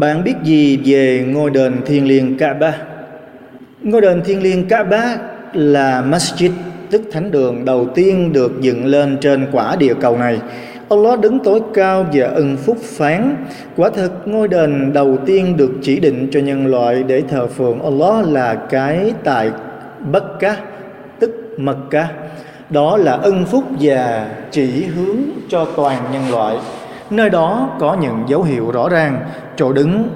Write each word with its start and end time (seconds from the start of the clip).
Bạn 0.00 0.24
biết 0.24 0.34
gì 0.42 0.78
về 0.84 1.24
ngôi 1.28 1.50
đền 1.50 1.76
thiên 1.86 2.08
liêng 2.08 2.38
Kaaba? 2.38 2.74
Ngôi 3.82 4.00
đền 4.00 4.22
thiên 4.24 4.42
liêng 4.42 4.68
Kaaba 4.68 5.16
là 5.52 6.02
masjid, 6.02 6.50
tức 6.90 7.02
thánh 7.12 7.30
đường 7.30 7.64
đầu 7.64 7.86
tiên 7.94 8.32
được 8.32 8.52
dựng 8.60 8.86
lên 8.86 9.18
trên 9.20 9.46
quả 9.52 9.76
địa 9.76 9.94
cầu 10.00 10.18
này. 10.18 10.40
Allah 10.90 11.20
đứng 11.20 11.38
tối 11.38 11.60
cao 11.74 12.06
và 12.12 12.26
ân 12.26 12.56
phúc 12.56 12.76
phán, 12.82 13.36
Quả 13.76 13.90
thực, 13.90 14.12
ngôi 14.24 14.48
đền 14.48 14.92
đầu 14.92 15.18
tiên 15.26 15.56
được 15.56 15.70
chỉ 15.82 16.00
định 16.00 16.28
cho 16.32 16.40
nhân 16.40 16.66
loại 16.66 17.02
để 17.02 17.22
thờ 17.28 17.46
phượng 17.46 17.82
Allah 17.82 18.26
là 18.28 18.54
cái 18.54 19.12
tại 19.24 19.50
Bất 20.12 20.40
Cá 20.40 20.56
tức 21.18 21.54
Mecca 21.56 22.08
đó 22.70 22.96
là 22.96 23.12
ân 23.12 23.44
phúc 23.44 23.64
và 23.80 24.28
chỉ 24.50 24.84
hướng 24.84 25.16
cho 25.48 25.64
toàn 25.76 26.02
nhân 26.12 26.22
loại 26.30 26.56
nơi 27.10 27.30
đó 27.30 27.76
có 27.78 27.96
những 28.00 28.24
dấu 28.28 28.42
hiệu 28.42 28.70
rõ 28.70 28.88
ràng 28.88 29.20
chỗ 29.58 29.72
đứng 29.72 30.08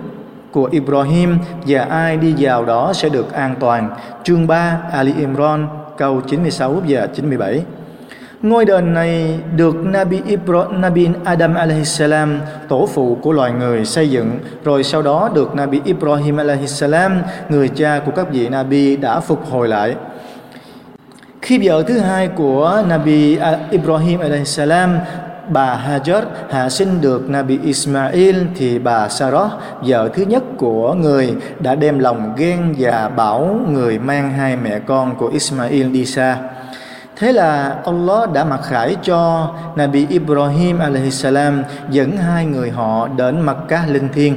của 0.52 0.68
Ibrahim 0.72 1.38
và 1.66 1.82
ai 1.82 2.16
đi 2.16 2.34
vào 2.38 2.64
đó 2.64 2.92
sẽ 2.92 3.08
được 3.08 3.32
an 3.32 3.54
toàn. 3.60 3.90
Chương 4.24 4.46
3 4.46 4.78
Ali 4.92 5.12
Imran 5.18 5.68
câu 5.96 6.20
96 6.20 6.82
và 6.88 7.06
97. 7.06 7.62
Ngôi 8.42 8.64
đền 8.64 8.94
này 8.94 9.38
được 9.56 9.76
Nabi 9.76 10.20
Ibrahim, 10.26 10.80
Nabi 10.80 11.08
Adam 11.24 11.54
alaihissalam, 11.54 12.40
tổ 12.68 12.88
phụ 12.94 13.18
của 13.22 13.32
loài 13.32 13.52
người 13.52 13.84
xây 13.84 14.10
dựng, 14.10 14.38
rồi 14.64 14.84
sau 14.84 15.02
đó 15.02 15.30
được 15.34 15.54
Nabi 15.54 15.80
Ibrahim 15.84 16.36
alaihissalam, 16.36 17.22
người 17.48 17.68
cha 17.68 18.00
của 18.06 18.12
các 18.16 18.30
vị 18.30 18.48
Nabi 18.48 18.96
đã 18.96 19.20
phục 19.20 19.50
hồi 19.50 19.68
lại. 19.68 19.94
Khi 21.42 21.68
vợ 21.68 21.82
thứ 21.82 21.98
hai 21.98 22.28
của 22.28 22.82
Nabi 22.88 23.36
à, 23.36 23.58
Ibrahim 23.70 24.20
alaihissalam 24.20 24.98
bà 25.48 25.80
Hajar 25.88 26.22
hạ 26.50 26.68
sinh 26.68 27.00
được 27.00 27.30
Nabi 27.30 27.58
Ismail 27.64 28.36
thì 28.56 28.78
bà 28.78 29.08
Sarah, 29.08 29.50
vợ 29.86 30.08
thứ 30.14 30.22
nhất 30.22 30.42
của 30.56 30.94
người, 30.94 31.34
đã 31.60 31.74
đem 31.74 31.98
lòng 31.98 32.32
ghen 32.36 32.74
và 32.78 33.08
bảo 33.08 33.60
người 33.68 33.98
mang 33.98 34.32
hai 34.32 34.56
mẹ 34.56 34.78
con 34.78 35.16
của 35.16 35.28
Ismail 35.28 35.88
đi 35.92 36.06
xa. 36.06 36.36
Thế 37.16 37.32
là 37.32 37.76
Allah 37.84 38.32
đã 38.32 38.44
mặc 38.44 38.60
khải 38.62 38.96
cho 39.02 39.50
Nabi 39.76 40.06
Ibrahim 40.06 40.78
alaihissalam 40.78 41.62
dẫn 41.90 42.16
hai 42.16 42.46
người 42.46 42.70
họ 42.70 43.08
đến 43.08 43.40
Makkah 43.40 43.88
linh 43.90 44.08
thiêng. 44.12 44.36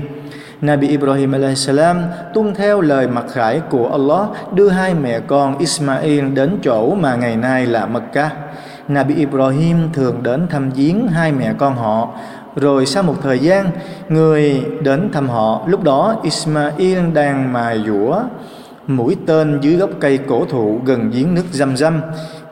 Nabi 0.61 0.87
Ibrahim 0.87 1.31
alaihissalam 1.31 2.01
tuân 2.33 2.53
theo 2.55 2.81
lời 2.81 3.07
mặc 3.07 3.25
khải 3.33 3.61
của 3.69 3.89
Allah 3.91 4.53
đưa 4.53 4.69
hai 4.69 4.93
mẹ 4.93 5.19
con 5.19 5.57
Ismail 5.57 6.29
đến 6.33 6.57
chỗ 6.63 6.95
mà 6.95 7.15
ngày 7.15 7.35
nay 7.35 7.65
là 7.65 7.85
Makkah. 7.85 8.33
Nabi 8.87 9.15
Ibrahim 9.15 9.77
thường 9.93 10.23
đến 10.23 10.47
thăm 10.49 10.69
viếng 10.69 11.07
hai 11.07 11.31
mẹ 11.31 11.53
con 11.57 11.75
họ. 11.75 12.09
Rồi 12.55 12.85
sau 12.85 13.03
một 13.03 13.15
thời 13.21 13.39
gian, 13.39 13.65
người 14.09 14.65
đến 14.81 15.09
thăm 15.13 15.29
họ, 15.29 15.61
lúc 15.67 15.83
đó 15.83 16.15
Ismail 16.23 16.99
đang 17.13 17.53
mài 17.53 17.83
dũa 17.87 18.19
mũi 18.87 19.15
tên 19.25 19.59
dưới 19.61 19.75
gốc 19.75 19.89
cây 19.99 20.17
cổ 20.17 20.45
thụ 20.45 20.79
gần 20.85 21.11
giếng 21.11 21.35
nước 21.35 21.43
răm 21.51 21.77
răm 21.77 22.01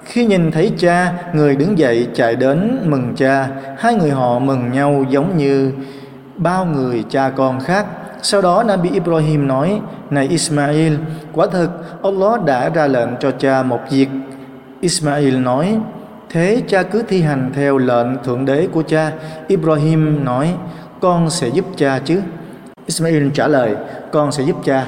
khi 0.05 0.25
nhìn 0.25 0.51
thấy 0.51 0.71
cha, 0.77 1.13
người 1.33 1.55
đứng 1.55 1.77
dậy 1.77 2.07
chạy 2.13 2.35
đến 2.35 2.79
mừng 2.85 3.13
cha. 3.15 3.47
Hai 3.77 3.95
người 3.95 4.11
họ 4.11 4.39
mừng 4.39 4.71
nhau 4.71 5.05
giống 5.09 5.37
như 5.37 5.71
bao 6.35 6.65
người 6.65 7.03
cha 7.09 7.29
con 7.29 7.59
khác. 7.59 7.85
Sau 8.21 8.41
đó, 8.41 8.63
Nabi 8.63 8.89
Ibrahim 8.89 9.47
nói, 9.47 9.81
này 10.09 10.27
Ismail, 10.27 10.93
quả 11.33 11.47
thật 11.51 11.69
Allah 12.03 12.45
đã 12.45 12.69
ra 12.69 12.87
lệnh 12.87 13.09
cho 13.19 13.31
cha 13.31 13.63
một 13.63 13.79
việc. 13.91 14.07
Ismail 14.81 15.37
nói 15.37 15.79
Thế 16.33 16.61
cha 16.67 16.83
cứ 16.83 17.03
thi 17.07 17.21
hành 17.21 17.51
theo 17.55 17.77
lệnh 17.77 18.23
thượng 18.23 18.45
đế 18.45 18.67
của 18.71 18.83
cha. 18.83 19.11
Ibrahim 19.47 20.25
nói, 20.25 20.53
con 21.01 21.29
sẽ 21.29 21.47
giúp 21.47 21.65
cha 21.77 21.99
chứ. 22.05 22.21
Ismail 22.85 23.29
trả 23.33 23.47
lời, 23.47 23.75
con 24.11 24.31
sẽ 24.31 24.43
giúp 24.43 24.55
cha. 24.65 24.85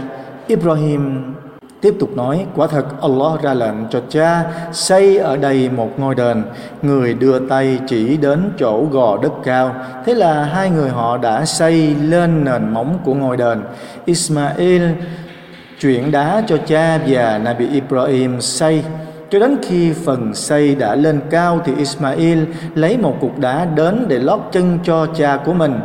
Ibrahim 0.48 1.34
tiếp 1.82 1.96
tục 2.00 2.10
nói, 2.16 2.46
quả 2.56 2.68
thật 2.68 2.86
Allah 3.02 3.42
ra 3.42 3.54
lệnh 3.54 3.76
cho 3.90 4.02
cha 4.10 4.44
xây 4.72 5.18
ở 5.18 5.38
đây 5.38 5.70
một 5.70 6.00
ngôi 6.00 6.16
đền. 6.16 6.44
Người 6.82 7.14
đưa 7.14 7.40
tay 7.40 7.80
chỉ 7.88 8.18
đến 8.18 8.52
chỗ 8.60 8.86
gò 8.92 9.18
đất 9.22 9.34
cao. 9.44 9.76
Thế 10.06 10.14
là 10.14 10.44
hai 10.44 10.70
người 10.70 10.90
họ 10.90 11.18
đã 11.18 11.46
xây 11.46 11.96
lên 11.96 12.44
nền 12.46 12.74
móng 12.74 13.00
của 13.04 13.14
ngôi 13.14 13.38
đền. 13.38 13.62
Ismail 14.06 14.84
chuyển 15.80 16.12
đá 16.12 16.44
cho 16.48 16.58
cha 16.58 17.00
và 17.08 17.38
Nabi 17.38 17.68
Ibrahim 17.68 18.42
xây 18.42 18.84
cho 19.36 19.40
đến 19.40 19.58
khi 19.62 19.94
phần 19.94 20.34
xây 20.34 20.76
đã 20.76 20.96
lên 20.96 21.20
cao 21.30 21.62
thì 21.66 21.74
Ismail 21.78 22.44
lấy 22.76 22.98
một 22.98 23.18
cục 23.22 23.40
đá 23.40 23.66
đến 23.66 24.06
để 24.08 24.20
lót 24.20 24.40
chân 24.52 24.80
cho 24.84 25.06
cha 25.06 25.38
của 25.46 25.54
mình 25.54 25.80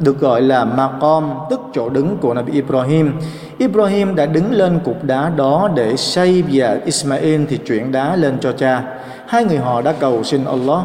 được 0.00 0.20
gọi 0.20 0.42
là 0.42 0.64
Maqam 0.64 1.30
tức 1.50 1.60
chỗ 1.74 1.88
đứng 1.88 2.16
của 2.16 2.34
Nabi 2.34 2.52
Ibrahim. 2.52 3.12
Ibrahim 3.58 4.14
đã 4.14 4.26
đứng 4.26 4.52
lên 4.52 4.78
cục 4.84 5.04
đá 5.04 5.30
đó 5.36 5.70
để 5.74 5.96
xây 5.96 6.44
và 6.52 6.78
Ismail 6.84 7.44
thì 7.48 7.56
chuyển 7.56 7.92
đá 7.92 8.16
lên 8.16 8.38
cho 8.40 8.52
cha. 8.52 8.82
Hai 9.26 9.44
người 9.44 9.58
họ 9.58 9.82
đã 9.82 9.92
cầu 10.00 10.24
xin 10.24 10.44
Allah 10.44 10.82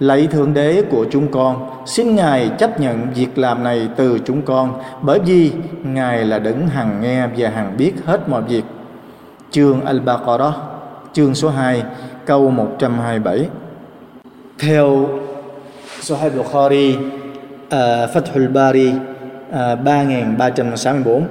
Lạy 0.00 0.26
Thượng 0.26 0.54
Đế 0.54 0.82
của 0.90 1.06
chúng 1.10 1.28
con, 1.32 1.70
xin 1.86 2.14
Ngài 2.14 2.48
chấp 2.58 2.80
nhận 2.80 3.06
việc 3.14 3.38
làm 3.38 3.64
này 3.64 3.88
từ 3.96 4.18
chúng 4.24 4.42
con, 4.42 4.72
bởi 5.02 5.18
vì 5.18 5.52
Ngài 5.84 6.24
là 6.24 6.38
đấng 6.38 6.68
hằng 6.68 7.00
nghe 7.00 7.26
và 7.36 7.50
hằng 7.50 7.74
biết 7.78 7.92
hết 8.04 8.28
mọi 8.28 8.42
việc. 8.42 8.64
Chương 9.50 9.80
Al-Baqarah 9.84 10.77
chương 11.12 11.34
số 11.34 11.48
2 11.48 11.82
câu 12.26 12.50
127 12.50 13.46
theo 14.58 15.08
Sahih 16.00 16.32
Bukhari 16.36 16.96
uh, 16.96 17.70
Fathul 18.14 18.52
Bari 18.52 18.92
à, 19.52 19.72
uh, 19.72 19.84
3364 19.84 21.22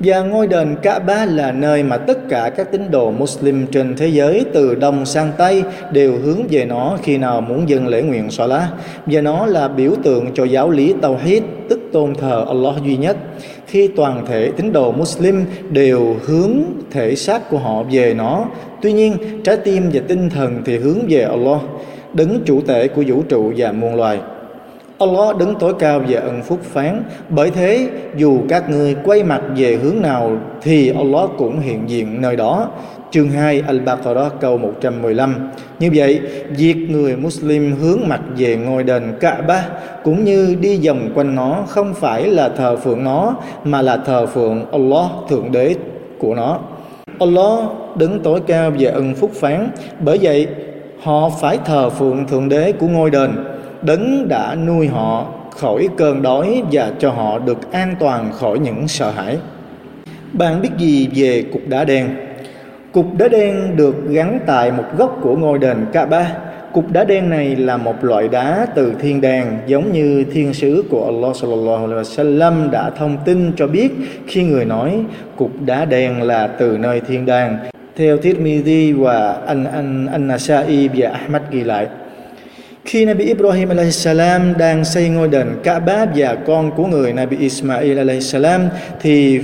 và 0.00 0.20
ngôi 0.20 0.46
đền 0.46 0.76
Kaaba 0.82 1.24
là 1.24 1.52
nơi 1.52 1.82
mà 1.82 1.96
tất 1.96 2.18
cả 2.28 2.50
các 2.56 2.72
tín 2.72 2.90
đồ 2.90 3.10
Muslim 3.10 3.66
trên 3.66 3.96
thế 3.96 4.06
giới 4.06 4.44
từ 4.52 4.74
đông 4.74 5.06
sang 5.06 5.32
tây 5.36 5.64
đều 5.92 6.18
hướng 6.18 6.40
về 6.50 6.64
nó 6.64 6.98
khi 7.02 7.18
nào 7.18 7.40
muốn 7.40 7.68
dâng 7.68 7.88
lễ 7.88 8.02
nguyện 8.02 8.30
Salah 8.30 8.68
và 9.06 9.20
nó 9.20 9.46
là 9.46 9.68
biểu 9.68 9.92
tượng 10.02 10.34
cho 10.34 10.44
giáo 10.44 10.70
lý 10.70 10.94
Tawhid 11.02 11.42
tức 11.68 11.80
tôn 11.92 12.14
thờ 12.14 12.44
Allah 12.48 12.74
duy 12.84 12.96
nhất 12.96 13.16
khi 13.70 13.88
toàn 13.88 14.26
thể 14.26 14.50
tín 14.56 14.72
đồ 14.72 14.92
Muslim 14.92 15.44
đều 15.70 16.16
hướng 16.26 16.52
thể 16.90 17.14
xác 17.14 17.50
của 17.50 17.58
họ 17.58 17.82
về 17.90 18.14
nó. 18.14 18.44
Tuy 18.82 18.92
nhiên, 18.92 19.16
trái 19.44 19.56
tim 19.56 19.90
và 19.92 20.00
tinh 20.08 20.30
thần 20.30 20.62
thì 20.64 20.78
hướng 20.78 20.98
về 21.08 21.22
Allah 21.22 21.60
đứng 22.14 22.40
chủ 22.44 22.60
tể 22.60 22.88
của 22.88 23.02
vũ 23.06 23.22
trụ 23.28 23.52
và 23.56 23.72
muôn 23.72 23.94
loài. 23.94 24.18
Allah 24.98 25.36
đứng 25.36 25.54
tối 25.60 25.74
cao 25.78 26.02
và 26.08 26.20
ân 26.20 26.42
phúc 26.42 26.58
phán. 26.62 27.02
Bởi 27.28 27.50
thế, 27.50 27.88
dù 28.16 28.38
các 28.48 28.70
ngươi 28.70 28.96
quay 29.04 29.22
mặt 29.22 29.42
về 29.56 29.78
hướng 29.82 30.02
nào 30.02 30.36
Thì 30.62 30.92
Allah 30.96 31.30
cũng 31.38 31.60
hiện 31.60 31.90
diện 31.90 32.20
nơi 32.20 32.36
đó. 32.36 32.70
Chương 33.12 33.30
2 33.30 33.62
Al-Baqarah 33.68 34.30
câu 34.40 34.58
115 34.58 35.50
Như 35.78 35.90
vậy, 35.94 36.20
việc 36.50 36.76
người 36.90 37.16
Muslim 37.16 37.76
hướng 37.80 38.00
mặt 38.06 38.20
về 38.36 38.56
ngôi 38.56 38.82
đền 38.82 39.02
Kaaba 39.20 39.66
Cũng 40.04 40.24
như 40.24 40.56
đi 40.60 40.86
vòng 40.86 41.10
quanh 41.14 41.34
nó 41.34 41.64
Không 41.68 41.94
phải 41.94 42.26
là 42.26 42.48
thờ 42.48 42.76
phượng 42.76 43.04
nó 43.04 43.36
Mà 43.64 43.82
là 43.82 43.96
thờ 43.96 44.26
phượng 44.26 44.64
Allah 44.72 45.06
Thượng 45.28 45.52
Đế 45.52 45.74
của 46.18 46.34
nó. 46.34 46.58
Allah 47.18 47.58
đứng 47.96 48.20
tối 48.20 48.40
cao 48.46 48.70
về 48.70 48.86
ân 48.86 49.14
phúc 49.14 49.30
phán 49.34 49.68
Bởi 50.00 50.18
vậy, 50.22 50.46
họ 51.02 51.30
phải 51.40 51.58
thờ 51.64 51.90
phượng 51.90 52.26
Thượng 52.26 52.48
Đế 52.48 52.72
của 52.72 52.88
ngôi 52.88 53.10
đền. 53.10 53.30
Đấng 53.82 54.28
đã 54.28 54.54
nuôi 54.54 54.86
họ 54.86 55.26
khỏi 55.50 55.88
cơn 55.96 56.22
đói 56.22 56.62
và 56.72 56.92
cho 56.98 57.10
họ 57.10 57.38
được 57.38 57.72
an 57.72 57.94
toàn 58.00 58.32
khỏi 58.32 58.58
những 58.58 58.88
sợ 58.88 59.10
hãi. 59.10 59.36
Bạn 60.32 60.62
biết 60.62 60.70
gì 60.78 61.08
về 61.14 61.44
cục 61.52 61.62
đá 61.68 61.84
đen? 61.84 62.29
Cục 62.92 63.06
đá 63.18 63.28
đen 63.28 63.76
được 63.76 63.94
gắn 64.08 64.40
tại 64.46 64.72
một 64.72 64.84
góc 64.98 65.18
của 65.22 65.36
ngôi 65.36 65.58
đền 65.58 65.76
Kaaba 65.92 66.36
cục 66.72 66.92
đá 66.92 67.04
đen 67.04 67.30
này 67.30 67.56
là 67.56 67.76
một 67.76 68.04
loại 68.04 68.28
đá 68.28 68.66
từ 68.74 68.92
thiên 69.00 69.20
đàng, 69.20 69.58
giống 69.66 69.92
như 69.92 70.24
thiên 70.32 70.54
sứ 70.54 70.84
của 70.90 71.04
Allah 71.04 71.36
sallallahu 71.36 71.86
alaihi 71.86 72.02
wasallam 72.02 72.70
đã 72.70 72.90
thông 72.90 73.16
tin 73.24 73.52
cho 73.56 73.66
biết 73.66 73.88
khi 74.26 74.42
người 74.42 74.64
nói 74.64 75.00
cục 75.36 75.50
đá 75.66 75.84
đen 75.84 76.22
là 76.22 76.46
từ 76.46 76.78
nơi 76.78 77.00
thiên 77.00 77.26
đàng 77.26 77.58
theo 77.96 78.16
Tirmidhi 78.16 78.92
và 78.92 79.32
An 79.32 79.64
An 79.64 80.06
anh 80.12 80.28
Nasai 80.28 80.88
và 80.94 81.10
Ahmad 81.10 81.42
ghi 81.50 81.64
lại, 81.64 81.86
khi 82.84 83.04
Nabi 83.04 83.24
Ibrahim 83.24 83.68
alaihissalam 83.68 84.58
đang 84.58 84.84
xây 84.84 85.08
ngôi 85.08 85.28
đền 85.28 85.46
Kaaba 85.62 86.06
và 86.16 86.34
con 86.46 86.70
của 86.76 86.86
người 86.86 87.12
Nabi 87.12 87.36
Ismail 87.36 87.98
alaihissalam 87.98 88.68
thì 89.00 89.40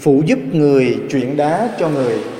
phụ 0.00 0.22
giúp 0.26 0.38
người 0.52 0.96
chuyển 1.10 1.36
đá 1.36 1.68
cho 1.78 1.88
người. 1.88 2.35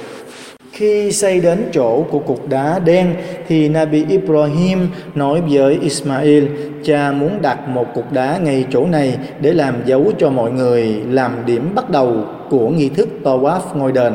Khi 0.76 1.12
xây 1.12 1.40
đến 1.40 1.68
chỗ 1.72 2.02
của 2.10 2.18
cục 2.18 2.48
đá 2.48 2.78
đen 2.78 3.14
thì 3.48 3.68
Nabi 3.68 4.04
Ibrahim 4.08 4.88
nói 5.14 5.40
với 5.40 5.78
Ismail 5.82 6.44
cha 6.84 7.12
muốn 7.12 7.42
đặt 7.42 7.68
một 7.68 7.86
cục 7.94 8.12
đá 8.12 8.38
ngay 8.38 8.64
chỗ 8.70 8.86
này 8.86 9.18
để 9.40 9.52
làm 9.52 9.74
dấu 9.84 10.12
cho 10.18 10.30
mọi 10.30 10.50
người 10.50 11.00
làm 11.10 11.32
điểm 11.46 11.74
bắt 11.74 11.90
đầu 11.90 12.24
của 12.50 12.68
nghi 12.68 12.88
thức 12.88 13.08
tawaf 13.24 13.60
ngôi 13.74 13.92
đền. 13.92 14.14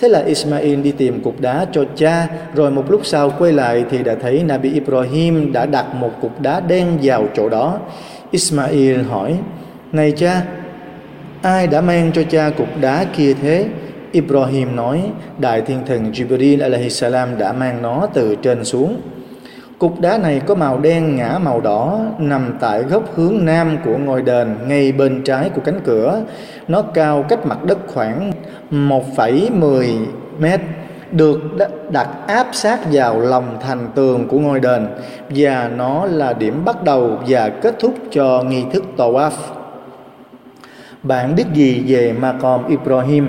Thế 0.00 0.08
là 0.08 0.22
Ismail 0.22 0.80
đi 0.80 0.92
tìm 0.92 1.20
cục 1.22 1.40
đá 1.40 1.66
cho 1.72 1.84
cha, 1.96 2.28
rồi 2.54 2.70
một 2.70 2.90
lúc 2.90 3.00
sau 3.04 3.32
quay 3.38 3.52
lại 3.52 3.84
thì 3.90 4.02
đã 4.02 4.14
thấy 4.22 4.42
Nabi 4.46 4.72
Ibrahim 4.72 5.52
đã 5.52 5.66
đặt 5.66 5.94
một 5.94 6.10
cục 6.22 6.40
đá 6.40 6.60
đen 6.60 6.98
vào 7.02 7.24
chỗ 7.34 7.48
đó. 7.48 7.78
Ismail 8.30 9.02
hỏi, 9.02 9.34
Này 9.92 10.12
cha, 10.12 10.42
ai 11.42 11.66
đã 11.66 11.80
mang 11.80 12.10
cho 12.14 12.22
cha 12.30 12.50
cục 12.50 12.68
đá 12.80 13.04
kia 13.16 13.34
thế 13.42 13.66
Ibrahim 14.12 14.76
nói 14.76 15.02
đại 15.38 15.62
thiên 15.62 15.78
thần 15.86 16.12
Jibril 16.12 16.62
alaihi 16.62 16.90
salam 16.90 17.38
đã 17.38 17.52
mang 17.52 17.82
nó 17.82 18.06
từ 18.14 18.36
trên 18.42 18.64
xuống 18.64 19.00
Cục 19.78 20.00
đá 20.00 20.18
này 20.18 20.40
có 20.46 20.54
màu 20.54 20.78
đen 20.78 21.16
ngã 21.16 21.38
màu 21.42 21.60
đỏ 21.60 22.00
nằm 22.18 22.56
tại 22.60 22.82
góc 22.82 23.02
hướng 23.14 23.44
nam 23.44 23.78
của 23.84 23.98
ngôi 23.98 24.22
đền 24.22 24.56
ngay 24.66 24.92
bên 24.92 25.22
trái 25.24 25.50
của 25.54 25.60
cánh 25.64 25.80
cửa. 25.84 26.20
Nó 26.68 26.82
cao 26.82 27.24
cách 27.28 27.46
mặt 27.46 27.64
đất 27.64 27.78
khoảng 27.86 28.32
1,10 28.70 30.06
mét 30.38 30.60
được 31.12 31.40
đặt 31.90 32.08
áp 32.26 32.46
sát 32.52 32.80
vào 32.92 33.20
lòng 33.20 33.56
thành 33.60 33.88
tường 33.94 34.28
của 34.28 34.38
ngôi 34.38 34.60
đền 34.60 34.88
và 35.28 35.70
nó 35.76 36.04
là 36.06 36.32
điểm 36.32 36.64
bắt 36.64 36.84
đầu 36.84 37.18
và 37.28 37.48
kết 37.48 37.74
thúc 37.78 37.94
cho 38.10 38.42
nghi 38.48 38.64
thức 38.72 38.84
tawaf. 38.96 39.30
Bạn 41.02 41.34
biết 41.34 41.46
gì 41.54 41.84
về 41.86 42.12
Maqam 42.12 42.68
Ibrahim? 42.68 43.26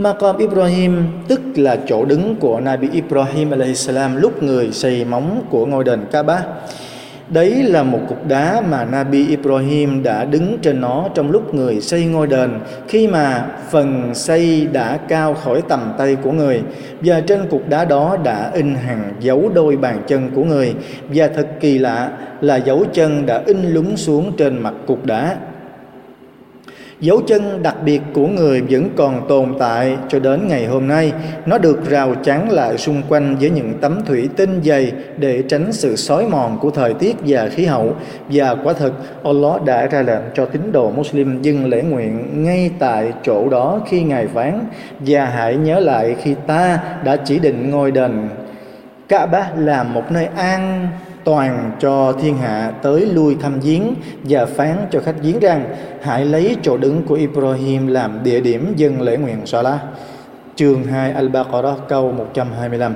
Maqam 0.00 0.36
Ibrahim, 0.38 1.02
tức 1.28 1.40
là 1.54 1.76
chỗ 1.86 2.04
đứng 2.04 2.36
của 2.40 2.60
Nabi 2.60 2.88
Ibrahim 2.92 3.50
alaihissalam 3.50 4.16
lúc 4.16 4.42
người 4.42 4.72
xây 4.72 5.04
móng 5.04 5.42
của 5.50 5.66
ngôi 5.66 5.84
đền 5.84 6.00
Kaaba. 6.12 6.42
Đấy 7.28 7.62
là 7.62 7.82
một 7.82 7.98
cục 8.08 8.26
đá 8.28 8.62
mà 8.70 8.84
Nabi 8.84 9.26
Ibrahim 9.26 10.02
đã 10.02 10.24
đứng 10.24 10.58
trên 10.62 10.80
nó 10.80 11.08
trong 11.14 11.30
lúc 11.30 11.54
người 11.54 11.80
xây 11.80 12.04
ngôi 12.04 12.26
đền, 12.26 12.50
khi 12.88 13.08
mà 13.08 13.46
phần 13.70 14.14
xây 14.14 14.68
đã 14.72 14.96
cao 14.96 15.34
khỏi 15.34 15.62
tầm 15.68 15.92
tay 15.98 16.16
của 16.22 16.32
người. 16.32 16.62
Và 17.00 17.20
trên 17.20 17.48
cục 17.50 17.68
đá 17.68 17.84
đó 17.84 18.16
đã 18.24 18.50
in 18.54 18.74
hàng 18.74 19.12
dấu 19.20 19.50
đôi 19.54 19.76
bàn 19.76 20.02
chân 20.06 20.30
của 20.34 20.44
người. 20.44 20.74
Và 21.08 21.28
thật 21.28 21.46
kỳ 21.60 21.78
lạ 21.78 22.10
là 22.40 22.56
dấu 22.56 22.84
chân 22.92 23.26
đã 23.26 23.42
in 23.46 23.62
lúng 23.62 23.96
xuống 23.96 24.32
trên 24.36 24.62
mặt 24.62 24.74
cục 24.86 25.06
đá. 25.06 25.36
Dấu 27.00 27.20
chân 27.26 27.62
đặc 27.62 27.76
biệt 27.84 28.00
của 28.12 28.26
người 28.26 28.62
vẫn 28.70 28.90
còn 28.96 29.28
tồn 29.28 29.54
tại 29.58 29.96
cho 30.08 30.18
đến 30.18 30.48
ngày 30.48 30.66
hôm 30.66 30.88
nay. 30.88 31.12
Nó 31.46 31.58
được 31.58 31.90
rào 31.90 32.14
chắn 32.14 32.50
lại 32.50 32.78
xung 32.78 33.02
quanh 33.08 33.36
với 33.40 33.50
những 33.50 33.74
tấm 33.80 34.00
thủy 34.06 34.28
tinh 34.36 34.60
dày 34.64 34.92
để 35.16 35.42
tránh 35.48 35.72
sự 35.72 35.96
xói 35.96 36.26
mòn 36.26 36.58
của 36.60 36.70
thời 36.70 36.94
tiết 36.94 37.16
và 37.26 37.48
khí 37.48 37.64
hậu. 37.64 37.94
Và 38.28 38.54
quả 38.64 38.72
thực, 38.72 38.92
Allah 39.24 39.64
đã 39.64 39.86
ra 39.86 40.02
lệnh 40.02 40.22
cho 40.34 40.44
tín 40.44 40.72
đồ 40.72 40.90
Muslim 40.90 41.42
dừng 41.42 41.66
lễ 41.66 41.82
nguyện 41.82 42.44
ngay 42.44 42.70
tại 42.78 43.12
chỗ 43.22 43.48
đó 43.48 43.80
khi 43.88 44.02
Ngài 44.02 44.26
phán 44.26 44.64
và 45.00 45.24
hãy 45.24 45.56
nhớ 45.56 45.80
lại 45.80 46.16
khi 46.22 46.34
ta 46.46 46.78
đã 47.04 47.16
chỉ 47.16 47.38
định 47.38 47.70
ngôi 47.70 47.90
đền 47.90 48.28
Kaaba 49.08 49.50
là 49.56 49.82
một 49.82 50.12
nơi 50.12 50.28
an 50.36 50.88
toàn 51.24 51.72
cho 51.80 52.12
thiên 52.12 52.36
hạ 52.36 52.72
tới 52.82 53.06
lui 53.06 53.36
thăm 53.40 53.60
viếng 53.60 53.94
và 54.24 54.46
phán 54.46 54.76
cho 54.90 55.00
khách 55.00 55.22
viếng 55.22 55.38
rằng 55.38 55.64
hãy 56.02 56.24
lấy 56.24 56.56
chỗ 56.62 56.76
đứng 56.76 57.02
của 57.02 57.14
Ibrahim 57.14 57.86
làm 57.86 58.22
địa 58.22 58.40
điểm 58.40 58.72
dân 58.76 59.00
lễ 59.00 59.16
nguyện 59.16 59.46
Salah. 59.46 59.80
Chương 60.56 60.84
2 60.84 61.14
Al-Baqarah, 61.14 61.76
câu 61.88 62.12
125 62.12 62.94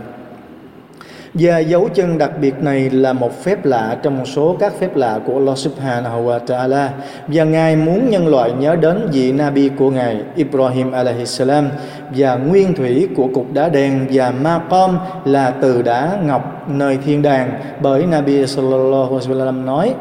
và 1.35 1.59
dấu 1.59 1.89
chân 1.95 2.19
đặc 2.19 2.31
biệt 2.41 2.55
này 2.61 2.91
là 2.91 3.13
một 3.13 3.45
phép 3.45 3.65
lạ 3.65 3.97
trong 4.03 4.19
một 4.19 4.25
số 4.25 4.57
các 4.61 4.73
phép 4.81 4.97
lạ 4.97 5.19
của 5.27 5.35
Allah 5.35 5.59
Subhanahu 5.59 6.27
wa 6.27 6.39
Ta'ala. 6.47 6.89
Và 7.29 7.45
Ngài 7.45 7.77
muốn 7.77 8.11
nhân 8.11 8.27
loại 8.27 8.53
nhớ 8.53 8.77
đến 8.77 9.09
vị 9.13 9.33
Nabi 9.33 9.69
của 9.69 9.91
Ngài, 9.91 10.23
Ibrahim 10.37 10.93
alaihi 10.93 11.27
salam 11.27 11.69
và 12.17 12.35
nguyên 12.35 12.75
thủy 12.75 13.09
của 13.17 13.29
cục 13.35 13.53
đá 13.53 13.69
đen 13.69 14.07
và 14.13 14.31
ma 14.31 14.61
com 14.71 14.99
là 15.25 15.51
từ 15.51 15.83
đá 15.83 16.19
ngọc 16.27 16.69
nơi 16.69 16.99
thiên 17.05 17.23
đàng, 17.23 17.51
bởi 17.83 18.07
Nabi 18.07 18.47
sallallahu 18.47 19.19
alaihi 19.19 19.29
wasallam 19.29 19.65
nói, 19.65 19.95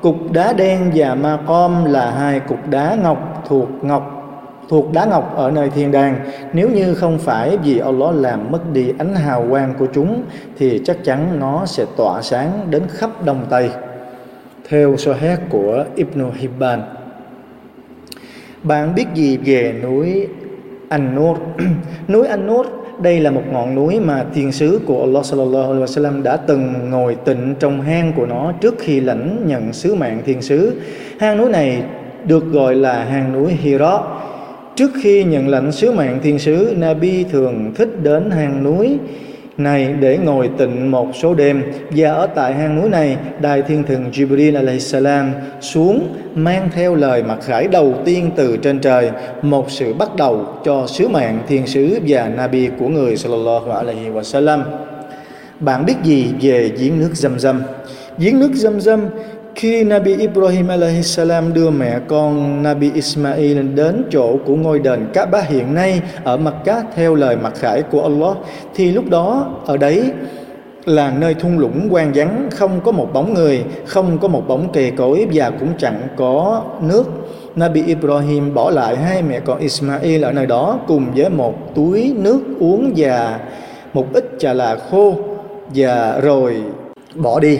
cục 0.00 0.32
đá 0.32 0.52
đen 0.52 0.90
và 0.94 1.14
ma 1.14 1.38
com 1.46 1.84
là 1.84 2.10
hai 2.10 2.40
cục 2.40 2.68
đá 2.68 2.96
ngọc 3.02 3.44
thuộc 3.48 3.68
ngọc, 3.82 4.12
thuộc 4.68 4.92
đá 4.92 5.04
ngọc 5.04 5.36
ở 5.36 5.50
nơi 5.50 5.70
thiên 5.70 5.92
đàng. 5.92 6.16
Nếu 6.52 6.70
như 6.70 6.94
không 6.94 7.18
phải 7.18 7.56
vì 7.56 7.78
Allah 7.78 8.14
làm 8.14 8.50
mất 8.50 8.72
đi 8.72 8.92
ánh 8.98 9.14
hào 9.14 9.46
quang 9.50 9.74
của 9.78 9.86
chúng, 9.94 10.22
thì 10.58 10.80
chắc 10.84 11.04
chắn 11.04 11.40
nó 11.40 11.66
sẽ 11.66 11.84
tỏa 11.96 12.22
sáng 12.22 12.66
đến 12.70 12.82
khắp 12.88 13.24
đông 13.24 13.46
tây. 13.50 13.70
Theo 14.68 14.96
so 14.96 15.12
hét 15.12 15.36
của 15.48 15.84
Ibn 15.94 16.30
Hibban. 16.34 16.82
Bạn 18.62 18.94
biết 18.94 19.06
gì 19.14 19.38
về 19.44 19.74
núi 19.82 20.26
An-Nur. 20.88 21.36
Núi 22.08 22.26
An-Nur 22.26 22.66
đây 22.98 23.20
là 23.20 23.30
một 23.30 23.42
ngọn 23.52 23.74
núi 23.74 24.00
mà 24.00 24.24
thiên 24.34 24.52
sứ 24.52 24.80
của 24.86 25.00
Allah 25.00 25.24
sallallahu 25.24 25.72
alaihi 25.72 25.84
wasallam 25.84 26.22
đã 26.22 26.36
từng 26.36 26.90
ngồi 26.90 27.16
tịnh 27.24 27.54
trong 27.58 27.80
hang 27.80 28.12
của 28.16 28.26
nó 28.26 28.52
trước 28.60 28.74
khi 28.78 29.00
lãnh 29.00 29.46
nhận 29.46 29.72
sứ 29.72 29.94
mạng 29.94 30.22
thiên 30.26 30.42
sứ. 30.42 30.80
Hang 31.20 31.38
núi 31.38 31.50
này 31.50 31.82
được 32.26 32.52
gọi 32.52 32.74
là 32.74 33.04
hang 33.04 33.32
núi 33.32 33.52
Hira. 33.52 33.98
Trước 34.76 34.90
khi 35.02 35.24
nhận 35.24 35.48
lệnh 35.48 35.72
sứ 35.72 35.92
mạng 35.92 36.18
thiên 36.22 36.38
sứ, 36.38 36.74
Nabi 36.78 37.24
thường 37.24 37.72
thích 37.76 37.88
đến 38.02 38.30
hang 38.30 38.64
núi 38.64 38.98
này, 39.58 39.94
để 40.00 40.18
ngồi 40.18 40.50
tịnh 40.58 40.90
một 40.90 41.06
số 41.14 41.34
đêm 41.34 41.62
và 41.90 42.10
ở 42.10 42.26
tại 42.26 42.54
hang 42.54 42.80
núi 42.80 42.88
này 42.88 43.16
đại 43.40 43.62
thiên 43.62 43.84
thần 43.84 44.10
Jibril 44.12 44.56
alaihissalam 44.56 45.32
xuống, 45.60 46.08
mang 46.34 46.68
theo 46.74 46.94
lời 46.94 47.22
mặc 47.22 47.38
khải 47.42 47.68
đầu 47.68 47.94
tiên 48.04 48.30
từ 48.36 48.56
trên 48.56 48.78
trời, 48.78 49.10
một 49.42 49.70
sự 49.70 49.94
bắt 49.94 50.16
đầu 50.16 50.46
cho 50.64 50.86
sứ 50.86 51.08
mạng 51.08 51.42
thiên 51.48 51.66
sứ 51.66 51.98
và 52.06 52.28
nabi 52.28 52.68
của 52.78 52.88
người 52.88 53.16
sallallahu 53.16 53.70
alaihi 53.70 54.08
wasallam. 54.08 54.62
Bạn 55.60 55.86
biết 55.86 55.94
gì 56.02 56.26
về 56.40 56.70
giếng 56.78 57.00
nước 57.00 57.10
dâm 57.12 57.38
dâm 57.38 57.62
giếng 58.18 58.40
nước 58.40 58.50
dâm 58.54 58.80
dâm 58.80 59.00
khi 59.56 59.84
Nabi 59.84 60.16
Ibrahim 60.16 60.68
salam 61.02 61.54
đưa 61.54 61.70
mẹ 61.70 61.98
con 62.08 62.62
Nabi 62.62 62.90
Ismail 62.94 63.62
đến 63.74 64.04
chỗ 64.10 64.36
của 64.46 64.56
ngôi 64.56 64.78
đền 64.78 65.06
Kaaba 65.12 65.40
hiện 65.40 65.74
nay 65.74 66.00
ở 66.24 66.36
Makkah 66.36 66.86
theo 66.94 67.14
lời 67.14 67.36
mặc 67.36 67.52
khải 67.56 67.82
của 67.82 68.02
Allah, 68.02 68.36
thì 68.74 68.92
lúc 68.92 69.04
đó 69.10 69.54
ở 69.66 69.76
đấy 69.76 70.10
là 70.84 71.10
nơi 71.18 71.34
thung 71.34 71.58
lũng 71.58 71.88
quan 71.90 72.12
vắng, 72.14 72.48
không 72.52 72.80
có 72.84 72.92
một 72.92 73.12
bóng 73.12 73.34
người, 73.34 73.64
không 73.86 74.18
có 74.18 74.28
một 74.28 74.48
bóng 74.48 74.68
cây 74.72 74.92
cối 74.96 75.26
và 75.32 75.50
cũng 75.50 75.72
chẳng 75.78 76.00
có 76.16 76.62
nước. 76.80 77.04
Nabi 77.54 77.82
Ibrahim 77.82 78.54
bỏ 78.54 78.70
lại 78.70 78.96
hai 78.96 79.22
mẹ 79.22 79.40
con 79.40 79.58
Ismail 79.58 80.24
ở 80.24 80.32
nơi 80.32 80.46
đó 80.46 80.78
cùng 80.86 81.06
với 81.14 81.30
một 81.30 81.74
túi 81.74 82.14
nước 82.16 82.40
uống 82.60 82.92
và 82.96 83.40
một 83.94 84.06
ít 84.12 84.30
trà 84.38 84.52
là 84.52 84.76
khô 84.90 85.14
và 85.74 86.20
rồi 86.22 86.56
bỏ 87.14 87.40
đi. 87.40 87.58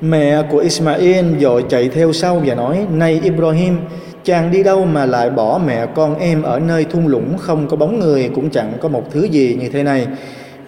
Mẹ 0.00 0.42
của 0.50 0.58
Ismail 0.58 1.24
dội 1.40 1.64
chạy 1.68 1.88
theo 1.88 2.12
sau 2.12 2.42
và 2.44 2.54
nói, 2.54 2.86
Này 2.92 3.20
Ibrahim, 3.24 3.76
Chàng 4.24 4.50
đi 4.50 4.62
đâu 4.62 4.84
mà 4.84 5.06
lại 5.06 5.30
bỏ 5.30 5.60
mẹ 5.66 5.86
con 5.94 6.18
em 6.18 6.42
Ở 6.42 6.58
nơi 6.58 6.84
thung 6.84 7.06
lũng 7.06 7.38
không 7.38 7.68
có 7.68 7.76
bóng 7.76 8.00
người, 8.00 8.30
Cũng 8.34 8.50
chẳng 8.50 8.72
có 8.80 8.88
một 8.88 9.10
thứ 9.10 9.24
gì 9.24 9.56
như 9.60 9.68
thế 9.68 9.82
này? 9.82 10.06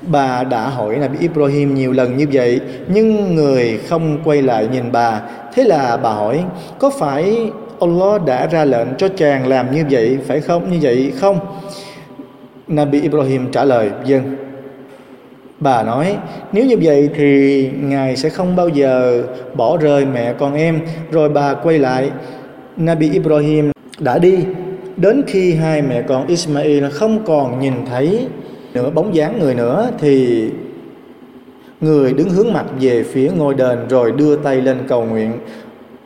Bà 0.03 0.45
đã 0.45 0.69
hỏi 0.69 0.97
Nabi 0.97 1.19
Ibrahim 1.19 1.75
nhiều 1.75 1.93
lần 1.93 2.17
như 2.17 2.27
vậy, 2.33 2.61
Nhưng 2.89 3.35
người 3.35 3.79
không 3.89 4.19
quay 4.25 4.43
lại 4.43 4.69
nhìn 4.73 4.93
bà. 4.93 5.21
Thế 5.55 5.65
là 5.65 5.97
bà 5.97 6.11
hỏi, 6.11 6.45
Có 6.79 6.91
phải 6.91 7.51
Allah 7.81 8.25
đã 8.25 8.47
ra 8.47 8.65
lệnh 8.65 8.89
cho 8.99 9.09
chàng 9.09 9.49
làm 9.49 9.75
như 9.75 9.85
vậy, 9.91 10.19
Phải 10.27 10.41
không, 10.41 10.71
như 10.71 10.79
vậy 10.83 11.13
không? 11.21 11.39
Nabi 12.69 13.01
Ibrahim 13.01 13.53
trả 13.53 13.65
lời 13.65 13.91
Dân 14.05 14.48
Bà 15.61 15.83
nói, 15.83 16.17
nếu 16.53 16.65
như 16.65 16.77
vậy 16.83 17.11
thì 17.15 17.71
Ngài 17.81 18.17
sẽ 18.17 18.29
không 18.29 18.57
bao 18.57 18.69
giờ 18.69 19.23
bỏ 19.55 19.77
rơi 19.77 20.07
mẹ 20.07 20.33
con 20.39 20.55
em. 20.55 20.81
Rồi 21.11 21.29
bà 21.29 21.55
quay 21.55 21.79
lại, 21.79 22.11
Nabi 22.77 23.11
Ibrahim 23.11 23.71
đã 23.99 24.19
đi. 24.19 24.37
Đến 24.97 25.23
khi 25.27 25.55
hai 25.55 25.83
mẹ 25.83 26.03
con 26.03 26.27
Ismail 26.27 26.85
không 26.93 27.25
còn 27.27 27.61
nhìn 27.61 27.73
thấy 27.91 28.27
nữa 28.75 28.91
bóng 28.91 29.15
dáng 29.15 29.39
người 29.41 29.55
nữa 29.55 29.91
thì 29.99 30.45
người 31.81 32.13
đứng 32.13 32.31
hướng 32.31 32.53
mặt 32.53 32.65
về 32.81 33.03
phía 33.03 33.31
ngôi 33.37 33.55
đền 33.55 33.79
rồi 33.89 34.13
đưa 34.13 34.37
tay 34.37 34.57
lên 34.57 34.77
cầu 34.89 35.05
nguyện. 35.05 35.33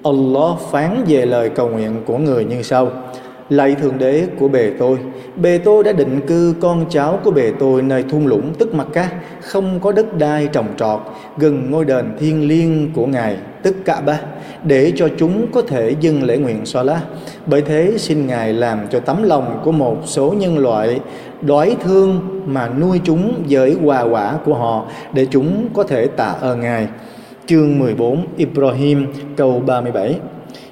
Allah 0.04 0.60
phán 0.70 1.04
về 1.06 1.26
lời 1.26 1.48
cầu 1.48 1.68
nguyện 1.68 2.02
của 2.06 2.18
người 2.18 2.44
như 2.44 2.62
sau: 2.62 2.90
Lạy 3.50 3.74
Thượng 3.74 3.98
Đế 3.98 4.26
của 4.38 4.48
bề 4.48 4.70
tôi, 4.78 4.96
bề 5.36 5.58
tôi 5.58 5.84
đã 5.84 5.92
định 5.92 6.20
cư 6.26 6.54
con 6.60 6.84
cháu 6.90 7.20
của 7.24 7.30
bề 7.30 7.52
tôi 7.58 7.82
nơi 7.82 8.04
thung 8.10 8.26
lũng 8.26 8.54
tức 8.58 8.74
mặt 8.74 8.86
cát 8.92 9.12
không 9.40 9.80
có 9.80 9.92
đất 9.92 10.18
đai 10.18 10.48
trồng 10.52 10.68
trọt, 10.76 11.00
gần 11.38 11.70
ngôi 11.70 11.84
đền 11.84 12.16
thiên 12.18 12.48
liêng 12.48 12.92
của 12.92 13.06
Ngài, 13.06 13.36
tức 13.62 13.76
Cả 13.84 14.00
Ba, 14.00 14.20
để 14.64 14.92
cho 14.96 15.08
chúng 15.18 15.46
có 15.52 15.62
thể 15.62 15.94
dâng 16.00 16.22
lễ 16.22 16.36
nguyện 16.36 16.66
xoa 16.66 16.82
lá. 16.82 17.00
Bởi 17.46 17.62
thế 17.62 17.94
xin 17.98 18.26
Ngài 18.26 18.52
làm 18.52 18.78
cho 18.90 19.00
tấm 19.00 19.22
lòng 19.22 19.60
của 19.64 19.72
một 19.72 19.96
số 20.04 20.34
nhân 20.38 20.58
loại 20.58 21.00
đói 21.40 21.76
thương 21.80 22.40
mà 22.46 22.68
nuôi 22.68 23.00
chúng 23.04 23.34
với 23.48 23.76
quà 23.84 24.02
quả 24.02 24.38
của 24.44 24.54
họ 24.54 24.86
để 25.12 25.26
chúng 25.30 25.68
có 25.74 25.82
thể 25.82 26.06
tạ 26.06 26.34
ơn 26.40 26.60
Ngài. 26.60 26.88
Chương 27.46 27.78
14 27.78 28.26
Ibrahim 28.36 29.06
câu 29.36 29.62
37 29.66 30.18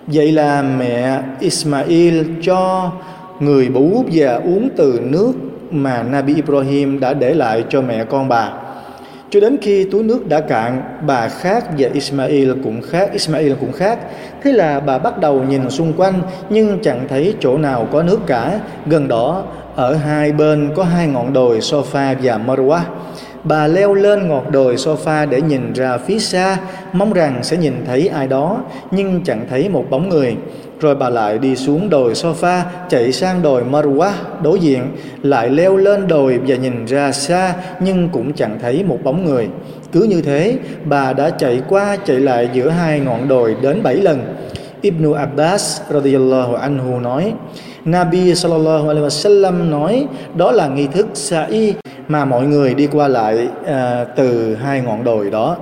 Vậy 0.07 0.33
là 0.33 0.63
mẹ 0.63 1.23
Ismail 1.41 2.23
cho 2.43 2.91
người 3.41 3.69
bú 3.69 4.05
và 4.13 4.35
uống 4.35 4.69
từ 4.77 5.01
nước 5.03 5.33
mà 5.71 6.03
Nabi 6.03 6.35
Ibrahim 6.35 7.01
đã 7.01 7.15
để 7.15 7.35
lại 7.35 7.65
cho 7.69 7.81
mẹ 7.83 8.05
con 8.05 8.29
bà. 8.29 8.53
cho 9.31 9.41
đến 9.41 9.57
khi 9.63 9.85
túi 9.85 10.03
nước 10.03 10.29
đã 10.29 10.41
cạn, 10.41 10.83
bà 11.07 11.29
khác 11.29 11.65
và 11.79 11.89
Ismail 11.93 12.53
cũng 12.65 12.83
khác, 12.83 13.13
Ismail 13.13 13.53
cũng 13.61 13.73
khác. 13.73 13.99
Thế 14.43 14.53
là 14.53 14.81
bà 14.81 14.99
bắt 14.99 15.21
đầu 15.21 15.43
nhìn 15.43 15.71
xung 15.71 15.93
quanh, 15.93 16.23
nhưng 16.51 16.79
chẳng 16.83 17.01
thấy 17.09 17.35
chỗ 17.41 17.59
nào 17.59 17.89
có 17.93 18.03
nước 18.03 18.19
cả. 18.27 18.61
Gần 18.87 19.09
đó, 19.09 19.45
ở 19.77 19.95
hai 19.95 20.33
bên 20.33 20.71
có 20.77 20.85
hai 20.85 21.07
ngọn 21.07 21.33
đồi 21.33 21.59
Sofa 21.59 22.15
và 22.23 22.41
Marwa 22.47 22.81
bà 23.45 23.67
leo 23.67 23.95
lên 23.95 24.29
ngọn 24.29 24.53
đồi 24.53 24.77
sofa 24.77 25.29
để 25.29 25.41
nhìn 25.41 25.73
ra 25.73 25.99
phía 25.99 26.19
xa, 26.19 26.57
mong 26.93 27.13
rằng 27.13 27.39
sẽ 27.43 27.57
nhìn 27.57 27.75
thấy 27.87 28.09
ai 28.09 28.27
đó, 28.27 28.61
nhưng 28.91 29.21
chẳng 29.25 29.47
thấy 29.51 29.69
một 29.69 29.85
bóng 29.91 30.09
người. 30.09 30.37
Rồi 30.81 30.95
bà 30.95 31.09
lại 31.09 31.39
đi 31.39 31.57
xuống 31.57 31.91
đồi 31.91 32.13
sofa, 32.13 32.61
chạy 32.89 33.13
sang 33.13 33.43
đồi 33.43 33.63
marwa 33.71 34.11
đối 34.43 34.59
diện, 34.59 34.83
lại 35.23 35.51
leo 35.51 35.77
lên 35.77 36.09
đồi 36.09 36.39
và 36.47 36.57
nhìn 36.57 36.85
ra 36.85 37.13
xa, 37.13 37.55
nhưng 37.81 38.09
cũng 38.09 38.33
chẳng 38.33 38.59
thấy 38.63 38.85
một 38.85 38.99
bóng 39.05 39.25
người. 39.25 39.49
Cứ 39.93 40.03
như 40.03 40.23
thế, 40.23 40.57
bà 40.85 41.13
đã 41.13 41.31
chạy 41.31 41.63
qua, 41.69 41.97
chạy 42.05 42.21
lại 42.21 42.49
giữa 42.53 42.69
hai 42.69 43.01
ngọn 43.01 43.29
đồi 43.29 43.57
đến 43.63 43.83
bảy 43.83 43.97
lần. 43.97 44.35
Ibn 44.83 45.13
Abbas 45.13 45.81
radiyallahu 45.91 46.55
anhu 46.55 47.01
nói, 47.01 47.33
Nabi 47.85 48.35
sallallahu 48.35 48.89
alaihi 48.89 49.07
wasallam 49.07 49.71
nói, 49.71 50.07
đó 50.35 50.53
là 50.53 50.69
nghi 50.69 50.87
thức 50.87 51.07
sa'i 51.15 51.75
mà 52.11 52.25
mọi 52.25 52.47
người 52.47 52.75
đi 52.75 52.87
qua 52.87 53.09
lại 53.09 53.49
à, 53.67 54.05
từ 54.17 54.55
hai 54.55 54.81
ngọn 54.81 55.05
đồi 55.05 55.31
đó. 55.31 55.57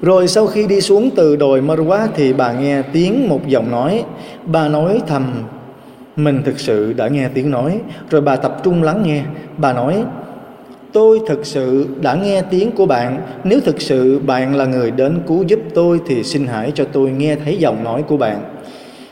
Rồi 0.00 0.28
sau 0.28 0.46
khi 0.46 0.66
đi 0.66 0.80
xuống 0.80 1.10
từ 1.16 1.36
đồi 1.36 1.60
Marwa 1.60 2.06
thì 2.14 2.32
bà 2.32 2.52
nghe 2.52 2.82
tiếng 2.92 3.28
một 3.28 3.46
giọng 3.46 3.70
nói, 3.70 4.04
bà 4.44 4.68
nói 4.68 5.00
thầm 5.06 5.32
mình 6.16 6.42
thực 6.44 6.60
sự 6.60 6.92
đã 6.92 7.08
nghe 7.08 7.28
tiếng 7.34 7.50
nói, 7.50 7.80
rồi 8.10 8.20
bà 8.20 8.36
tập 8.36 8.60
trung 8.62 8.82
lắng 8.82 9.02
nghe, 9.06 9.22
bà 9.56 9.72
nói 9.72 10.04
Tôi 10.92 11.20
thực 11.28 11.46
sự 11.46 11.86
đã 12.00 12.14
nghe 12.14 12.42
tiếng 12.50 12.70
của 12.70 12.86
bạn. 12.86 13.20
Nếu 13.44 13.60
thực 13.60 13.80
sự 13.80 14.18
bạn 14.18 14.56
là 14.56 14.64
người 14.64 14.90
đến 14.90 15.20
cứu 15.28 15.42
giúp 15.42 15.60
tôi 15.74 16.00
Thì 16.06 16.22
xin 16.22 16.46
hãy 16.46 16.72
cho 16.74 16.84
tôi 16.92 17.10
nghe 17.10 17.36
thấy 17.44 17.56
giọng 17.56 17.84
nói 17.84 18.02
của 18.02 18.16
bạn 18.16 18.40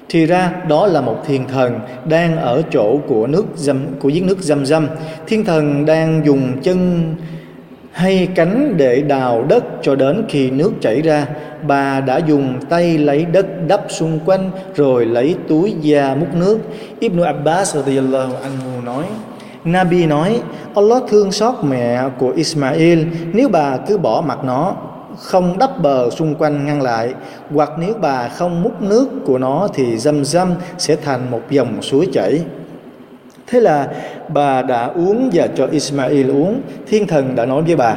thì 0.09 0.27
ra, 0.27 0.53
đó 0.69 0.87
là 0.87 1.01
một 1.01 1.17
thiên 1.27 1.49
thần 1.49 1.81
đang 2.05 2.37
ở 2.37 2.63
chỗ 2.71 2.99
của 3.07 3.27
nước 3.27 3.45
dâm, 3.55 3.87
của 4.01 4.11
giếng 4.15 4.27
nước 4.27 4.39
dâm 4.41 4.67
dâm. 4.67 4.89
Thiên 5.27 5.45
thần 5.45 5.87
đang 5.87 6.23
dùng 6.27 6.53
chân 6.63 7.15
hay 7.93 8.29
cánh 8.35 8.75
để 8.77 9.01
đào 9.01 9.45
đất 9.49 9.65
cho 9.83 9.95
đến 9.95 10.25
khi 10.29 10.51
nước 10.51 10.73
chảy 10.81 11.03
ra. 11.03 11.27
Bà 11.67 12.01
đã 12.01 12.17
dùng 12.17 12.61
tay 12.69 12.99
lấy 12.99 13.25
đất 13.25 13.47
đắp 13.67 13.81
xung 13.89 14.19
quanh, 14.27 14.51
rồi 14.75 15.07
lấy 15.07 15.37
túi 15.49 15.75
da 15.81 16.15
múc 16.15 16.35
nước. 16.35 16.59
Ibn 17.01 17.23
Abbas 17.23 17.75
radiyallahu 17.77 18.33
anhu 18.43 18.81
nói, 18.85 19.05
Nabi 19.65 20.07
nói, 20.07 20.41
Allah 20.75 21.03
thương 21.09 21.33
xót 21.33 21.55
mẹ 21.63 22.03
của 22.19 22.33
Ismail, 22.37 23.03
nếu 23.33 23.49
bà 23.49 23.77
cứ 23.77 23.99
bỏ 23.99 24.25
mặt 24.27 24.39
nó 24.45 24.75
không 25.18 25.58
đắp 25.58 25.82
bờ 25.82 26.11
xung 26.11 26.35
quanh 26.35 26.66
ngăn 26.66 26.82
lại, 26.82 27.14
hoặc 27.54 27.70
nếu 27.78 27.94
bà 28.00 28.28
không 28.28 28.62
múc 28.62 28.82
nước 28.82 29.08
của 29.26 29.38
nó 29.38 29.68
thì 29.75 29.96
dâm 29.96 30.25
dâm 30.25 30.54
sẽ 30.78 30.96
thành 30.96 31.30
một 31.30 31.40
dòng 31.50 31.82
suối 31.82 32.08
chảy. 32.12 32.40
Thế 33.46 33.61
là 33.61 33.88
bà 34.28 34.62
đã 34.62 34.87
uống 34.87 35.30
và 35.32 35.46
cho 35.56 35.66
Ismail 35.66 36.30
uống, 36.30 36.61
thiên 36.87 37.06
thần 37.06 37.35
đã 37.35 37.46
nói 37.46 37.62
với 37.62 37.76
bà, 37.76 37.96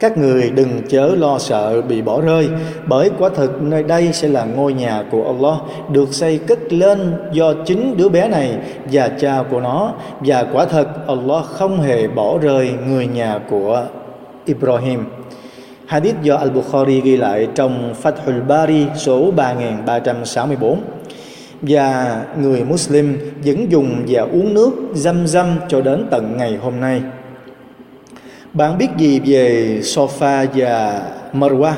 các 0.00 0.18
người 0.18 0.50
đừng 0.50 0.82
chớ 0.88 1.10
lo 1.18 1.38
sợ 1.38 1.82
bị 1.82 2.02
bỏ 2.02 2.20
rơi, 2.20 2.48
bởi 2.86 3.10
quả 3.18 3.28
thực 3.36 3.62
nơi 3.62 3.82
đây 3.82 4.12
sẽ 4.12 4.28
là 4.28 4.44
ngôi 4.44 4.72
nhà 4.72 5.04
của 5.10 5.24
Allah, 5.24 5.56
được 5.92 6.14
xây 6.14 6.38
cất 6.38 6.72
lên 6.72 7.14
do 7.32 7.52
chính 7.66 7.96
đứa 7.96 8.08
bé 8.08 8.28
này 8.28 8.58
và 8.92 9.08
cha 9.08 9.42
của 9.50 9.60
nó, 9.60 9.92
và 10.20 10.44
quả 10.52 10.64
thật 10.64 10.88
Allah 11.06 11.44
không 11.44 11.80
hề 11.80 12.08
bỏ 12.08 12.38
rơi 12.38 12.70
người 12.88 13.06
nhà 13.06 13.40
của 13.50 13.84
Ibrahim. 14.44 15.04
Hadith 15.86 16.16
do 16.22 16.36
Al-Bukhari 16.36 17.00
ghi 17.00 17.16
lại 17.16 17.48
trong 17.54 17.94
Fathul 18.02 18.46
Bari 18.46 18.86
số 18.96 19.30
3364 19.30 20.80
và 21.62 22.22
người 22.38 22.64
Muslim 22.64 23.18
vẫn 23.44 23.72
dùng 23.72 24.04
và 24.08 24.22
uống 24.22 24.54
nước 24.54 24.70
dâm 24.94 25.26
dâm 25.26 25.46
cho 25.68 25.80
đến 25.80 26.06
tận 26.10 26.36
ngày 26.36 26.56
hôm 26.56 26.80
nay. 26.80 27.02
Bạn 28.52 28.78
biết 28.78 28.88
gì 28.96 29.20
về 29.20 29.78
Sofa 29.82 30.46
và 30.54 31.02
Marwa? 31.32 31.72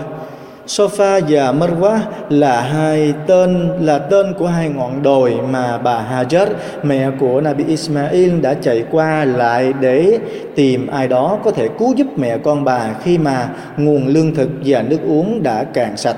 Sofa 0.68 1.20
và 1.28 1.52
Marwa 1.52 1.98
là 2.28 2.60
hai 2.60 3.14
tên, 3.26 3.68
là 3.80 3.98
tên 3.98 4.34
của 4.38 4.46
hai 4.46 4.68
ngọn 4.68 5.02
đồi 5.02 5.38
mà 5.50 5.78
bà 5.78 6.06
Hajar, 6.12 6.46
mẹ 6.82 7.10
của 7.20 7.40
Nabi 7.40 7.64
Ismail, 7.64 8.40
đã 8.40 8.54
chạy 8.54 8.84
qua 8.90 9.24
lại 9.24 9.72
để 9.80 10.18
tìm 10.54 10.86
ai 10.86 11.08
đó 11.08 11.38
có 11.44 11.50
thể 11.50 11.68
cứu 11.78 11.94
giúp 11.94 12.06
mẹ 12.16 12.38
con 12.38 12.64
bà 12.64 12.94
khi 13.02 13.18
mà 13.18 13.48
nguồn 13.76 14.06
lương 14.06 14.34
thực 14.34 14.48
và 14.64 14.82
nước 14.82 14.98
uống 15.06 15.42
đã 15.42 15.64
cạn 15.64 15.96
sạch. 15.96 16.16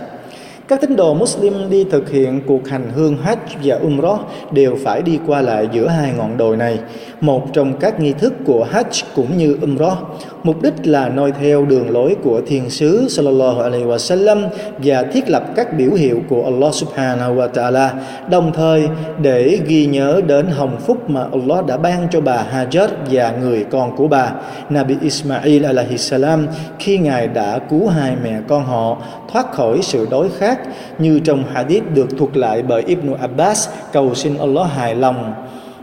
Các 0.70 0.80
tín 0.80 0.96
đồ 0.96 1.14
Muslim 1.14 1.70
đi 1.70 1.84
thực 1.84 2.10
hiện 2.10 2.40
cuộc 2.46 2.68
hành 2.68 2.90
hương 2.94 3.16
Hajj 3.24 3.36
và 3.64 3.76
Umrah 3.76 4.20
đều 4.52 4.76
phải 4.84 5.02
đi 5.02 5.18
qua 5.26 5.40
lại 5.40 5.68
giữa 5.72 5.88
hai 5.88 6.12
ngọn 6.18 6.36
đồi 6.36 6.56
này, 6.56 6.78
một 7.20 7.46
trong 7.52 7.72
các 7.80 8.00
nghi 8.00 8.12
thức 8.12 8.32
của 8.46 8.66
Hajj 8.72 9.04
cũng 9.14 9.36
như 9.36 9.58
Umrah. 9.62 9.98
Mục 10.42 10.62
đích 10.62 10.74
là 10.84 11.08
noi 11.08 11.32
theo 11.40 11.64
đường 11.64 11.90
lối 11.90 12.16
của 12.22 12.40
Thiên 12.46 12.70
sứ 12.70 13.08
Sallallahu 13.08 13.60
Alaihi 13.60 13.84
Wasallam 13.84 14.48
và 14.78 15.02
thiết 15.02 15.28
lập 15.28 15.44
các 15.56 15.76
biểu 15.76 15.92
hiệu 15.92 16.20
của 16.28 16.44
Allah 16.44 16.74
Subhanahu 16.74 17.34
wa 17.34 17.48
Taala, 17.48 17.94
đồng 18.30 18.52
thời 18.52 18.88
để 19.22 19.58
ghi 19.66 19.86
nhớ 19.86 20.20
đến 20.26 20.46
hồng 20.46 20.76
phúc 20.80 21.10
mà 21.10 21.24
Allah 21.32 21.66
đã 21.66 21.76
ban 21.76 22.08
cho 22.10 22.20
bà 22.20 22.46
Hajar 22.54 22.88
và 23.10 23.34
người 23.42 23.64
con 23.70 23.96
của 23.96 24.08
bà, 24.08 24.32
Nabi 24.70 24.94
Ismail 25.02 25.64
alaihi 25.64 25.98
salam 25.98 26.46
khi 26.78 26.98
ngài 26.98 27.28
đã 27.28 27.58
cứu 27.70 27.88
hai 27.88 28.16
mẹ 28.22 28.40
con 28.48 28.64
họ 28.64 28.96
thoát 29.32 29.52
khỏi 29.52 29.78
sự 29.82 30.06
đói 30.10 30.28
khát 30.38 30.58
như 30.98 31.20
trong 31.24 31.44
hadith 31.44 31.84
được 31.94 32.18
thuật 32.18 32.36
lại 32.36 32.62
bởi 32.62 32.82
Ibn 32.82 33.14
Abbas 33.20 33.68
cầu 33.92 34.14
xin 34.14 34.38
Allah 34.38 34.70
hài 34.72 34.94
lòng 34.94 35.34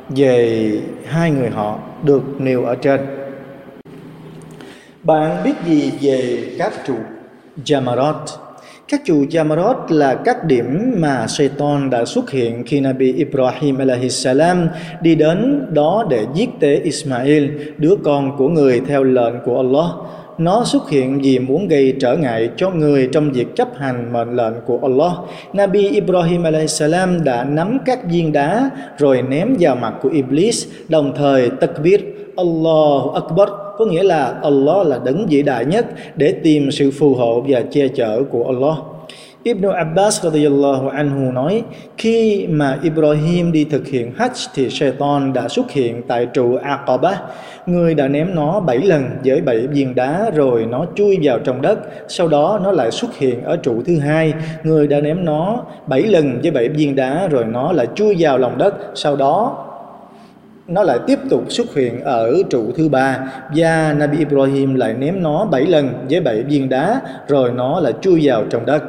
về 0.10 0.72
hai 1.06 1.32
người 1.32 1.50
họ 1.50 1.80
được 2.04 2.22
nêu 2.38 2.66
ở 2.66 2.76
trên. 2.76 3.00
Bạn 5.04 5.44
biết 5.44 5.54
gì 5.66 5.92
về 6.02 6.44
các 6.60 6.74
trụ 6.88 6.96
Jamarat? 7.66 8.14
Các 8.88 9.02
trụ 9.06 9.26
Jamarat 9.26 9.76
là 9.90 10.16
các 10.16 10.44
điểm 10.44 10.96
mà 10.98 11.28
Satan 11.28 11.90
đã 11.90 12.06
xuất 12.06 12.32
hiện 12.32 12.64
khi 12.66 12.80
Nabi 12.80 13.14
Ibrahim 13.14 14.10
salam 14.10 14.68
đi 15.02 15.16
đến 15.16 15.66
đó 15.74 16.06
để 16.10 16.26
giết 16.34 16.50
tế 16.60 16.76
Ismail, 16.76 17.52
đứa 17.78 17.96
con 18.04 18.38
của 18.38 18.50
người 18.50 18.82
theo 18.88 19.04
lệnh 19.04 19.34
của 19.46 19.58
Allah 19.58 19.92
nó 20.38 20.64
xuất 20.64 20.90
hiện 20.90 21.20
vì 21.24 21.40
muốn 21.40 21.68
gây 21.68 21.94
trở 22.00 22.18
ngại 22.18 22.50
cho 22.58 22.70
người 22.70 23.10
trong 23.12 23.32
việc 23.32 23.56
chấp 23.56 23.68
hành 23.78 24.14
mệnh 24.14 24.36
lệnh 24.36 24.54
của 24.66 24.80
Allah. 24.82 25.12
Nabi 25.54 25.88
Ibrahim 25.88 26.44
salam 26.68 27.24
đã 27.24 27.44
nắm 27.44 27.78
các 27.86 28.00
viên 28.10 28.32
đá 28.32 28.70
rồi 28.98 29.22
ném 29.22 29.56
vào 29.60 29.76
mặt 29.76 29.94
của 30.02 30.10
Iblis, 30.10 30.68
đồng 30.90 31.14
thời 31.16 31.50
takbir 31.50 32.02
Allahu 32.38 33.10
Akbar 33.10 33.50
có 33.78 33.86
nghĩa 33.86 34.04
là 34.04 34.40
Allah 34.44 34.88
là 34.88 35.00
đấng 35.06 35.28
vĩ 35.30 35.42
đại 35.42 35.66
nhất 35.66 35.86
để 36.16 36.32
tìm 36.44 36.72
sự 36.72 36.92
phù 36.92 37.14
hộ 37.14 37.44
và 37.48 37.62
che 37.72 37.88
chở 37.88 38.24
của 38.32 38.44
Allah. 38.44 38.78
Ibn 39.48 39.72
Abbas 39.72 40.24
radiyallahu 40.24 40.90
anhu 40.90 41.32
nói, 41.32 41.64
khi 41.98 42.48
mà 42.50 42.78
Ibrahim 42.84 43.52
đi 43.52 43.64
thực 43.64 43.88
hiện 43.88 44.12
Hajj 44.18 44.48
thì 44.56 44.70
Shaitan 44.70 45.34
đã 45.34 45.48
xuất 45.48 45.72
hiện 45.72 46.02
tại 46.08 46.26
trụ 46.26 46.58
Aqaba. 46.58 47.14
Người 47.66 47.96
đã 47.96 48.08
ném 48.08 48.36
nó 48.36 48.60
bảy 48.60 48.78
lần 48.78 49.04
với 49.26 49.42
bảy 49.42 49.68
viên 49.68 49.96
đá 49.96 50.30
rồi 50.36 50.66
nó 50.66 50.86
chui 50.96 51.20
vào 51.22 51.40
trong 51.40 51.62
đất. 51.62 51.80
Sau 52.08 52.28
đó 52.28 52.60
nó 52.64 52.72
lại 52.72 52.92
xuất 52.92 53.18
hiện 53.18 53.44
ở 53.44 53.58
trụ 53.58 53.82
thứ 53.86 54.00
hai. 54.00 54.34
Người 54.64 54.88
đã 54.88 55.02
ném 55.02 55.26
nó 55.26 55.66
bảy 55.88 56.02
lần 56.02 56.40
với 56.42 56.52
bảy 56.52 56.70
viên 56.70 56.96
đá 56.96 57.28
rồi 57.28 57.46
nó 57.46 57.72
lại 57.72 57.88
chui 57.96 58.16
vào 58.20 58.38
lòng 58.38 58.58
đất. 58.58 58.74
Sau 58.96 59.16
đó 59.16 59.64
nó 60.68 60.84
lại 60.84 61.00
tiếp 61.08 61.20
tục 61.30 61.44
xuất 61.50 61.76
hiện 61.76 62.02
ở 62.04 62.34
trụ 62.50 62.72
thứ 62.76 62.90
ba. 62.90 63.20
Và 63.56 63.96
Nabi 63.98 64.18
Ibrahim 64.18 64.76
lại 64.76 64.94
ném 64.94 65.24
nó 65.24 65.46
bảy 65.46 65.66
lần 65.66 65.90
với 66.10 66.22
bảy 66.22 66.44
viên 66.44 66.70
đá 66.70 67.02
rồi 67.28 67.52
nó 67.52 67.80
lại 67.80 67.94
chui 68.02 68.20
vào 68.24 68.44
trong 68.50 68.66
đất 68.66 68.84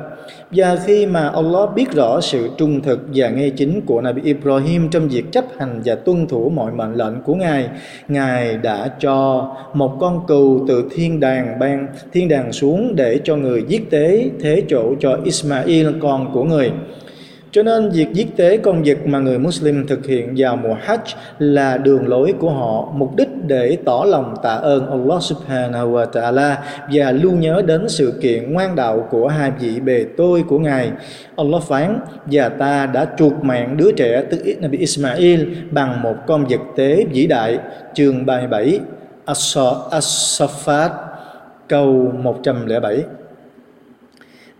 và 0.50 0.76
khi 0.87 1.07
mà 1.07 1.28
Allah 1.28 1.75
biết 1.75 1.93
rõ 1.93 2.21
sự 2.21 2.49
trung 2.59 2.81
thực 2.81 3.00
và 3.14 3.28
ngay 3.28 3.50
chính 3.50 3.81
của 3.87 4.00
Nabi 4.00 4.23
Ibrahim 4.23 4.90
trong 4.90 5.09
việc 5.09 5.33
chấp 5.33 5.45
hành 5.59 5.83
và 5.85 5.95
tuân 5.95 6.26
thủ 6.26 6.50
mọi 6.50 6.73
mệnh 6.73 6.95
lệnh 6.95 7.23
của 7.23 7.35
Ngài, 7.35 7.69
Ngài 8.09 8.57
đã 8.57 8.90
cho 9.00 9.49
một 9.75 9.97
con 10.00 10.26
cừu 10.26 10.64
từ 10.69 10.85
thiên 10.95 11.21
đàng 11.21 11.59
ban 11.59 11.87
thiên 12.12 12.28
đàng 12.28 12.52
xuống 12.52 12.97
để 12.97 13.21
cho 13.25 13.37
người 13.37 13.64
giết 13.69 13.90
tế 13.90 14.31
thế 14.40 14.62
chỗ 14.69 14.95
cho 15.00 15.19
Ismail 15.25 15.88
con 16.00 16.33
của 16.33 16.45
người. 16.45 16.71
Cho 17.50 17.62
nên 17.62 17.90
việc 17.90 18.07
giết 18.12 18.37
tế 18.37 18.57
con 18.57 18.83
vật 18.85 18.99
mà 19.07 19.19
người 19.19 19.38
Muslim 19.38 19.87
thực 19.87 20.07
hiện 20.07 20.35
vào 20.37 20.57
mùa 20.57 20.76
Hajj 20.87 21.17
là 21.38 21.78
đường 21.78 22.09
lối 22.09 22.35
của 22.38 22.50
họ, 22.50 22.88
mục 22.95 23.17
đích 23.17 23.28
để 23.47 23.78
tỏ 23.85 24.05
lòng 24.09 24.35
tạ 24.43 24.55
ơn 24.55 24.90
Allah 24.90 25.23
Subhanahu 25.23 25.93
wa 25.93 26.07
Ta'ala 26.11 26.55
và 26.93 27.12
lưu 27.12 27.33
nhớ 27.33 27.62
đến 27.67 27.88
sự 27.88 28.19
kiện 28.23 28.52
ngoan 28.52 28.76
đạo 28.76 29.09
của 29.11 29.28
hai 29.28 29.50
vị 29.61 29.81
bề 29.81 30.05
tôi 30.17 30.45
của 30.49 30.59
Ngài. 30.59 30.90
Allah 31.37 31.62
phán, 31.62 32.00
và 32.26 32.49
ta 32.49 32.87
đã 32.87 33.07
chuộc 33.19 33.45
mạng 33.45 33.76
đứa 33.76 33.93
trẻ 33.93 34.23
tức 34.31 34.38
Nabi 34.61 34.78
Ismail 34.78 35.45
bằng 35.71 36.02
một 36.02 36.14
con 36.26 36.45
vật 36.49 36.61
tế 36.76 37.05
vĩ 37.12 37.26
đại. 37.26 37.59
Chương 37.95 38.26
37 38.26 38.81
as-saffat, 39.26 40.90
câu 41.69 42.12
107 42.23 43.05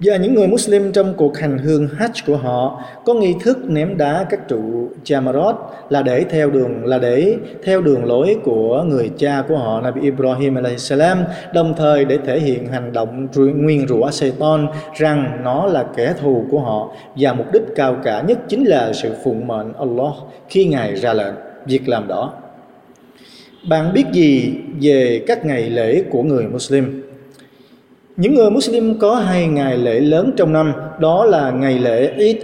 và 0.01 0.17
những 0.17 0.35
người 0.35 0.47
Muslim 0.47 0.93
trong 0.93 1.15
cuộc 1.17 1.39
hành 1.39 1.59
hương 1.59 1.89
Hajj 1.99 2.23
của 2.27 2.37
họ 2.37 2.83
có 3.05 3.15
nghi 3.15 3.35
thức 3.45 3.59
ném 3.65 3.97
đá 3.97 4.27
các 4.31 4.49
trụ 4.49 4.89
Jamarot 5.05 5.55
là 5.89 6.03
để 6.03 6.25
theo 6.31 6.51
đường, 6.51 6.85
là 6.85 6.99
để 6.99 7.37
theo 7.65 7.81
đường 7.81 8.05
lối 8.05 8.37
của 8.45 8.83
người 8.83 9.11
cha 9.19 9.43
của 9.49 9.57
họ, 9.57 9.81
Nabi 9.81 10.01
Ibrahim 10.01 10.57
salam, 10.77 11.25
đồng 11.55 11.75
thời 11.77 12.05
để 12.05 12.19
thể 12.27 12.41
hiện 12.41 12.67
hành 12.67 12.93
động 12.93 13.29
nguyên 13.35 13.89
rủa 13.89 14.11
Satan 14.11 14.67
rằng 14.97 15.41
nó 15.45 15.67
là 15.67 15.87
kẻ 15.97 16.15
thù 16.21 16.45
của 16.51 16.61
họ 16.61 16.93
và 17.17 17.33
mục 17.33 17.47
đích 17.53 17.63
cao 17.77 17.97
cả 18.05 18.23
nhất 18.27 18.39
chính 18.49 18.65
là 18.65 18.93
sự 18.93 19.15
phụng 19.25 19.47
mệnh 19.47 19.73
Allah 19.79 20.13
khi 20.49 20.65
Ngài 20.65 20.97
ra 20.97 21.13
lệnh 21.13 21.35
việc 21.67 21.89
làm 21.89 22.09
đó. 22.09 22.33
Bạn 23.69 23.93
biết 23.95 24.05
gì 24.13 24.55
về 24.81 25.23
các 25.27 25.45
ngày 25.45 25.71
lễ 25.71 26.03
của 26.11 26.23
người 26.23 26.45
Muslim? 26.45 27.08
Những 28.19 28.35
người 28.35 28.51
Muslim 28.51 28.99
có 28.99 29.15
hai 29.15 29.47
ngày 29.47 29.79
lễ 29.79 30.01
lớn 30.01 30.33
trong 30.37 30.53
năm, 30.53 30.73
đó 30.99 31.25
là 31.25 31.51
ngày 31.51 31.79
lễ 31.79 32.13
Eid 32.17 32.37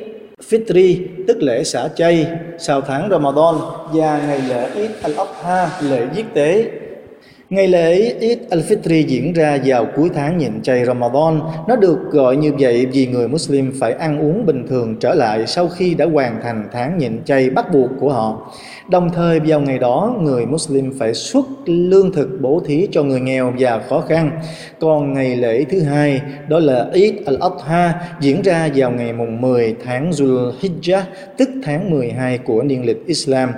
Fitri, 0.50 0.96
tức 1.28 1.42
lễ 1.42 1.64
xả 1.64 1.88
chay 1.88 2.26
sau 2.58 2.80
tháng 2.80 3.08
Ramadan 3.10 3.54
và 3.92 4.22
ngày 4.26 4.42
lễ 4.48 4.68
Eid 4.74 4.90
al-Adha, 5.02 5.66
lễ 5.90 6.06
giết 6.14 6.24
tế. 6.34 6.64
Ngày 7.54 7.68
lễ 7.68 8.14
Eid 8.20 8.38
al-Fitr 8.50 9.06
diễn 9.06 9.32
ra 9.32 9.58
vào 9.64 9.86
cuối 9.96 10.10
tháng 10.14 10.38
nhịn 10.38 10.62
chay 10.62 10.84
Ramadan. 10.84 11.40
Nó 11.68 11.76
được 11.76 11.98
gọi 12.10 12.36
như 12.36 12.52
vậy 12.58 12.86
vì 12.86 13.06
người 13.06 13.28
Muslim 13.28 13.72
phải 13.80 13.92
ăn 13.92 14.20
uống 14.20 14.46
bình 14.46 14.66
thường 14.68 14.96
trở 15.00 15.14
lại 15.14 15.46
sau 15.46 15.68
khi 15.68 15.94
đã 15.94 16.06
hoàn 16.12 16.40
thành 16.42 16.68
tháng 16.72 16.98
nhịn 16.98 17.24
chay 17.24 17.50
bắt 17.50 17.72
buộc 17.72 17.90
của 18.00 18.12
họ. 18.12 18.52
Đồng 18.88 19.10
thời 19.10 19.40
vào 19.40 19.60
ngày 19.60 19.78
đó, 19.78 20.16
người 20.20 20.46
Muslim 20.46 20.98
phải 20.98 21.14
xuất 21.14 21.46
lương 21.66 22.12
thực 22.12 22.28
bổ 22.40 22.60
thí 22.66 22.88
cho 22.92 23.02
người 23.02 23.20
nghèo 23.20 23.52
và 23.58 23.80
khó 23.88 24.00
khăn. 24.00 24.30
Còn 24.80 25.12
ngày 25.12 25.36
lễ 25.36 25.64
thứ 25.70 25.80
hai, 25.80 26.20
đó 26.48 26.58
là 26.58 26.88
Eid 26.92 27.14
al-Adha, 27.14 27.90
diễn 28.20 28.42
ra 28.42 28.68
vào 28.74 28.90
ngày 28.90 29.12
mùng 29.12 29.40
10 29.40 29.74
tháng 29.84 30.10
Zulhijjah, 30.10 31.02
tức 31.36 31.48
tháng 31.64 31.90
12 31.90 32.38
của 32.38 32.62
niên 32.62 32.86
lịch 32.86 33.06
Islam. 33.06 33.50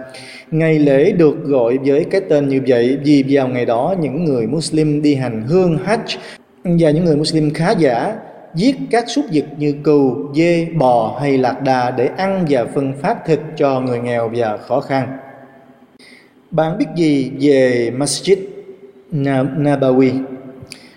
Ngày 0.51 0.79
lễ 0.79 1.13
được 1.13 1.45
gọi 1.45 1.79
với 1.85 2.05
cái 2.05 2.21
tên 2.21 2.49
như 2.49 2.61
vậy 2.67 2.99
vì 3.05 3.25
vào 3.29 3.49
ngày 3.49 3.67
đó 3.67 3.95
những 4.01 4.25
người 4.25 4.47
Muslim 4.47 5.03
đi 5.03 5.15
hành 5.15 5.45
hương 5.49 5.79
Hajj 5.87 6.17
và 6.65 6.91
những 6.91 7.05
người 7.05 7.17
Muslim 7.17 7.51
khá 7.55 7.71
giả 7.71 8.17
giết 8.55 8.77
các 8.91 9.05
súc 9.09 9.25
vật 9.33 9.45
như 9.59 9.75
cừu, 9.85 10.35
dê, 10.35 10.65
bò 10.65 11.19
hay 11.21 11.39
lạc 11.39 11.63
đà 11.63 11.91
để 11.91 12.09
ăn 12.17 12.47
và 12.49 12.65
phân 12.75 12.93
phát 13.03 13.27
thịt 13.27 13.41
cho 13.57 13.81
người 13.81 13.99
nghèo 13.99 14.31
và 14.35 14.57
khó 14.57 14.81
khăn. 14.81 15.19
Bạn 16.51 16.79
biết 16.79 16.87
gì 16.97 17.33
về 17.41 17.91
Masjid 17.99 18.37
Nabawi? 19.13 20.11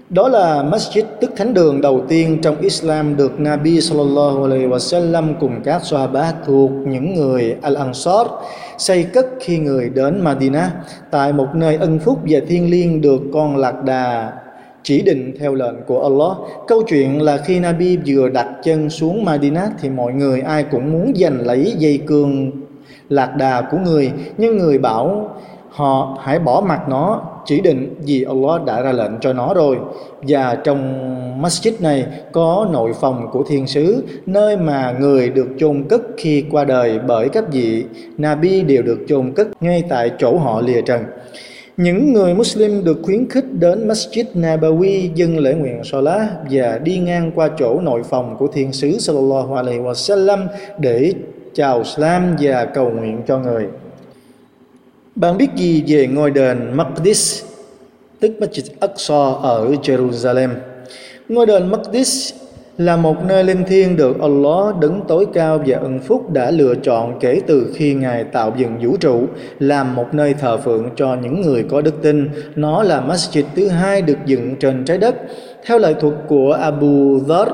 Đó 0.10 0.28
là 0.28 0.64
masjid 0.64 1.04
tức 1.22 1.32
thánh 1.36 1.54
đường 1.54 1.82
đầu 1.82 2.06
tiên 2.08 2.38
trong 2.42 2.62
Islam 2.62 3.16
được 3.16 3.40
Nabi 3.40 3.82
sallallahu 3.82 4.44
alaihi 4.44 4.66
wasallam 4.66 5.34
cùng 5.40 5.62
các 5.64 5.86
Sahaba 5.86 6.34
thuộc 6.46 6.72
những 6.72 7.14
người 7.14 7.56
Al-Ansar 7.62 8.28
xây 8.80 9.04
cất 9.04 9.28
khi 9.40 9.58
người 9.58 9.90
đến 9.90 10.22
Madinah. 10.22 10.72
Tại 11.12 11.34
một 11.34 11.48
nơi 11.54 11.76
ân 11.76 12.00
phúc 12.00 12.20
và 12.30 12.40
thiên 12.48 12.72
liêng 12.72 13.02
được 13.02 13.22
con 13.34 13.58
lạc 13.58 13.84
đà 13.84 14.34
chỉ 14.84 15.02
định 15.02 15.34
theo 15.40 15.54
lệnh 15.56 15.76
của 15.88 16.04
Allah. 16.04 16.38
Câu 16.68 16.84
chuyện 16.88 17.22
là 17.22 17.38
khi 17.38 17.60
Nabi 17.60 17.98
vừa 18.06 18.30
đặt 18.30 18.48
chân 18.64 18.90
xuống 18.90 19.26
Madinah 19.26 19.70
thì 19.82 19.90
mọi 19.90 20.14
người 20.14 20.42
ai 20.42 20.64
cũng 20.64 20.92
muốn 20.92 21.14
giành 21.16 21.40
lấy 21.48 21.74
dây 21.78 21.98
cương 22.08 22.52
lạc 23.10 23.36
đà 23.36 23.62
của 23.62 23.78
người. 23.78 24.12
Nhưng 24.38 24.58
người 24.58 24.78
bảo 24.78 25.36
họ 25.70 26.18
hãy 26.22 26.40
bỏ 26.40 26.64
mặt 26.66 26.90
nó 26.90 27.22
chỉ 27.50 27.62
định 27.62 27.96
vì 28.06 28.24
Allah 28.24 28.66
đã 28.66 28.82
ra 28.82 28.92
lệnh 28.92 29.12
cho 29.22 29.34
nó 29.34 29.54
rồi 29.54 29.78
và 30.22 30.56
trong 30.64 30.80
masjid 31.42 31.72
này 31.80 32.06
có 32.32 32.68
nội 32.72 32.92
phòng 33.02 33.28
của 33.32 33.44
thiên 33.44 33.68
sứ, 33.68 34.04
nơi 34.26 34.58
mà 34.58 34.96
người 35.00 35.30
được 35.30 35.48
chôn 35.58 35.84
cất 35.90 36.02
khi 36.18 36.44
qua 36.52 36.66
đời 36.66 37.00
bởi 37.08 37.30
các 37.30 37.44
vị 37.52 37.86
Nabi 38.18 38.62
đều 38.62 38.82
được 38.82 39.00
chôn 39.08 39.32
cất 39.32 39.48
ngay 39.62 39.84
tại 39.90 40.12
chỗ 40.20 40.38
họ 40.38 40.62
lìa 40.62 40.82
trần 40.82 41.04
những 41.78 42.14
người 42.14 42.34
Muslim 42.34 42.84
được 42.84 42.98
khuyến 43.04 43.30
khích 43.30 43.46
đến 43.54 43.88
Masjid 43.88 44.24
Nabawi 44.34 45.10
dâng 45.16 45.38
lễ 45.38 45.54
nguyện 45.54 45.82
Salah 45.84 46.30
và 46.50 46.78
đi 46.84 46.98
ngang 46.98 47.32
qua 47.36 47.50
chỗ 47.58 47.80
nội 47.82 48.04
phòng 48.04 48.36
của 48.40 48.48
thiên 48.48 48.74
sứ 48.74 49.00
Sallallahu 49.00 49.54
Alaihi 49.54 49.80
Wasallam 49.80 50.48
để 50.80 51.14
chào 51.54 51.78
Islam 51.78 52.36
và 52.40 52.66
cầu 52.66 52.90
nguyện 52.90 53.22
cho 53.28 53.40
người. 53.40 53.68
Bạn 55.20 55.38
biết 55.38 55.48
gì 55.56 55.84
về 55.88 56.08
ngôi 56.08 56.32
đền 56.32 56.78
Maqdis, 56.78 57.44
tức 58.20 58.32
Masjid 58.40 58.64
Aqsa 58.80 59.34
ở 59.42 59.68
Jerusalem? 59.84 60.50
Ngôi 61.30 61.46
đền 61.46 61.72
Maqdis 61.72 62.34
là 62.78 62.98
một 62.98 63.16
nơi 63.28 63.44
linh 63.44 63.64
thiêng 63.64 63.96
được 63.96 64.22
Allah 64.22 64.80
đứng 64.80 65.02
tối 65.08 65.28
cao 65.34 65.64
và 65.66 65.78
ân 65.78 66.00
phúc 66.00 66.32
đã 66.32 66.52
lựa 66.52 66.76
chọn 66.84 67.20
kể 67.20 67.42
từ 67.48 67.74
khi 67.76 67.94
Ngài 67.94 68.24
tạo 68.24 68.54
dựng 68.58 68.78
vũ 68.82 68.98
trụ 68.98 69.24
làm 69.60 69.96
một 69.96 70.08
nơi 70.12 70.34
thờ 70.34 70.58
phượng 70.58 70.90
cho 70.96 71.18
những 71.24 71.42
người 71.42 71.66
có 71.70 71.82
đức 71.82 72.02
tin. 72.02 72.30
Nó 72.56 72.84
là 72.84 73.02
masjid 73.02 73.44
thứ 73.56 73.68
hai 73.68 74.02
được 74.02 74.18
dựng 74.26 74.56
trên 74.60 74.86
trái 74.86 74.98
đất. 74.98 75.16
Theo 75.66 75.80
lời 75.80 75.96
thuật 76.00 76.14
của 76.28 76.52
Abu 76.52 77.20
Dhar, 77.20 77.48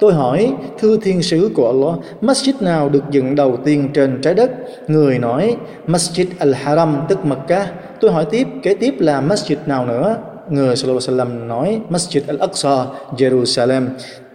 Tôi 0.00 0.14
hỏi, 0.14 0.52
thưa 0.78 0.96
thiên 0.96 1.22
sứ 1.22 1.50
của 1.54 1.66
Allah, 1.66 2.04
masjid 2.20 2.52
nào 2.60 2.88
được 2.88 3.02
dựng 3.10 3.34
đầu 3.34 3.56
tiên 3.64 3.88
trên 3.94 4.20
trái 4.22 4.34
đất? 4.34 4.50
Người 4.88 5.18
nói, 5.18 5.56
Masjid 5.86 6.26
Al-Haram 6.38 7.06
tức 7.08 7.24
Mecca. 7.24 7.72
Tôi 8.00 8.12
hỏi 8.12 8.26
tiếp, 8.30 8.46
kế 8.62 8.74
tiếp 8.74 8.94
là 8.98 9.20
masjid 9.20 9.56
nào 9.66 9.86
nữa? 9.86 10.16
Người 10.50 10.76
Sallallahu 10.76 11.00
Alaihi 11.08 11.30
Wasallam 11.30 11.46
nói, 11.46 11.80
Masjid 11.90 12.20
Al-Aqsa, 12.26 12.84
Jerusalem. 13.16 13.86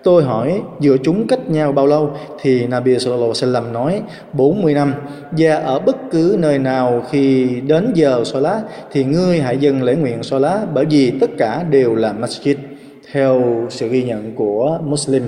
Tôi 0.03 0.23
hỏi 0.23 0.61
giữa 0.79 0.97
chúng 1.03 1.27
cách 1.27 1.49
nhau 1.49 1.71
bao 1.71 1.87
lâu 1.87 2.11
thì 2.41 2.67
Nabi 2.67 2.99
Sallallahu 2.99 3.33
Alaihi 3.41 3.53
Wasallam 3.53 3.71
nói 3.71 4.01
40 4.33 4.73
năm 4.73 4.93
và 5.31 5.55
ở 5.55 5.79
bất 5.79 5.95
cứ 6.11 6.35
nơi 6.39 6.59
nào 6.59 7.03
khi 7.09 7.47
đến 7.67 7.91
giờ 7.95 8.23
Salat 8.25 8.63
thì 8.91 9.03
ngươi 9.03 9.39
hãy 9.39 9.57
dâng 9.57 9.83
lễ 9.83 9.95
nguyện 9.95 10.23
Salat 10.23 10.59
bởi 10.73 10.85
vì 10.85 11.11
tất 11.21 11.29
cả 11.37 11.63
đều 11.69 11.95
là 11.95 12.13
masjid 12.21 12.55
theo 13.11 13.41
sự 13.69 13.89
ghi 13.89 14.03
nhận 14.03 14.35
của 14.35 14.79
Muslim. 14.83 15.23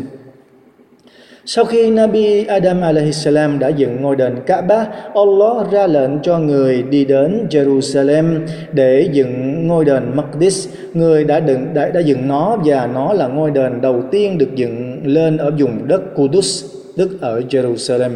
Sau 1.46 1.66
khi 1.66 1.90
Nabi 1.92 2.46
Adam 2.46 2.82
alaihissalam 2.82 3.60
đã 3.60 3.68
dựng 3.68 4.02
ngôi 4.02 4.16
đền 4.16 4.36
Kaaba, 4.46 4.88
Allah 5.16 5.72
ra 5.72 5.88
lệnh 5.88 6.12
cho 6.24 6.40
người 6.40 6.84
đi 6.84 7.06
đến 7.06 7.48
Jerusalem 7.50 8.40
để 8.74 9.10
dựng 9.12 9.68
ngôi 9.68 9.86
đền 9.86 10.04
Maqdis. 10.16 10.68
Người 10.94 11.24
đã, 11.24 11.40
đựng, 11.40 11.74
đã, 11.74 11.90
đã 11.90 12.00
dựng 12.00 12.28
nó 12.28 12.58
và 12.66 12.90
nó 12.94 13.14
là 13.14 13.28
ngôi 13.28 13.52
đền 13.52 13.82
đầu 13.82 14.04
tiên 14.12 14.38
được 14.38 14.56
dựng 14.56 15.02
lên 15.06 15.38
ở 15.38 15.52
vùng 15.60 15.88
đất 15.88 16.16
Kudus, 16.16 16.66
tức 16.98 17.22
ở 17.22 17.42
Jerusalem, 17.50 18.12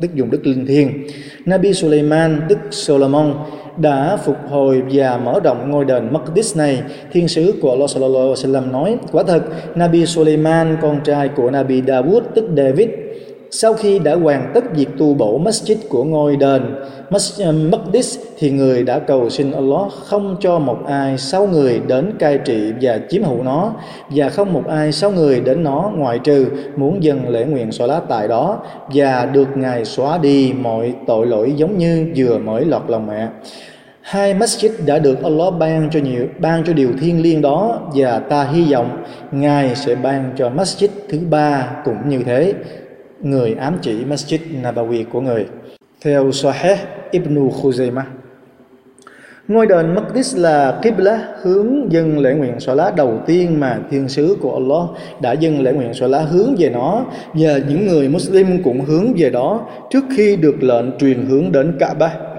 tức 0.00 0.10
vùng 0.16 0.30
đất 0.30 0.46
linh 0.46 0.66
thiêng. 0.66 0.88
Nabi 1.46 1.74
Sulaiman, 1.74 2.40
tức 2.48 2.58
Solomon, 2.70 3.34
đã 3.76 4.16
phục 4.16 4.36
hồi 4.50 4.82
và 4.92 5.16
mở 5.16 5.40
rộng 5.44 5.70
ngôi 5.70 5.84
đền 5.84 6.08
Maqdis 6.12 6.58
này. 6.58 6.82
Thiên 7.12 7.28
sứ 7.28 7.54
của 7.62 7.70
Allah 7.70 7.90
sallallahu 7.90 8.34
alaihi 8.34 8.44
wasallam 8.44 8.70
nói: 8.72 8.96
Quả 9.12 9.22
thật, 9.22 9.42
Nabi 9.74 10.06
Sulaiman, 10.06 10.76
con 10.82 11.00
trai 11.04 11.28
của 11.28 11.50
Nabi 11.50 11.82
Dawood 11.82 12.20
tức 12.34 12.44
David, 12.56 12.88
sau 13.50 13.74
khi 13.74 13.98
đã 13.98 14.14
hoàn 14.14 14.50
tất 14.54 14.64
việc 14.74 14.88
tu 14.98 15.14
bổ 15.14 15.38
masjid 15.38 15.76
của 15.88 16.04
ngôi 16.04 16.36
đền 16.36 16.62
ờ, 17.10 17.52
Maqdis, 17.52 18.18
thì 18.38 18.50
người 18.50 18.82
đã 18.82 18.98
cầu 18.98 19.30
xin 19.30 19.52
Allah 19.52 19.92
không 20.04 20.36
cho 20.40 20.58
một 20.58 20.78
ai 20.86 21.18
sau 21.18 21.46
người 21.46 21.80
đến 21.86 22.12
cai 22.18 22.38
trị 22.38 22.72
và 22.80 22.98
chiếm 23.08 23.22
hữu 23.22 23.42
nó, 23.42 23.72
và 24.10 24.28
không 24.28 24.52
một 24.52 24.62
ai 24.68 24.92
sau 24.92 25.10
người 25.10 25.40
đến 25.40 25.64
nó 25.64 25.90
ngoại 25.96 26.18
trừ 26.18 26.46
muốn 26.76 27.02
dâng 27.02 27.28
lễ 27.28 27.44
nguyện 27.44 27.70
lá 27.78 28.00
tại 28.08 28.28
đó, 28.28 28.58
và 28.94 29.26
được 29.26 29.48
Ngài 29.56 29.84
xóa 29.84 30.18
đi 30.18 30.52
mọi 30.52 30.94
tội 31.06 31.26
lỗi 31.26 31.52
giống 31.56 31.78
như 31.78 32.12
vừa 32.16 32.38
mới 32.38 32.64
lọt 32.64 32.82
lòng 32.88 33.06
mẹ. 33.06 33.28
Hai 34.00 34.34
masjid 34.34 34.70
đã 34.86 34.98
được 34.98 35.22
Allah 35.22 35.54
ban 35.58 35.90
cho 35.90 36.00
nhiều, 36.00 36.26
ban 36.38 36.64
cho 36.64 36.72
điều 36.72 36.88
thiên 37.00 37.22
liêng 37.22 37.42
đó, 37.42 37.80
và 37.94 38.18
ta 38.18 38.44
hy 38.44 38.72
vọng 38.72 39.04
Ngài 39.32 39.76
sẽ 39.76 39.94
ban 39.94 40.30
cho 40.36 40.50
masjid 40.50 40.88
thứ 41.08 41.18
ba 41.30 41.68
cũng 41.84 42.08
như 42.08 42.22
thế. 42.22 42.54
Người 43.22 43.54
ám 43.54 43.78
chỉ 43.82 44.04
masjid 44.04 44.38
Nabawi 44.62 45.04
của 45.12 45.20
người. 45.20 45.46
Theo 46.04 46.32
Sahih 46.32 46.78
Ibn 47.10 47.48
Khuzaimah, 47.48 48.02
Ngôi 49.48 49.66
đền 49.66 49.94
Maqdis 49.94 50.38
là 50.38 50.80
Qibla 50.82 51.28
hướng 51.42 51.92
dân 51.92 52.18
lễ 52.18 52.34
nguyện 52.34 52.56
lá 52.66 52.92
đầu 52.96 53.20
tiên 53.26 53.60
mà 53.60 53.78
thiên 53.90 54.08
sứ 54.08 54.36
của 54.40 54.54
Allah 54.54 55.12
đã 55.20 55.32
dâng 55.32 55.60
lễ 55.60 55.72
nguyện 55.72 55.92
lá 56.00 56.18
hướng 56.18 56.54
về 56.58 56.70
nó 56.70 57.04
và 57.34 57.58
những 57.68 57.86
người 57.86 58.08
Muslim 58.08 58.62
cũng 58.62 58.80
hướng 58.80 59.12
về 59.16 59.30
đó 59.30 59.66
trước 59.90 60.04
khi 60.16 60.36
được 60.36 60.62
lệnh 60.62 60.98
truyền 60.98 61.26
hướng 61.26 61.52
đến 61.52 61.76
Kaaba. 61.78 62.35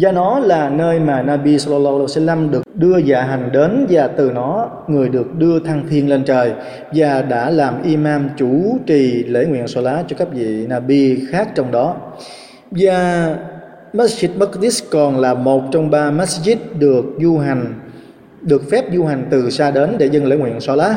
Và 0.00 0.12
nó 0.12 0.38
là 0.38 0.68
nơi 0.70 1.00
mà 1.00 1.22
Nabi 1.22 1.58
Sallallahu 1.58 1.94
Alaihi 1.94 2.06
Wasallam 2.06 2.50
được 2.50 2.62
đưa 2.74 2.96
dạ 2.96 3.22
hành 3.22 3.50
đến 3.52 3.86
và 3.90 4.08
từ 4.08 4.30
nó 4.34 4.70
người 4.88 5.08
được 5.08 5.34
đưa 5.38 5.58
thăng 5.58 5.84
thiên 5.90 6.08
lên 6.08 6.24
trời 6.24 6.52
và 6.94 7.22
đã 7.22 7.50
làm 7.50 7.82
imam 7.82 8.28
chủ 8.36 8.78
trì 8.86 9.24
lễ 9.24 9.46
nguyện 9.46 9.64
lá 9.74 10.04
cho 10.08 10.16
các 10.18 10.28
vị 10.32 10.66
Nabi 10.66 11.26
khác 11.30 11.48
trong 11.54 11.70
đó. 11.70 11.96
Và 12.70 13.34
Masjid 13.92 14.28
Maqdis 14.38 14.84
còn 14.90 15.20
là 15.20 15.34
một 15.34 15.62
trong 15.72 15.90
ba 15.90 16.10
masjid 16.10 16.56
được 16.78 17.04
du 17.20 17.38
hành 17.38 17.74
được 18.46 18.70
phép 18.70 18.84
du 18.92 19.04
hành 19.04 19.26
từ 19.30 19.50
xa 19.50 19.70
đến 19.70 19.96
để 19.98 20.06
dâng 20.06 20.26
lễ 20.26 20.36
nguyện 20.36 20.60
Salat 20.60 20.96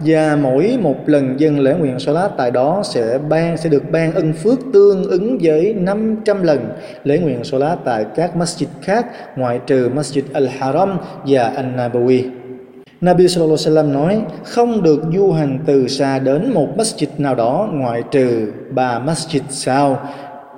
và 0.00 0.36
mỗi 0.42 0.78
một 0.80 0.96
lần 1.06 1.40
dâng 1.40 1.60
lễ 1.60 1.74
nguyện 1.78 1.98
Salat 1.98 2.30
tại 2.36 2.50
đó 2.50 2.82
sẽ 2.84 3.18
ban, 3.28 3.56
sẽ 3.56 3.68
được 3.68 3.90
ban 3.90 4.12
ân 4.12 4.32
phước 4.32 4.58
tương 4.72 5.04
ứng 5.04 5.38
với 5.42 5.74
500 5.74 6.42
lần 6.42 6.72
lễ 7.04 7.18
nguyện 7.18 7.44
Salat 7.44 7.78
tại 7.84 8.04
các 8.14 8.36
masjid 8.36 8.66
khác 8.82 9.06
ngoại 9.36 9.60
trừ 9.66 9.90
Masjid 9.94 10.22
Al-Haram 10.32 10.96
và 11.26 11.42
An-Nabawi. 11.42 12.22
Nabi 13.00 13.28
Sallallahu 13.28 13.56
Alaihi 13.66 13.76
Wasallam 13.76 13.92
nói, 13.92 14.22
không 14.44 14.82
được 14.82 15.02
du 15.14 15.32
hành 15.32 15.58
từ 15.66 15.88
xa 15.88 16.18
đến 16.18 16.52
một 16.54 16.68
masjid 16.76 17.06
nào 17.18 17.34
đó 17.34 17.68
ngoại 17.72 18.02
trừ 18.10 18.52
ba 18.70 18.98
masjid 18.98 19.40
sau 19.48 19.98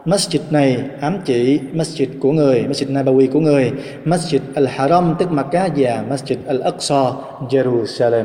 Masjid 0.05 0.41
này 0.51 0.85
ám 1.01 1.19
chỉ 1.25 1.61
Masjid 1.75 2.07
của 2.21 2.33
người, 2.33 2.65
Masjid 2.69 2.93
Nabawi 2.93 3.29
của 3.33 3.41
người, 3.41 3.73
Masjid 4.05 4.39
Al-Haram 4.55 5.15
tức 5.19 5.31
Makkah 5.31 5.73
và 5.77 6.05
Masjid 6.11 6.37
Al-Aqsa 6.49 7.13
Jerusalem. 7.49 8.25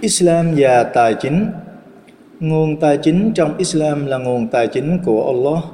Islam 0.00 0.54
và 0.56 0.84
tài 0.84 1.14
chính 1.14 1.46
Nguồn 2.40 2.80
tài 2.80 2.96
chính 2.96 3.32
trong 3.34 3.56
Islam 3.58 4.06
là 4.06 4.18
nguồn 4.18 4.48
tài 4.48 4.66
chính 4.66 4.98
của 5.04 5.26
Allah. 5.26 5.64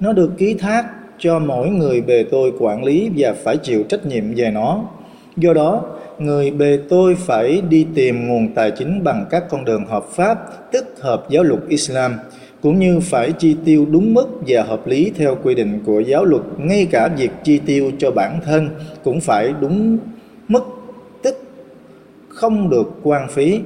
Nó 0.00 0.12
được 0.12 0.30
ký 0.38 0.54
thác 0.54 0.84
cho 1.18 1.38
mỗi 1.38 1.68
người 1.68 2.00
bề 2.00 2.24
tôi 2.30 2.52
quản 2.58 2.84
lý 2.84 3.10
và 3.16 3.34
phải 3.44 3.56
chịu 3.56 3.82
trách 3.88 4.06
nhiệm 4.06 4.34
về 4.34 4.50
nó. 4.50 4.82
Do 5.36 5.52
đó, 5.52 5.82
người 6.18 6.50
bề 6.50 6.78
tôi 6.88 7.14
phải 7.14 7.62
đi 7.68 7.86
tìm 7.94 8.28
nguồn 8.28 8.54
tài 8.54 8.70
chính 8.70 9.04
bằng 9.04 9.26
các 9.30 9.44
con 9.50 9.64
đường 9.64 9.86
hợp 9.86 10.04
pháp, 10.10 10.38
tức 10.72 10.84
hợp 11.00 11.26
giáo 11.30 11.42
luật 11.42 11.60
Islam– 11.68 12.14
cũng 12.64 12.78
như 12.78 13.00
phải 13.00 13.32
chi 13.32 13.56
tiêu 13.64 13.86
đúng 13.90 14.14
mức 14.14 14.26
và 14.46 14.62
hợp 14.62 14.86
lý 14.86 15.12
theo 15.16 15.36
quy 15.42 15.54
định 15.54 15.80
của 15.86 16.00
giáo 16.00 16.24
luật. 16.24 16.42
Ngay 16.58 16.86
cả 16.90 17.08
việc 17.08 17.30
chi 17.44 17.60
tiêu 17.66 17.90
cho 17.98 18.10
bản 18.10 18.40
thân 18.44 18.68
cũng 19.02 19.20
phải 19.20 19.52
đúng 19.60 19.98
mức, 20.48 20.64
tức 21.22 21.36
không 22.28 22.70
được 22.70 22.92
quan 23.02 23.28
phí. 23.28 23.60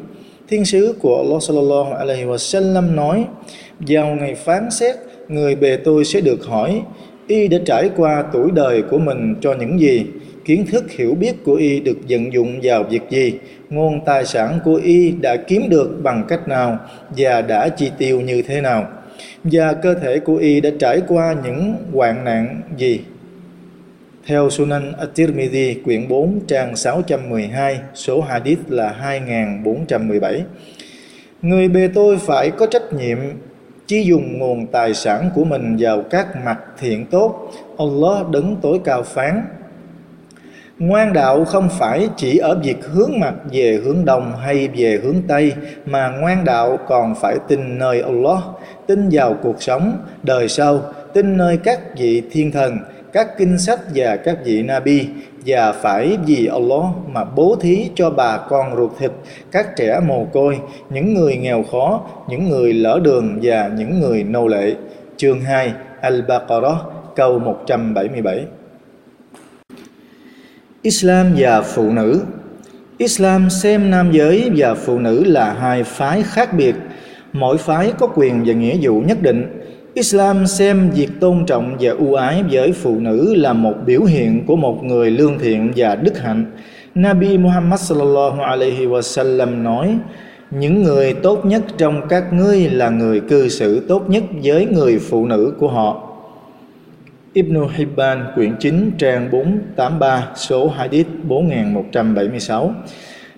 Thiên 0.49 0.65
sứ 0.65 0.95
của 1.01 1.17
Allah 1.17 1.43
sallallahu 1.43 1.93
alaihi 1.93 2.25
wasallam 2.25 2.95
nói, 2.95 3.25
vào 3.81 4.07
ngày 4.07 4.35
phán 4.35 4.71
xét, 4.71 4.97
người 5.29 5.57
bề 5.57 5.77
tôi 5.77 6.05
sẽ 6.05 6.21
được 6.21 6.45
hỏi, 6.45 6.83
y 7.27 7.49
đã 7.49 7.59
trải 7.67 7.91
qua 7.97 8.25
tuổi 8.33 8.51
đời 8.55 8.83
của 8.83 8.99
mình 8.99 9.35
cho 9.41 9.55
những 9.61 9.81
gì? 9.81 10.07
Kiến 10.45 10.67
thức 10.67 10.91
hiểu 10.91 11.15
biết 11.15 11.45
của 11.45 11.55
y 11.55 11.81
được 11.81 11.99
vận 12.09 12.33
dụng 12.33 12.61
vào 12.63 12.85
việc 12.85 13.03
gì? 13.11 13.33
Nguồn 13.70 14.04
tài 14.04 14.24
sản 14.24 14.59
của 14.64 14.74
y 14.74 15.11
đã 15.11 15.37
kiếm 15.37 15.68
được 15.68 16.00
bằng 16.02 16.24
cách 16.28 16.48
nào 16.48 16.78
và 17.16 17.42
đã 17.42 17.68
chi 17.68 17.90
tiêu 17.98 18.20
như 18.20 18.42
thế 18.42 18.61
nào? 18.61 18.87
Và 19.44 19.72
cơ 19.72 19.94
thể 19.94 20.18
của 20.18 20.37
y 20.37 20.61
đã 20.61 20.70
trải 20.78 21.00
qua 21.09 21.37
những 21.44 21.76
hoạn 21.92 22.24
nạn 22.24 22.61
gì? 22.76 23.00
Theo 24.26 24.50
Sunan 24.50 24.92
At-Tirmidhi, 24.92 25.74
quyển 25.85 26.09
4 26.09 26.40
trang 26.46 26.76
612 26.76 27.78
số 27.94 28.20
hadith 28.20 28.59
là 28.68 28.88
2417 28.88 30.44
Người 31.42 31.68
bề 31.68 31.88
tôi 31.94 32.18
phải 32.18 32.50
có 32.50 32.66
trách 32.66 32.92
nhiệm 32.92 33.18
chỉ 33.87 34.02
dùng 34.02 34.38
nguồn 34.38 34.66
tài 34.66 34.94
sản 34.94 35.31
của 35.35 35.44
mình 35.44 35.76
vào 35.78 36.02
các 36.02 36.26
mặt 36.44 36.59
thiện 36.78 37.07
tốt. 37.07 37.52
Allah 37.78 38.28
đấng 38.31 38.57
tối 38.62 38.81
cao 38.85 39.02
phán 39.02 39.42
Ngoan 40.79 41.12
đạo 41.12 41.45
không 41.45 41.69
phải 41.79 42.09
chỉ 42.17 42.38
ở 42.38 42.61
việc 42.62 42.85
hướng 42.85 43.21
mặt 43.21 43.35
về 43.53 43.81
hướng 43.85 44.05
đông 44.05 44.33
hay 44.37 44.69
về 44.69 45.01
hướng 45.03 45.23
tây 45.29 45.53
mà 45.87 46.09
ngoan 46.21 46.45
đạo 46.45 46.79
còn 46.88 47.14
phải 47.14 47.37
tin 47.49 47.79
nơi 47.79 48.01
Allah, 48.01 48.38
tin 48.87 49.09
vào 49.12 49.35
cuộc 49.43 49.62
sống, 49.62 49.97
đời 50.23 50.49
sau, 50.49 50.81
tin 51.12 51.37
nơi 51.37 51.57
các 51.57 51.81
vị 51.97 52.23
thiên 52.31 52.53
thần, 52.53 52.79
các 53.12 53.38
kinh 53.38 53.59
sách 53.59 53.81
và 53.95 54.17
các 54.17 54.38
vị 54.45 54.62
Nabi 54.62 55.09
và 55.47 55.73
phải 55.73 56.19
vì 56.27 56.47
Allah 56.47 56.85
mà 57.07 57.25
bố 57.25 57.57
thí 57.61 57.91
cho 57.95 58.11
bà 58.11 58.38
con 58.49 58.77
ruột 58.77 58.91
thịt, 58.99 59.11
các 59.53 59.77
trẻ 59.77 60.01
mồ 60.07 60.25
côi, 60.33 60.59
những 60.91 61.14
người 61.14 61.37
nghèo 61.37 61.64
khó, 61.71 62.01
những 62.29 62.49
người 62.49 62.73
lỡ 62.73 63.01
đường 63.03 63.38
và 63.43 63.71
những 63.77 64.01
người 64.01 64.25
nô 64.25 64.47
lệ. 64.47 64.75
Chương 65.17 65.41
2 65.41 65.73
Al-Baqarah 66.03 66.77
câu 67.17 67.38
177 67.38 68.45
Islam 70.83 71.27
và 71.37 71.62
phụ 71.62 71.93
nữ 71.93 72.21
Islam 72.99 73.51
xem 73.51 73.91
nam 73.91 74.12
giới 74.12 74.51
và 74.57 74.75
phụ 74.75 74.99
nữ 74.99 75.25
là 75.25 75.53
hai 75.53 75.85
phái 75.85 76.23
khác 76.23 76.53
biệt 76.53 76.75
mỗi 77.33 77.59
phái 77.59 77.93
có 77.99 78.07
quyền 78.07 78.43
và 78.47 78.55
nghĩa 78.55 78.77
vụ 78.83 79.01
nhất 79.01 79.23
định 79.23 79.62
Islam 79.95 80.47
xem 80.47 80.91
việc 80.91 81.09
tôn 81.21 81.47
trọng 81.47 81.77
và 81.81 81.91
ưu 81.91 82.14
ái 82.14 82.45
với 82.51 82.73
phụ 82.73 82.99
nữ 82.99 83.35
là 83.35 83.53
một 83.53 83.75
biểu 83.87 84.03
hiện 84.05 84.47
của 84.47 84.57
một 84.57 84.85
người 84.85 85.11
lương 85.11 85.38
thiện 85.38 85.73
và 85.77 85.95
đức 85.95 86.19
hạnh. 86.19 86.45
Nabi 86.95 87.38
Muhammad 87.38 87.81
sallallahu 87.81 88.43
alaihi 88.43 88.87
wasallam 88.87 89.62
nói: 89.62 89.99
những 90.51 90.83
người 90.83 91.14
tốt 91.14 91.47
nhất 91.47 91.62
trong 91.79 92.09
các 92.09 92.33
ngươi 92.33 92.71
là 92.71 92.88
người 92.88 93.21
cư 93.21 93.49
xử 93.49 93.81
tốt 93.88 94.11
nhất 94.11 94.23
với 94.43 94.67
người 94.67 94.99
phụ 94.99 95.27
nữ 95.27 95.53
của 95.59 95.69
họ. 95.69 96.08
Ibn 97.38 97.68
Hibban, 97.77 98.24
quyển 98.35 98.55
9 98.61 98.90
trang 98.98 99.31
483 99.31 100.29
số 100.37 100.68
hadith 100.68 101.07
4176 101.22 102.74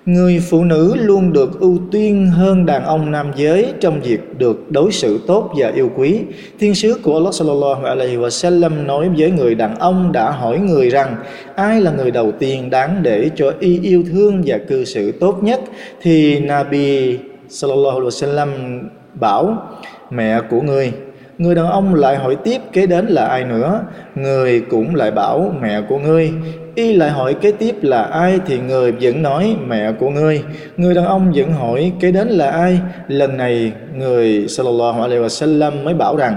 Người 0.06 0.40
phụ 0.50 0.64
nữ 0.64 0.96
luôn 0.96 1.32
được 1.32 1.60
ưu 1.60 1.78
tiên 1.92 2.26
hơn 2.26 2.66
đàn 2.66 2.84
ông 2.84 3.10
nam 3.10 3.32
giới 3.36 3.72
trong 3.80 4.00
việc 4.00 4.38
được 4.38 4.70
đối 4.70 4.92
xử 4.92 5.20
tốt 5.26 5.52
và 5.56 5.68
yêu 5.68 5.90
quý. 5.96 6.20
Thiên 6.58 6.74
sứ 6.74 6.98
của 7.02 7.14
Allah 7.14 7.34
sallallahu 7.34 7.84
alaihi 7.84 8.16
wasallam 8.16 8.86
nói 8.86 9.08
với 9.08 9.30
người 9.30 9.54
đàn 9.54 9.78
ông 9.78 10.12
đã 10.12 10.30
hỏi 10.30 10.58
người 10.58 10.88
rằng, 10.88 11.16
ai 11.54 11.80
là 11.80 11.90
người 11.90 12.10
đầu 12.10 12.32
tiên 12.32 12.70
đáng 12.70 13.02
để 13.02 13.30
cho 13.36 13.52
y 13.60 13.80
yêu 13.82 14.04
thương 14.12 14.42
và 14.46 14.58
cư 14.68 14.84
xử 14.84 15.12
tốt 15.12 15.42
nhất? 15.42 15.60
Thì 16.02 16.40
Nabi 16.40 17.18
sallallahu 17.48 17.98
alaihi 17.98 18.08
wasallam 18.08 18.80
bảo, 19.14 19.68
mẹ 20.10 20.40
của 20.50 20.60
người 20.60 20.92
Người 21.40 21.55
đàn 21.55 21.66
ông 21.66 21.94
lại 21.94 22.16
hỏi 22.16 22.37
tiếp, 22.44 22.59
kế 22.72 22.87
đến 22.87 23.07
là 23.07 23.24
ai 23.24 23.44
nữa? 23.44 23.81
Người 24.14 24.61
cũng 24.70 24.94
lại 24.94 25.11
bảo, 25.11 25.55
mẹ 25.61 25.81
của 25.88 25.98
ngươi. 25.98 26.33
Y 26.74 26.92
lại 26.92 27.11
hỏi, 27.11 27.35
kế 27.35 27.53
tiếp 27.53 27.74
là 27.83 28.03
ai? 28.03 28.40
Thì 28.46 28.59
người 28.59 28.92
vẫn 29.00 29.22
nói, 29.22 29.57
mẹ 29.66 29.92
của 29.92 30.11
ngươi. 30.11 30.42
Người 30.76 30.94
đàn 30.94 31.05
ông 31.05 31.33
vẫn 31.35 31.53
hỏi, 31.53 31.92
kế 32.00 32.12
đến 32.12 32.29
là 32.29 32.50
ai? 32.50 32.81
Lần 33.09 33.37
này, 33.37 33.72
người 33.96 34.48
sallallahu 34.48 35.03
alaihi 35.03 35.22
wasallam 35.22 35.85
mới 35.85 35.94
bảo 35.94 36.16
rằng, 36.16 36.37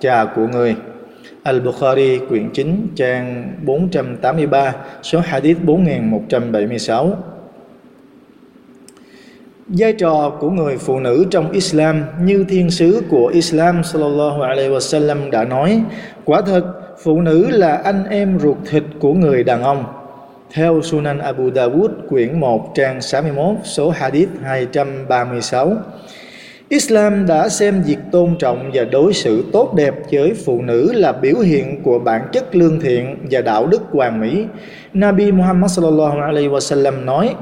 Cha 0.00 0.24
của 0.24 0.46
ngươi. 0.52 0.74
Al-Bukhari, 1.44 2.18
quyển 2.28 2.50
9 2.54 2.86
trang 2.96 3.52
483 3.64 4.74
số 5.02 5.20
hadith 5.20 5.58
4176 5.64 7.16
Vai 9.66 9.92
trò 9.92 10.32
của 10.40 10.50
người 10.50 10.76
phụ 10.76 11.00
nữ 11.00 11.26
trong 11.30 11.50
Islam 11.50 12.04
như 12.22 12.44
thiên 12.48 12.70
sứ 12.70 13.02
của 13.08 13.26
Islam 13.26 13.84
sallallahu 13.84 14.42
alaihi 14.42 14.70
wasallam 14.70 15.30
đã 15.30 15.44
nói, 15.44 15.82
quả 16.24 16.40
thật 16.40 16.64
phụ 17.02 17.20
nữ 17.20 17.50
là 17.50 17.74
anh 17.84 18.04
em 18.10 18.38
ruột 18.38 18.56
thịt 18.70 18.82
của 19.00 19.14
người 19.14 19.44
đàn 19.44 19.62
ông. 19.62 19.84
Theo 20.52 20.80
Sunan 20.82 21.18
Abu 21.18 21.50
Dawud 21.50 21.88
quyển 22.08 22.40
1 22.40 22.74
trang 22.74 23.00
61 23.00 23.56
số 23.64 23.90
hadith 23.90 24.28
236. 24.42 25.72
Islam 26.68 27.26
đã 27.26 27.48
xem 27.48 27.82
việc 27.86 27.98
tôn 28.12 28.36
trọng 28.38 28.70
và 28.74 28.84
đối 28.84 29.12
xử 29.12 29.44
tốt 29.52 29.74
đẹp 29.74 29.94
với 30.12 30.34
phụ 30.44 30.62
nữ 30.62 30.92
là 30.92 31.12
biểu 31.12 31.38
hiện 31.38 31.82
của 31.82 31.98
bản 31.98 32.22
chất 32.32 32.56
lương 32.56 32.80
thiện 32.80 33.16
và 33.30 33.40
đạo 33.40 33.66
đức 33.66 33.82
hoàn 33.90 34.20
mỹ. 34.20 34.44
Nabi 34.94 35.32
Muhammad 35.32 35.72
sallallahu 35.76 36.20
alaihi 36.20 36.48
wasallam 36.48 37.04
nói: 37.04 37.34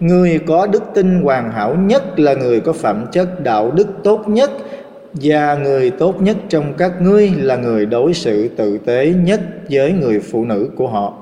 Người 0.00 0.40
có 0.46 0.66
đức 0.66 0.82
tin 0.94 1.22
hoàn 1.22 1.52
hảo 1.52 1.74
nhất 1.74 2.18
là 2.18 2.34
người 2.34 2.60
có 2.60 2.72
phẩm 2.72 3.06
chất 3.12 3.40
đạo 3.40 3.70
đức 3.70 3.86
tốt 4.04 4.28
nhất 4.28 4.50
và 5.12 5.54
người 5.54 5.90
tốt 5.90 6.22
nhất 6.22 6.36
trong 6.48 6.74
các 6.78 7.02
ngươi 7.02 7.30
là 7.36 7.56
người 7.56 7.86
đối 7.86 8.14
xử 8.14 8.48
tử 8.48 8.78
tế 8.78 9.12
nhất 9.24 9.40
với 9.70 9.92
người 9.92 10.20
phụ 10.20 10.44
nữ 10.44 10.70
của 10.76 10.88
họ. 10.88 11.14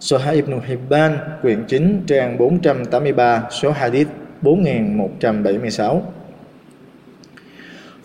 Sahih 0.00 0.34
Ibn 0.34 0.60
Hibban, 0.66 1.18
quyển 1.42 1.64
9, 1.68 2.02
trang 2.06 2.38
483, 2.38 3.42
số 3.50 3.70
hadith 3.70 4.08
4176. 4.42 6.02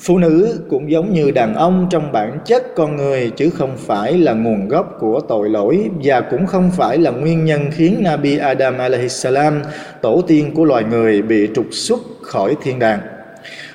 Phụ 0.04 0.18
nữ 0.18 0.60
cũng 0.70 0.92
giống 0.92 1.14
như 1.14 1.32
đàn 1.32 1.56
ông 1.56 1.88
trong 1.90 2.12
bản 2.12 2.40
chất 2.46 2.76
con 2.76 2.96
người 2.96 3.32
chứ 3.36 3.50
không 3.50 3.78
phải 3.78 4.18
là 4.18 4.34
nguồn 4.34 4.68
gốc 4.68 4.98
của 5.00 5.20
tội 5.20 5.50
lỗi 5.50 5.90
và 6.04 6.22
cũng 6.22 6.46
không 6.46 6.72
phải 6.72 6.98
là 6.98 7.12
nguyên 7.12 7.46
nhân 7.46 7.62
khiến 7.72 7.98
Nabi 8.00 8.38
Adam 8.38 8.78
alaihissalam, 8.78 9.62
tổ 10.02 10.22
tiên 10.28 10.52
của 10.56 10.66
loài 10.66 10.84
người 10.84 11.22
bị 11.22 11.50
trục 11.56 11.66
xuất 11.72 12.00
khỏi 12.22 12.56
thiên 12.64 12.80
đàng. 12.80 13.00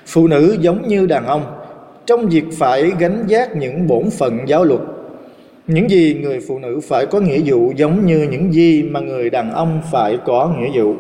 Phụ 0.07 0.29
nữ 0.29 0.57
giống 0.61 0.89
như 0.89 1.07
đàn 1.07 1.27
ông 1.27 1.43
trong 2.07 2.29
việc 2.29 2.45
phải 2.59 2.93
gánh 2.99 3.25
vác 3.29 3.57
những 3.57 3.87
bổn 3.87 4.11
phận 4.11 4.39
giáo 4.47 4.65
luật. 4.65 4.81
Những 5.67 5.91
gì 5.91 6.15
người 6.23 6.41
phụ 6.49 6.59
nữ 6.59 6.81
phải 6.89 7.07
có 7.07 7.21
nghĩa 7.21 7.41
vụ 7.45 7.73
giống 7.77 8.07
như 8.07 8.29
những 8.31 8.53
gì 8.53 8.83
mà 8.83 9.01
người 9.01 9.31
đàn 9.31 9.53
ông 9.53 9.83
phải 9.93 10.19
có 10.25 10.55
nghĩa 10.59 10.83
vụ. 10.83 10.95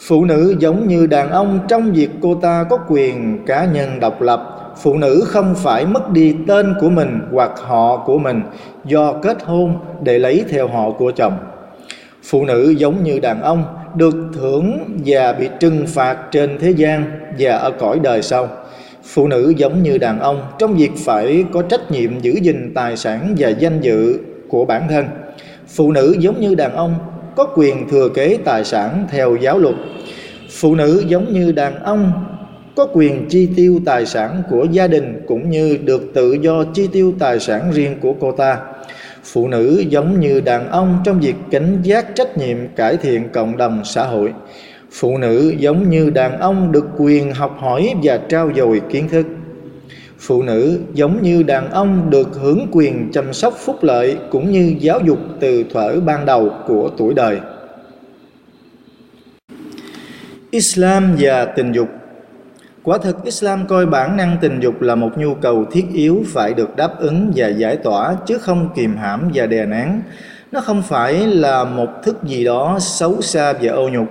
Phụ 0.00 0.24
nữ 0.24 0.54
giống 0.58 0.88
như 0.88 1.06
đàn 1.06 1.30
ông 1.30 1.60
trong 1.68 1.92
việc 1.92 2.10
cô 2.22 2.34
ta 2.34 2.64
có 2.70 2.78
quyền 2.88 3.38
cá 3.46 3.64
nhân 3.64 4.00
độc 4.00 4.22
lập, 4.22 4.74
phụ 4.82 4.94
nữ 4.94 5.24
không 5.26 5.54
phải 5.54 5.86
mất 5.86 6.10
đi 6.10 6.36
tên 6.46 6.74
của 6.80 6.90
mình 6.90 7.20
hoặc 7.32 7.52
họ 7.56 7.96
của 8.06 8.18
mình 8.18 8.42
do 8.84 9.12
kết 9.12 9.44
hôn 9.44 9.74
để 10.02 10.18
lấy 10.18 10.44
theo 10.48 10.68
họ 10.68 10.90
của 10.90 11.12
chồng. 11.16 11.38
phụ 12.22 12.44
nữ 12.44 12.74
giống 12.78 13.04
như 13.04 13.18
đàn 13.18 13.42
ông 13.42 13.64
được 13.94 14.14
thưởng 14.34 14.98
và 15.04 15.32
bị 15.32 15.48
trừng 15.60 15.84
phạt 15.86 16.16
trên 16.30 16.58
thế 16.58 16.70
gian 16.70 17.04
và 17.38 17.56
ở 17.56 17.70
cõi 17.70 17.98
đời 18.02 18.22
sau. 18.22 18.48
Phụ 19.04 19.28
nữ 19.28 19.54
giống 19.56 19.82
như 19.82 19.98
đàn 19.98 20.20
ông 20.20 20.42
trong 20.58 20.74
việc 20.74 20.90
phải 21.04 21.44
có 21.52 21.62
trách 21.62 21.90
nhiệm 21.90 22.20
giữ 22.20 22.34
gìn 22.42 22.72
tài 22.74 22.96
sản 22.96 23.34
và 23.38 23.48
danh 23.48 23.80
dự 23.80 24.18
của 24.48 24.64
bản 24.64 24.82
thân. 24.90 25.04
Phụ 25.68 25.92
nữ 25.92 26.16
giống 26.18 26.40
như 26.40 26.54
đàn 26.54 26.76
ông 26.76 26.94
có 27.38 27.44
quyền 27.54 27.88
thừa 27.88 28.08
kế 28.08 28.38
tài 28.44 28.64
sản 28.64 29.06
theo 29.10 29.36
giáo 29.36 29.58
luật. 29.58 29.74
Phụ 30.50 30.74
nữ 30.74 31.04
giống 31.06 31.32
như 31.32 31.52
đàn 31.52 31.82
ông 31.84 32.12
có 32.76 32.86
quyền 32.92 33.28
chi 33.28 33.48
tiêu 33.56 33.80
tài 33.84 34.06
sản 34.06 34.42
của 34.50 34.66
gia 34.70 34.86
đình 34.86 35.22
cũng 35.26 35.50
như 35.50 35.78
được 35.84 36.02
tự 36.14 36.32
do 36.32 36.64
chi 36.74 36.88
tiêu 36.92 37.14
tài 37.18 37.40
sản 37.40 37.70
riêng 37.72 37.96
của 38.00 38.14
cô 38.20 38.32
ta. 38.32 38.58
Phụ 39.24 39.48
nữ 39.48 39.84
giống 39.88 40.20
như 40.20 40.40
đàn 40.40 40.70
ông 40.70 40.98
trong 41.04 41.20
việc 41.20 41.34
cảnh 41.50 41.78
giác 41.82 42.06
trách 42.14 42.38
nhiệm 42.38 42.56
cải 42.76 42.96
thiện 42.96 43.28
cộng 43.28 43.56
đồng 43.56 43.82
xã 43.84 44.04
hội. 44.04 44.32
Phụ 44.92 45.18
nữ 45.18 45.54
giống 45.58 45.90
như 45.90 46.10
đàn 46.10 46.40
ông 46.40 46.72
được 46.72 46.86
quyền 46.98 47.32
học 47.32 47.56
hỏi 47.60 47.94
và 48.02 48.18
trao 48.28 48.50
dồi 48.56 48.80
kiến 48.90 49.08
thức 49.08 49.26
phụ 50.18 50.42
nữ 50.42 50.80
giống 50.94 51.22
như 51.22 51.42
đàn 51.42 51.70
ông 51.70 52.10
được 52.10 52.28
hưởng 52.34 52.66
quyền 52.72 53.10
chăm 53.12 53.32
sóc 53.32 53.54
phúc 53.56 53.76
lợi 53.82 54.18
cũng 54.30 54.50
như 54.50 54.74
giáo 54.80 55.00
dục 55.00 55.18
từ 55.40 55.64
thuở 55.70 56.00
ban 56.00 56.26
đầu 56.26 56.50
của 56.66 56.90
tuổi 56.96 57.14
đời 57.14 57.40
islam 60.50 61.16
và 61.18 61.44
tình 61.44 61.72
dục 61.72 61.88
Quả 62.88 62.98
thực, 62.98 63.24
Islam 63.24 63.66
coi 63.66 63.86
bản 63.86 64.16
năng 64.16 64.36
tình 64.40 64.60
dục 64.60 64.82
là 64.82 64.94
một 64.94 65.10
nhu 65.16 65.34
cầu 65.34 65.64
thiết 65.64 65.84
yếu 65.92 66.22
phải 66.26 66.54
được 66.54 66.76
đáp 66.76 66.98
ứng 66.98 67.32
và 67.36 67.48
giải 67.48 67.76
tỏa 67.76 68.16
chứ 68.26 68.38
không 68.38 68.68
kìm 68.76 68.96
hãm 68.96 69.30
và 69.34 69.46
đè 69.46 69.66
nén. 69.66 70.02
Nó 70.52 70.60
không 70.60 70.82
phải 70.82 71.26
là 71.26 71.64
một 71.64 71.88
thức 72.02 72.22
gì 72.24 72.44
đó 72.44 72.78
xấu 72.80 73.22
xa 73.22 73.52
và 73.62 73.72
ô 73.72 73.88
nhục. 73.88 74.06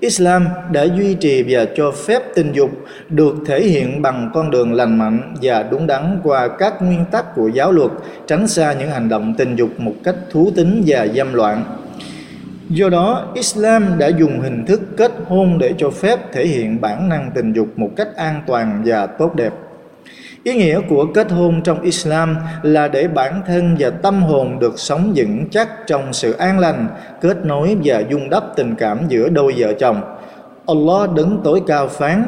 Islam 0.00 0.46
đã 0.70 0.82
duy 0.82 1.14
trì 1.14 1.44
và 1.48 1.64
cho 1.76 1.90
phép 1.90 2.22
tình 2.34 2.52
dục 2.52 2.70
được 3.08 3.34
thể 3.46 3.60
hiện 3.60 4.02
bằng 4.02 4.30
con 4.34 4.50
đường 4.50 4.72
lành 4.72 4.98
mạnh 4.98 5.34
và 5.42 5.62
đúng 5.62 5.86
đắn 5.86 6.20
qua 6.22 6.48
các 6.58 6.82
nguyên 6.82 7.04
tắc 7.10 7.34
của 7.34 7.48
giáo 7.48 7.72
luật, 7.72 7.90
tránh 8.26 8.48
xa 8.48 8.72
những 8.72 8.90
hành 8.90 9.08
động 9.08 9.34
tình 9.38 9.56
dục 9.56 9.70
một 9.78 9.94
cách 10.04 10.16
thú 10.30 10.50
tính 10.56 10.82
và 10.86 11.06
dâm 11.06 11.34
loạn. 11.34 11.64
Do 12.68 12.88
đó, 12.88 13.24
Islam 13.34 13.98
đã 13.98 14.08
dùng 14.08 14.40
hình 14.40 14.66
thức 14.66 14.80
kết 14.96 15.12
hôn 15.28 15.58
để 15.58 15.74
cho 15.78 15.90
phép 15.90 16.32
thể 16.32 16.46
hiện 16.46 16.80
bản 16.80 17.08
năng 17.08 17.30
tình 17.34 17.52
dục 17.52 17.68
một 17.76 17.90
cách 17.96 18.16
an 18.16 18.42
toàn 18.46 18.82
và 18.86 19.06
tốt 19.06 19.34
đẹp. 19.34 19.52
Ý 20.44 20.54
nghĩa 20.54 20.80
của 20.88 21.06
kết 21.14 21.30
hôn 21.30 21.60
trong 21.64 21.80
Islam 21.80 22.36
là 22.62 22.88
để 22.88 23.08
bản 23.08 23.42
thân 23.46 23.76
và 23.78 23.90
tâm 23.90 24.22
hồn 24.22 24.58
được 24.58 24.74
sống 24.76 25.12
vững 25.16 25.48
chắc 25.50 25.68
trong 25.86 26.12
sự 26.12 26.32
an 26.32 26.58
lành, 26.58 26.88
kết 27.20 27.36
nối 27.44 27.76
và 27.84 28.02
dung 28.10 28.30
đắp 28.30 28.44
tình 28.56 28.74
cảm 28.74 28.98
giữa 29.08 29.28
đôi 29.28 29.54
vợ 29.56 29.72
chồng. 29.72 30.00
Allah 30.72 31.14
đứng 31.14 31.40
tối 31.44 31.62
cao 31.66 31.88
phán, 31.88 32.24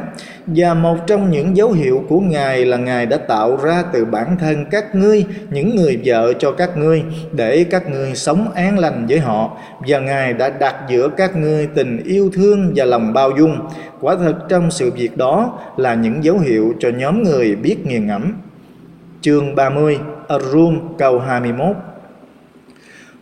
và 0.47 0.73
một 0.73 0.97
trong 1.07 1.31
những 1.31 1.57
dấu 1.57 1.71
hiệu 1.71 2.03
của 2.09 2.19
Ngài 2.19 2.65
là 2.65 2.77
Ngài 2.77 3.05
đã 3.05 3.17
tạo 3.17 3.57
ra 3.63 3.83
từ 3.93 4.05
bản 4.05 4.37
thân 4.39 4.65
các 4.71 4.95
ngươi, 4.95 5.25
những 5.49 5.75
người 5.75 5.99
vợ 6.05 6.33
cho 6.39 6.51
các 6.51 6.77
ngươi, 6.77 7.03
để 7.31 7.63
các 7.63 7.89
ngươi 7.91 8.15
sống 8.15 8.51
an 8.55 8.79
lành 8.79 9.05
với 9.09 9.19
họ 9.19 9.57
và 9.87 9.99
Ngài 9.99 10.33
đã 10.33 10.49
đặt 10.49 10.75
giữa 10.89 11.09
các 11.17 11.35
ngươi 11.35 11.67
tình 11.67 12.03
yêu 12.05 12.29
thương 12.33 12.73
và 12.75 12.85
lòng 12.85 13.13
bao 13.13 13.31
dung. 13.37 13.57
Quả 14.01 14.15
thật 14.15 14.35
trong 14.49 14.71
sự 14.71 14.91
việc 14.91 15.17
đó 15.17 15.59
là 15.77 15.93
những 15.93 16.23
dấu 16.23 16.39
hiệu 16.39 16.73
cho 16.79 16.89
nhóm 16.89 17.23
người 17.23 17.55
biết 17.55 17.85
nghiền 17.85 18.07
ngẫm. 18.07 18.33
Chương 19.21 19.55
30 19.55 19.99
Ar-Rum, 20.27 20.79
câu 20.97 21.19
21 21.19 21.75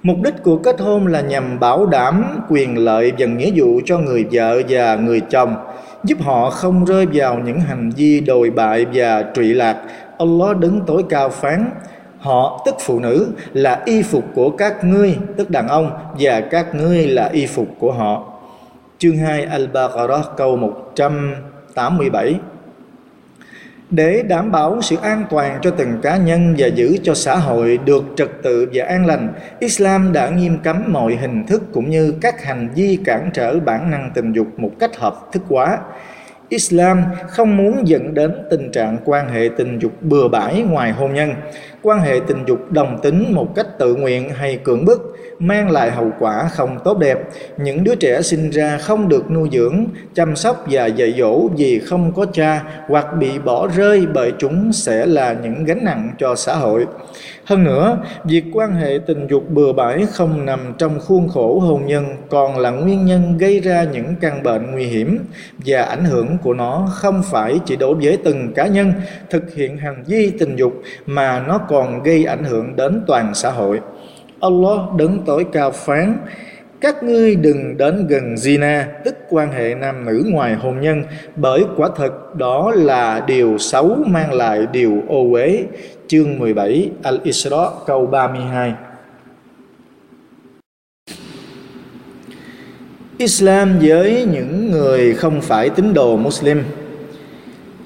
Mục 0.03 0.17
đích 0.23 0.43
của 0.43 0.57
kết 0.57 0.79
hôn 0.79 1.07
là 1.07 1.21
nhằm 1.21 1.59
bảo 1.59 1.85
đảm 1.85 2.23
quyền 2.49 2.77
lợi 2.77 3.13
và 3.17 3.25
nghĩa 3.25 3.51
vụ 3.55 3.81
cho 3.85 3.97
người 3.97 4.25
vợ 4.31 4.61
và 4.69 4.95
người 4.95 5.19
chồng, 5.19 5.55
giúp 6.03 6.17
họ 6.21 6.49
không 6.49 6.85
rơi 6.85 7.07
vào 7.13 7.39
những 7.39 7.59
hành 7.59 7.91
vi 7.95 8.19
đồi 8.19 8.49
bại 8.49 8.85
và 8.93 9.23
trụy 9.33 9.53
lạc. 9.53 9.77
Allah 10.17 10.57
đứng 10.57 10.81
tối 10.87 11.03
cao 11.09 11.29
phán, 11.29 11.69
họ 12.19 12.61
tức 12.65 12.75
phụ 12.79 12.99
nữ 12.99 13.27
là 13.53 13.81
y 13.85 14.03
phục 14.03 14.23
của 14.35 14.49
các 14.49 14.83
ngươi, 14.83 15.17
tức 15.37 15.49
đàn 15.49 15.67
ông, 15.67 15.91
và 16.19 16.41
các 16.41 16.75
ngươi 16.75 17.07
là 17.07 17.29
y 17.33 17.45
phục 17.45 17.67
của 17.79 17.91
họ. 17.91 18.23
Chương 18.97 19.17
2 19.17 19.47
Al-Baqarah 19.47 20.23
câu 20.37 20.57
187 20.57 22.35
để 23.95 24.23
đảm 24.27 24.51
bảo 24.51 24.81
sự 24.81 24.95
an 25.01 25.25
toàn 25.29 25.59
cho 25.61 25.71
từng 25.71 25.99
cá 26.01 26.17
nhân 26.17 26.55
và 26.57 26.67
giữ 26.67 26.97
cho 27.03 27.13
xã 27.13 27.35
hội 27.35 27.79
được 27.85 28.03
trật 28.15 28.29
tự 28.43 28.69
và 28.73 28.85
an 28.85 29.05
lành, 29.05 29.33
Islam 29.59 30.13
đã 30.13 30.29
nghiêm 30.29 30.57
cấm 30.63 30.83
mọi 30.87 31.15
hình 31.15 31.45
thức 31.47 31.63
cũng 31.73 31.89
như 31.89 32.13
các 32.21 32.43
hành 32.43 32.69
vi 32.75 32.99
cản 33.05 33.29
trở 33.33 33.59
bản 33.59 33.91
năng 33.91 34.11
tình 34.13 34.33
dục 34.33 34.47
một 34.57 34.71
cách 34.79 34.97
hợp 34.97 35.15
thức 35.31 35.43
hóa. 35.49 35.79
Islam 36.49 37.03
không 37.27 37.57
muốn 37.57 37.87
dẫn 37.87 38.13
đến 38.13 38.31
tình 38.49 38.71
trạng 38.71 38.97
quan 39.05 39.29
hệ 39.29 39.49
tình 39.57 39.79
dục 39.79 39.91
bừa 40.01 40.27
bãi 40.27 40.61
ngoài 40.61 40.91
hôn 40.91 41.13
nhân, 41.13 41.33
quan 41.81 41.99
hệ 41.99 42.19
tình 42.27 42.43
dục 42.47 42.71
đồng 42.71 42.99
tính 43.03 43.25
một 43.29 43.55
cách 43.55 43.67
tự 43.79 43.95
nguyện 43.95 44.29
hay 44.29 44.59
cưỡng 44.63 44.85
bức 44.85 45.12
mang 45.47 45.71
lại 45.71 45.91
hậu 45.91 46.11
quả 46.19 46.47
không 46.51 46.77
tốt 46.83 46.97
đẹp. 46.99 47.19
Những 47.57 47.83
đứa 47.83 47.95
trẻ 47.95 48.21
sinh 48.21 48.49
ra 48.49 48.77
không 48.77 49.09
được 49.09 49.31
nuôi 49.31 49.49
dưỡng, 49.51 49.85
chăm 50.13 50.35
sóc 50.35 50.65
và 50.69 50.85
dạy 50.85 51.15
dỗ 51.17 51.47
vì 51.57 51.79
không 51.79 52.11
có 52.13 52.25
cha 52.33 52.63
hoặc 52.87 53.05
bị 53.19 53.39
bỏ 53.39 53.67
rơi 53.67 54.05
bởi 54.13 54.31
chúng 54.39 54.73
sẽ 54.73 55.05
là 55.05 55.35
những 55.43 55.65
gánh 55.65 55.83
nặng 55.83 56.11
cho 56.19 56.35
xã 56.35 56.55
hội. 56.55 56.85
Hơn 57.45 57.63
nữa, 57.63 57.97
việc 58.23 58.43
quan 58.53 58.73
hệ 58.73 58.99
tình 59.07 59.27
dục 59.27 59.49
bừa 59.49 59.73
bãi 59.73 60.05
không 60.11 60.45
nằm 60.45 60.73
trong 60.77 60.99
khuôn 60.99 61.29
khổ 61.29 61.59
hôn 61.59 61.85
nhân 61.85 62.05
còn 62.29 62.57
là 62.57 62.69
nguyên 62.69 63.05
nhân 63.05 63.37
gây 63.37 63.59
ra 63.59 63.83
những 63.83 64.15
căn 64.21 64.43
bệnh 64.43 64.71
nguy 64.71 64.85
hiểm 64.85 65.19
và 65.65 65.81
ảnh 65.81 66.05
hưởng 66.05 66.37
của 66.43 66.53
nó 66.53 66.87
không 66.91 67.23
phải 67.23 67.59
chỉ 67.65 67.75
đối 67.75 67.95
với 67.95 68.17
từng 68.23 68.53
cá 68.53 68.67
nhân 68.67 68.93
thực 69.29 69.53
hiện 69.53 69.77
hành 69.77 70.03
vi 70.07 70.31
tình 70.39 70.55
dục 70.55 70.73
mà 71.05 71.43
nó 71.47 71.57
còn 71.57 72.03
gây 72.03 72.25
ảnh 72.25 72.43
hưởng 72.43 72.75
đến 72.75 73.03
toàn 73.07 73.33
xã 73.33 73.51
hội. 73.51 73.79
Allah 74.43 74.79
đấng 74.97 75.19
tối 75.25 75.45
cao 75.51 75.71
phán, 75.71 76.17
các 76.81 77.03
ngươi 77.03 77.35
đừng 77.35 77.77
đến 77.77 78.07
gần 78.07 78.35
zina, 78.35 78.83
tức 79.05 79.15
quan 79.29 79.51
hệ 79.51 79.75
nam 79.75 80.05
nữ 80.05 80.23
ngoài 80.29 80.55
hôn 80.55 80.81
nhân, 80.81 81.03
bởi 81.35 81.63
quả 81.77 81.89
thật 81.95 82.35
đó 82.35 82.71
là 82.75 83.23
điều 83.27 83.57
xấu 83.57 83.95
mang 84.07 84.33
lại 84.33 84.67
điều 84.71 85.03
ô 85.07 85.31
uế. 85.31 85.63
Chương 86.07 86.39
17 86.39 86.91
Al-Isra, 87.03 87.69
câu 87.85 88.05
32 88.05 88.73
Islam 93.17 93.79
với 93.81 94.27
những 94.31 94.71
người 94.71 95.13
không 95.13 95.41
phải 95.41 95.69
tín 95.69 95.93
đồ 95.93 96.17
Muslim 96.17 96.63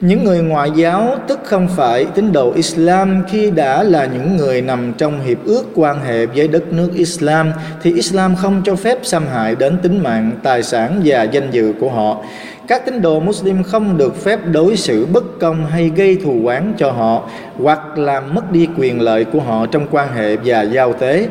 những 0.02 0.24
người 0.24 0.42
ngoại 0.42 0.72
giáo 0.76 1.16
tức 1.28 1.40
không 1.44 1.68
phải 1.76 2.06
tín 2.06 2.32
đồ 2.32 2.54
Islam 2.54 3.24
khi 3.28 3.52
đã 3.52 3.84
là 3.84 4.06
những 4.06 4.38
người 4.38 4.62
nằm 4.62 4.94
trong 4.98 5.22
hiệp 5.22 5.38
ước 5.46 5.64
quan 5.76 6.02
hệ 6.02 6.26
với 6.26 6.48
đất 6.48 6.74
nước 6.74 6.90
Islam 6.94 7.52
thì 7.82 7.94
Islam 7.94 8.36
không 8.36 8.62
cho 8.66 8.76
phép 8.76 9.00
xâm 9.04 9.28
hại 9.28 9.56
đến 9.56 9.78
tính 9.82 10.04
mạng, 10.04 10.32
tài 10.44 10.64
sản 10.64 11.02
và 11.06 11.24
danh 11.24 11.52
dự 11.52 11.74
của 11.80 11.90
họ. 11.90 12.24
Các 12.68 12.86
tín 12.86 13.02
đồ 13.02 13.20
Muslim 13.20 13.64
không 13.64 13.98
được 13.98 14.24
phép 14.24 14.40
đối 14.52 14.78
xử 14.78 15.06
bất 15.06 15.40
công 15.40 15.66
hay 15.66 15.92
gây 15.96 16.18
thù 16.24 16.42
oán 16.46 16.74
cho 16.78 16.92
họ 16.92 17.30
hoặc 17.64 17.98
làm 17.98 18.36
mất 18.36 18.52
đi 18.52 18.68
quyền 18.78 19.02
lợi 19.02 19.26
của 19.26 19.40
họ 19.40 19.66
trong 19.66 19.88
quan 19.92 20.14
hệ 20.14 20.36
và 20.36 20.62
giao 20.62 20.94
tế. 20.94 21.28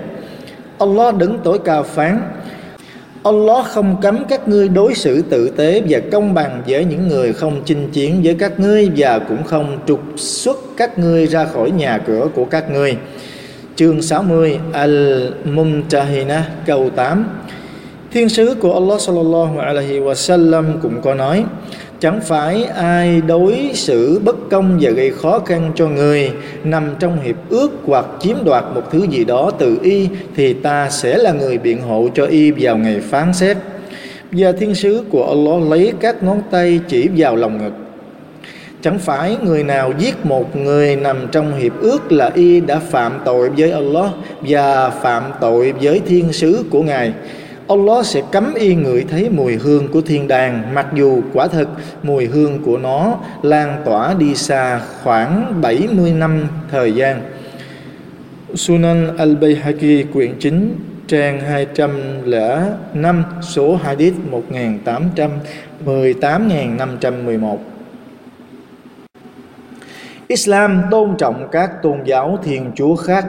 Allah 0.79 1.14
đứng 1.16 1.38
tối 1.38 1.59
cao 1.64 1.83
phán 1.83 2.20
Allah 3.27 3.67
không 3.67 3.97
cấm 4.03 4.25
các 4.29 4.49
ngươi 4.49 4.69
đối 4.69 4.95
xử 4.95 5.23
tử 5.23 5.51
tế 5.57 5.83
và 5.89 6.01
công 6.12 6.35
bằng 6.35 6.62
với 6.69 6.85
những 6.85 7.09
người 7.09 7.33
không 7.33 7.62
chinh 7.65 7.91
chiến 7.93 8.21
với 8.25 8.35
các 8.35 8.61
ngươi 8.61 8.91
và 8.97 9.19
cũng 9.19 9.45
không 9.45 9.79
trục 9.87 10.01
xuất 10.17 10.59
các 10.77 10.99
ngươi 10.99 11.27
ra 11.27 11.45
khỏi 11.45 11.71
nhà 11.71 11.99
cửa 12.07 12.29
của 12.35 12.45
các 12.45 12.71
ngươi. 12.71 12.97
Chương 13.77 14.03
60 14.03 14.59
Al-Mumtahina 14.73 16.41
câu 16.67 16.91
8 16.91 17.27
Thiên 18.12 18.29
sứ 18.29 18.55
của 18.61 18.75
Allah 18.75 19.01
sallallahu 19.01 19.59
alaihi 19.59 20.01
wasallam 20.01 20.65
cũng 20.83 21.01
có 21.03 21.15
nói 21.15 21.45
chẳng 22.01 22.21
phải 22.21 22.65
ai 22.65 23.21
đối 23.21 23.71
xử 23.75 24.21
bất 24.25 24.37
công 24.51 24.79
và 24.81 24.91
gây 24.91 25.11
khó 25.11 25.39
khăn 25.39 25.73
cho 25.75 25.89
người, 25.89 26.31
nằm 26.65 26.95
trong 26.99 27.21
hiệp 27.23 27.37
ước 27.49 27.71
hoặc 27.87 28.07
chiếm 28.21 28.37
đoạt 28.45 28.65
một 28.75 28.83
thứ 28.91 29.07
gì 29.11 29.25
đó 29.25 29.51
từ 29.59 29.79
y, 29.83 30.09
thì 30.37 30.53
ta 30.53 30.91
sẽ 30.91 31.19
là 31.19 31.33
người 31.33 31.59
biện 31.59 31.83
hộ 31.83 32.09
cho 32.15 32.27
y 32.27 32.51
vào 32.51 32.77
ngày 32.77 33.01
phán 33.01 33.33
xét. 33.33 33.57
Và 34.33 34.53
thiên 34.53 34.75
sứ 34.75 35.05
của 35.11 35.27
Allah 35.27 35.71
lấy 35.71 35.93
các 36.01 36.23
ngón 36.23 36.43
tay 36.51 36.81
chỉ 36.89 37.09
vào 37.17 37.37
lòng 37.37 37.59
ngực. 37.59 37.73
Chẳng 38.83 38.99
phải 38.99 39.37
người 39.43 39.65
nào 39.65 39.93
giết 39.99 40.27
một 40.27 40.57
người 40.57 40.97
nằm 40.97 41.17
trong 41.33 41.59
hiệp 41.59 41.81
ước 41.81 42.13
là 42.13 42.31
y 42.35 42.61
đã 42.61 42.79
phạm 42.79 43.21
tội 43.25 43.51
với 43.51 43.71
Allah 43.71 44.11
và 44.41 44.91
phạm 44.91 45.23
tội 45.41 45.73
với 45.73 46.01
thiên 46.07 46.33
sứ 46.33 46.65
của 46.71 46.83
ngài. 46.83 47.13
Allah 47.68 48.07
sẽ 48.07 48.22
cấm 48.33 48.55
y 48.55 48.74
ngửi 48.74 49.05
thấy 49.09 49.31
mùi 49.31 49.57
hương 49.57 49.88
của 49.88 50.00
thiên 50.00 50.29
đàng, 50.29 50.74
mặc 50.74 50.87
dù 50.94 51.20
quả 51.33 51.48
thật 51.48 51.68
mùi 52.02 52.26
hương 52.26 52.62
của 52.64 52.79
nó 52.79 53.18
lan 53.42 53.83
tỏa 53.85 54.14
đi 54.14 54.35
xa 54.35 54.81
khoảng 55.02 55.61
70 55.61 56.12
năm 56.12 56.46
thời 56.70 56.92
gian. 56.92 57.20
Sunan 58.55 59.16
al-Bayhaqi, 59.16 60.05
quyển 60.12 60.35
9 60.38 60.79
trang 61.07 61.40
205 61.40 63.24
số 63.42 63.76
hadith 63.76 64.14
1818.511 65.85 67.57
Islam 70.29 70.83
tôn 70.90 71.16
trọng 71.18 71.48
các 71.52 71.83
tôn 71.83 71.98
giáo 72.05 72.38
thiên 72.42 72.70
chúa 72.74 72.96
khác 72.96 73.26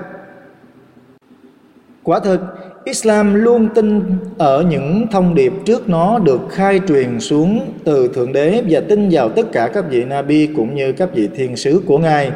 Quả 2.07 2.19
thực 2.19 2.41
Islam 2.87 3.33
luôn 3.33 3.69
tin 3.75 4.01
ở 4.37 4.65
những 4.69 5.07
thông 5.11 5.35
điệp 5.35 5.53
trước 5.65 5.89
nó 5.89 6.19
được 6.19 6.41
khai 6.49 6.79
truyền 6.87 7.19
xuống 7.19 7.61
từ 7.83 8.11
Thượng 8.15 8.33
Đế 8.33 8.63
và 8.69 8.79
tin 8.79 9.09
vào 9.11 9.29
tất 9.29 9.51
cả 9.51 9.69
các 9.73 9.85
vị 9.89 10.03
Nabi 10.03 10.47
cũng 10.47 10.75
như 10.75 10.91
các 10.91 11.09
vị 11.13 11.29
thiên 11.35 11.55
sứ 11.55 11.81
của 11.85 11.97
Ngài. 11.97 12.31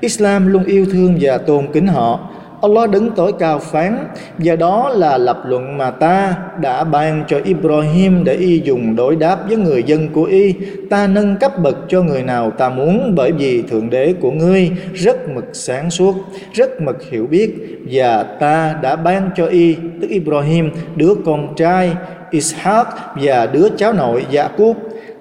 Islam 0.00 0.46
luôn 0.46 0.64
yêu 0.64 0.86
thương 0.92 1.18
và 1.20 1.38
tôn 1.38 1.66
kính 1.72 1.86
họ. 1.86 2.30
Allah 2.62 2.90
đứng 2.90 3.10
tối 3.10 3.32
cao 3.38 3.58
phán 3.58 4.04
và 4.38 4.56
đó 4.56 4.88
là 4.88 5.18
lập 5.18 5.42
luận 5.46 5.78
mà 5.78 5.90
ta 5.90 6.34
đã 6.60 6.84
ban 6.84 7.24
cho 7.28 7.40
Ibrahim 7.44 8.24
để 8.24 8.34
y 8.34 8.60
dùng 8.64 8.96
đối 8.96 9.16
đáp 9.16 9.38
với 9.48 9.56
người 9.56 9.82
dân 9.82 10.08
của 10.08 10.24
y. 10.24 10.54
Ta 10.90 11.06
nâng 11.06 11.36
cấp 11.36 11.52
bậc 11.62 11.76
cho 11.88 12.02
người 12.02 12.22
nào 12.22 12.50
ta 12.50 12.68
muốn, 12.68 13.14
bởi 13.16 13.32
vì 13.32 13.62
thượng 13.62 13.90
đế 13.90 14.14
của 14.20 14.30
ngươi 14.30 14.70
rất 14.94 15.28
mực 15.28 15.44
sáng 15.52 15.90
suốt, 15.90 16.14
rất 16.52 16.80
mực 16.80 17.10
hiểu 17.10 17.26
biết, 17.26 17.50
và 17.90 18.22
ta 18.22 18.74
đã 18.82 18.96
ban 18.96 19.30
cho 19.36 19.46
y, 19.46 19.76
tức 20.00 20.08
Ibrahim, 20.10 20.70
đứa 20.96 21.14
con 21.24 21.54
trai 21.56 21.92
Ishaq 22.30 22.84
và 23.14 23.46
đứa 23.46 23.68
cháu 23.76 23.92
nội 23.92 24.26
Jacob 24.32 24.74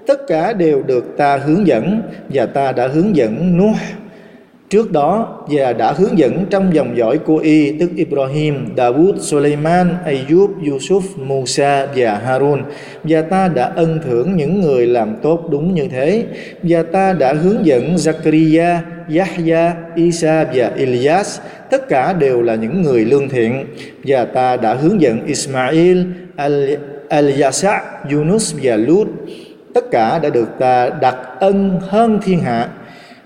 tất 0.07 0.27
cả 0.27 0.53
đều 0.53 0.83
được 0.83 1.17
ta 1.17 1.37
hướng 1.37 1.67
dẫn, 1.67 2.01
và 2.29 2.45
ta 2.45 2.71
đã 2.71 2.87
hướng 2.87 3.15
dẫn 3.15 3.57
Nuh. 3.57 3.77
Trước 4.69 4.91
đó 4.91 5.37
và 5.47 5.73
đã 5.73 5.91
hướng 5.91 6.17
dẫn 6.17 6.45
trong 6.49 6.75
dòng 6.75 6.97
dõi 6.97 7.17
của 7.17 7.37
y 7.37 7.71
tức 7.79 7.89
Ibrahim, 7.95 8.75
Dawood, 8.75 9.19
Suleiman, 9.19 9.95
Ayub, 10.05 10.51
Yusuf, 10.61 11.01
Musa 11.15 11.87
và 11.95 12.21
Harun. 12.25 12.63
Và 13.03 13.21
ta 13.21 13.47
đã 13.47 13.71
ân 13.75 13.99
thưởng 14.05 14.35
những 14.35 14.61
người 14.61 14.87
làm 14.87 15.15
tốt 15.21 15.47
đúng 15.51 15.73
như 15.73 15.87
thế. 15.91 16.25
Và 16.63 16.83
ta 16.83 17.13
đã 17.13 17.33
hướng 17.33 17.65
dẫn 17.65 17.95
Zakaria, 17.95 18.77
Yahya, 19.17 19.73
Isa 19.95 20.45
và 20.53 20.71
Ilyas. 20.75 21.39
Tất 21.69 21.89
cả 21.89 22.13
đều 22.13 22.41
là 22.41 22.55
những 22.55 22.81
người 22.81 23.05
lương 23.05 23.29
thiện. 23.29 23.65
Và 24.03 24.25
ta 24.25 24.57
đã 24.57 24.73
hướng 24.73 25.01
dẫn 25.01 25.25
Ismail, 25.25 26.01
Al-Yasa, 27.09 27.79
Yunus 28.11 28.55
và 28.63 28.75
Lut. 28.75 29.07
Tất 29.73 29.91
cả 29.91 30.19
đã 30.19 30.29
được 30.29 30.49
ta 30.59 30.89
đặt 31.01 31.17
ân 31.39 31.79
hơn 31.81 32.19
thiên 32.23 32.39
hạ 32.39 32.69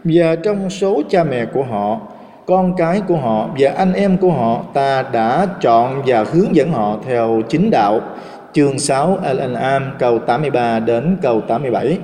và 0.03 0.35
trong 0.35 0.69
số 0.69 1.01
cha 1.09 1.23
mẹ 1.23 1.45
của 1.45 1.63
họ, 1.63 2.01
con 2.45 2.73
cái 2.77 3.01
của 3.07 3.17
họ 3.17 3.49
và 3.59 3.71
anh 3.77 3.93
em 3.93 4.17
của 4.17 4.31
họ, 4.31 4.63
ta 4.73 5.03
đã 5.11 5.47
chọn 5.61 6.01
và 6.05 6.25
hướng 6.33 6.55
dẫn 6.55 6.71
họ 6.71 6.97
theo 7.07 7.41
chính 7.49 7.71
đạo. 7.71 8.01
Chương 8.53 8.79
6 8.79 9.19
Al-An'am, 9.23 9.81
câu 9.99 10.19
83 10.19 10.79
đến 10.79 11.17
câu 11.21 11.41
87 11.41 11.97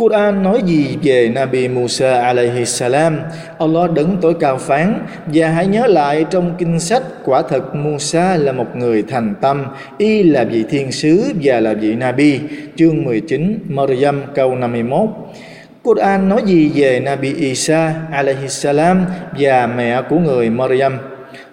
Quran 0.00 0.42
nói 0.42 0.62
gì 0.64 0.98
về 1.02 1.28
Nabi 1.34 1.68
Musa 1.68 2.22
alaihi 2.22 2.64
salam? 2.64 3.18
Allah 3.58 3.90
đứng 3.90 4.16
tối 4.20 4.34
cao 4.40 4.58
phán. 4.58 4.98
Và 5.26 5.48
hãy 5.48 5.66
nhớ 5.66 5.86
lại 5.86 6.24
trong 6.30 6.54
kinh 6.58 6.80
sách, 6.80 7.02
quả 7.24 7.42
thật 7.42 7.74
Musa 7.74 8.36
là 8.36 8.52
một 8.52 8.76
người 8.76 9.02
thành 9.02 9.34
tâm, 9.40 9.66
y 9.98 10.22
là 10.22 10.44
vị 10.44 10.64
thiên 10.70 10.92
sứ 10.92 11.32
và 11.42 11.60
là 11.60 11.74
vị 11.74 11.94
Nabi. 11.94 12.40
Chương 12.76 13.04
19 13.04 13.58
Maryam, 13.68 14.22
câu 14.34 14.54
51 14.54 15.08
Quran 15.82 16.28
nói 16.28 16.42
gì 16.46 16.70
về 16.74 17.00
Nabi 17.00 17.34
Isa 17.34 17.94
alaihi 18.12 18.48
salam 18.48 19.04
và 19.38 19.66
mẹ 19.66 20.02
của 20.02 20.18
người 20.18 20.50
Maryam? 20.50 20.98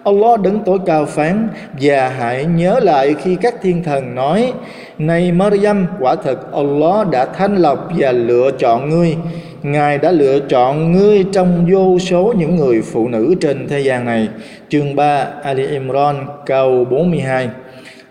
Allah 0.04 0.40
đứng 0.40 0.60
tối 0.64 0.78
cao 0.86 1.06
phán, 1.06 1.48
và 1.80 2.08
hãy 2.08 2.44
nhớ 2.44 2.80
lại 2.82 3.14
khi 3.22 3.36
các 3.42 3.54
thiên 3.62 3.84
thần 3.84 4.14
nói, 4.14 4.52
này 4.98 5.32
Maryam, 5.32 5.86
quả 6.00 6.14
thật 6.24 6.52
Allah 6.52 7.08
đã 7.10 7.24
thanh 7.24 7.56
lọc 7.56 7.88
và 7.98 8.12
lựa 8.12 8.50
chọn 8.58 8.90
ngươi. 8.90 9.16
Ngài 9.62 9.98
đã 9.98 10.10
lựa 10.10 10.38
chọn 10.48 10.92
ngươi 10.92 11.24
trong 11.32 11.66
vô 11.70 11.98
số 11.98 12.34
những 12.38 12.56
người 12.56 12.82
phụ 12.82 13.08
nữ 13.08 13.34
trên 13.40 13.68
thế 13.68 13.80
gian 13.80 14.04
này 14.04 14.28
chương 14.68 14.96
3 14.96 15.26
Ali 15.42 15.66
Imran, 15.66 16.26
câu 16.46 16.84
42 16.84 17.48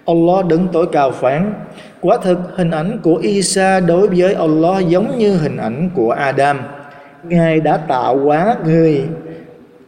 Allah 0.05 0.45
đứng 0.45 0.67
tối 0.73 0.85
cao 0.91 1.11
phán 1.11 1.53
Quả 2.01 2.17
thực, 2.23 2.37
hình 2.55 2.71
ảnh 2.71 2.99
của 3.03 3.15
Isa 3.15 3.79
đối 3.79 4.07
với 4.07 4.33
Allah 4.33 4.87
giống 4.87 5.17
như 5.17 5.37
hình 5.37 5.57
ảnh 5.57 5.89
của 5.95 6.11
Adam. 6.11 6.59
Ngài 7.23 7.59
đã 7.59 7.77
tạo 7.77 8.17
hóa 8.17 8.55
người 8.65 9.03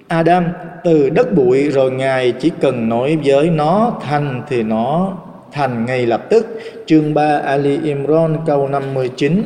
Adam, 0.08 0.46
từ 0.84 1.10
đất 1.10 1.34
bụi 1.34 1.70
rồi 1.70 1.92
Ngài 1.92 2.32
chỉ 2.32 2.52
cần 2.62 2.90
nói 2.90 3.18
với 3.24 3.50
nó 3.50 3.94
thành 4.02 4.42
thì 4.50 4.64
nó 4.64 5.14
thành 5.52 5.86
ngay 5.86 6.06
lập 6.06 6.22
tức. 6.30 6.60
Chương 6.86 7.14
3 7.14 7.42
Ali 7.46 7.80
Imran, 7.84 8.38
câu 8.46 8.68
59 8.68 9.44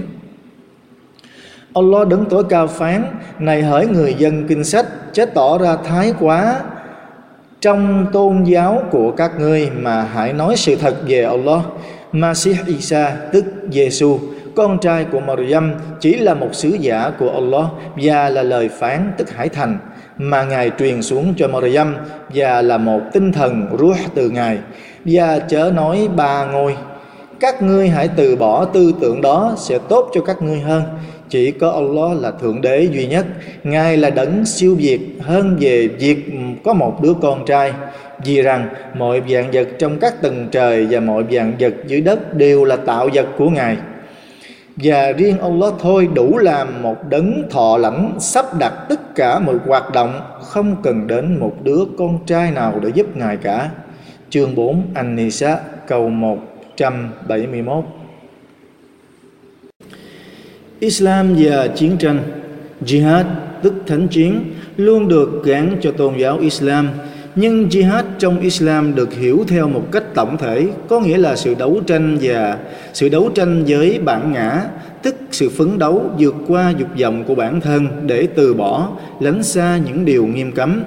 Allah 1.73 2.07
đứng 2.07 2.25
tối 2.25 2.43
cao 2.49 2.67
phán, 2.67 3.03
Này 3.39 3.61
hỡi 3.61 3.87
người 3.87 4.13
dân 4.13 4.47
kinh 4.47 4.63
sách, 4.63 4.85
Chết 5.13 5.33
tỏ 5.33 5.57
ra 5.57 5.75
thái 5.75 6.13
quá 6.19 6.59
Trong 7.61 8.05
tôn 8.13 8.43
giáo 8.43 8.83
của 8.91 9.11
các 9.11 9.31
ngươi 9.39 9.69
Mà 9.79 10.01
hãy 10.01 10.33
nói 10.33 10.55
sự 10.57 10.75
thật 10.75 10.95
về 11.07 11.23
Allah 11.23 11.61
Masih 12.13 12.57
Isa, 12.67 13.17
tức 13.31 13.45
Giêsu 13.71 14.19
con 14.55 14.77
trai 14.79 15.05
của 15.11 15.19
Maryam 15.19 15.73
chỉ 15.99 16.15
là 16.15 16.33
một 16.33 16.49
sứ 16.51 16.69
giả 16.69 17.11
của 17.19 17.29
Allah 17.29 17.65
và 17.95 18.29
là 18.29 18.43
lời 18.43 18.69
phán 18.69 19.11
tức 19.17 19.29
hải 19.29 19.49
thành. 19.49 19.77
Mà 20.17 20.43
Ngài 20.43 20.71
truyền 20.79 21.01
xuống 21.01 21.33
cho 21.37 21.47
Maryam 21.47 21.95
và 22.33 22.61
là 22.61 22.77
một 22.77 23.01
tinh 23.13 23.31
thần 23.31 23.67
ruh 23.79 23.97
từ 24.15 24.29
Ngài. 24.29 24.57
Và 25.05 25.39
chớ 25.39 25.71
nói 25.75 26.07
ba 26.15 26.45
ngôi. 26.45 26.75
Các 27.39 27.61
ngươi 27.61 27.89
hãy 27.89 28.07
từ 28.07 28.35
bỏ 28.35 28.65
tư 28.65 28.93
tưởng 29.01 29.21
đó 29.21 29.55
sẽ 29.57 29.79
tốt 29.89 30.11
cho 30.13 30.21
các 30.21 30.41
ngươi 30.41 30.59
hơn. 30.59 30.83
Chỉ 31.29 31.51
có 31.51 31.71
Allah 31.71 32.21
là 32.21 32.31
thượng 32.31 32.61
đế 32.61 32.87
duy 32.91 33.07
nhất. 33.07 33.25
Ngài 33.63 33.97
là 33.97 34.09
đấng 34.09 34.45
siêu 34.45 34.75
việt 34.75 34.99
hơn 35.21 35.57
về 35.59 35.87
việc 35.87 36.25
có 36.63 36.73
một 36.73 37.01
đứa 37.01 37.13
con 37.21 37.45
trai 37.45 37.73
vì 38.25 38.41
rằng 38.41 38.69
mọi 38.97 39.21
dạng 39.29 39.51
vật 39.53 39.67
trong 39.79 39.99
các 39.99 40.21
tầng 40.21 40.47
trời 40.51 40.87
và 40.89 40.99
mọi 40.99 41.23
dạng 41.31 41.53
vật 41.59 41.73
dưới 41.87 42.01
đất 42.01 42.33
đều 42.33 42.65
là 42.65 42.75
tạo 42.75 43.09
vật 43.13 43.27
của 43.37 43.49
ngài. 43.49 43.77
Và 44.75 45.11
riêng 45.11 45.39
Allah 45.39 45.73
thôi 45.79 46.09
đủ 46.13 46.37
làm 46.37 46.81
một 46.81 47.09
đấng 47.09 47.43
thọ 47.49 47.77
lãnh 47.77 48.15
sắp 48.19 48.45
đặt 48.59 48.73
tất 48.89 49.15
cả 49.15 49.39
mọi 49.39 49.55
hoạt 49.65 49.91
động, 49.93 50.21
không 50.41 50.75
cần 50.83 51.07
đến 51.07 51.39
một 51.39 51.55
đứa 51.63 51.79
con 51.97 52.19
trai 52.25 52.51
nào 52.51 52.79
để 52.83 52.89
giúp 52.93 53.17
ngài 53.17 53.37
cả. 53.37 53.69
Chương 54.29 54.55
4 54.55 54.83
An-Nisa, 54.93 55.57
câu 55.87 56.09
171 56.09 57.83
Islam 60.79 61.35
và 61.37 61.67
chiến 61.67 61.97
tranh, 61.97 62.19
Jihad, 62.85 63.23
tức 63.61 63.73
thánh 63.87 64.07
chiến, 64.07 64.53
luôn 64.77 65.07
được 65.07 65.41
gắn 65.45 65.77
cho 65.81 65.91
tôn 65.91 66.17
giáo 66.17 66.37
Islam 66.37 66.89
nhưng 67.35 67.67
jihad 67.69 68.03
trong 68.19 68.39
Islam 68.39 68.95
được 68.95 69.13
hiểu 69.13 69.43
theo 69.47 69.67
một 69.67 69.91
cách 69.91 70.03
tổng 70.13 70.37
thể, 70.37 70.67
có 70.87 70.99
nghĩa 70.99 71.17
là 71.17 71.35
sự 71.35 71.53
đấu 71.53 71.81
tranh 71.87 72.17
và 72.21 72.57
sự 72.93 73.09
đấu 73.09 73.29
tranh 73.35 73.63
với 73.67 73.99
bản 73.99 74.31
ngã, 74.31 74.61
tức 75.03 75.15
sự 75.31 75.49
phấn 75.49 75.79
đấu 75.79 76.11
vượt 76.19 76.35
qua 76.47 76.73
dục 76.77 76.87
vọng 77.01 77.23
của 77.23 77.35
bản 77.35 77.61
thân 77.61 77.87
để 78.05 78.27
từ 78.35 78.53
bỏ, 78.53 78.89
lánh 79.19 79.43
xa 79.43 79.79
những 79.85 80.05
điều 80.05 80.25
nghiêm 80.25 80.51
cấm, 80.51 80.83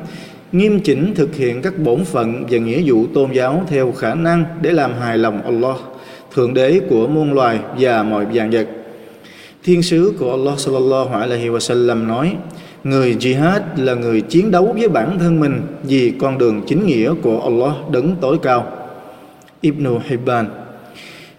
nghiêm 0.53 0.81
chỉnh 0.81 1.15
thực 1.15 1.35
hiện 1.35 1.63
các 1.63 1.79
bổn 1.79 2.05
phận 2.05 2.45
và 2.51 2.59
nghĩa 2.59 2.83
vụ 2.87 3.07
tôn 3.15 3.33
giáo 3.33 3.65
theo 3.69 3.93
khả 3.93 4.15
năng 4.15 4.45
để 4.61 4.73
làm 4.73 4.93
hài 5.01 5.19
lòng 5.19 5.43
Allah, 5.43 5.77
thượng 6.35 6.55
đế 6.55 6.81
của 6.91 7.07
muôn 7.07 7.33
loài 7.33 7.59
và 7.79 8.03
mọi 8.03 8.27
dạng 8.35 8.51
vật. 8.51 8.67
Thiên 9.65 9.83
sứ 9.83 10.13
của 10.19 10.31
Allah 10.31 10.59
sallallahu 10.59 11.21
alaihi 11.21 11.49
wasallam 11.49 12.07
nói: 12.07 12.33
Người 12.89 13.17
jihad 13.21 13.61
là 13.77 13.95
người 13.95 14.21
chiến 14.21 14.51
đấu 14.51 14.75
với 14.79 14.89
bản 14.89 15.19
thân 15.19 15.41
mình 15.41 15.61
vì 15.83 16.13
con 16.19 16.39
đường 16.39 16.63
chính 16.67 16.87
nghĩa 16.87 17.15
của 17.23 17.41
Allah 17.41 17.91
đấng 17.91 18.17
tối 18.21 18.39
cao. 18.43 18.67
Ibn 19.61 19.87
Hibban 20.05 20.47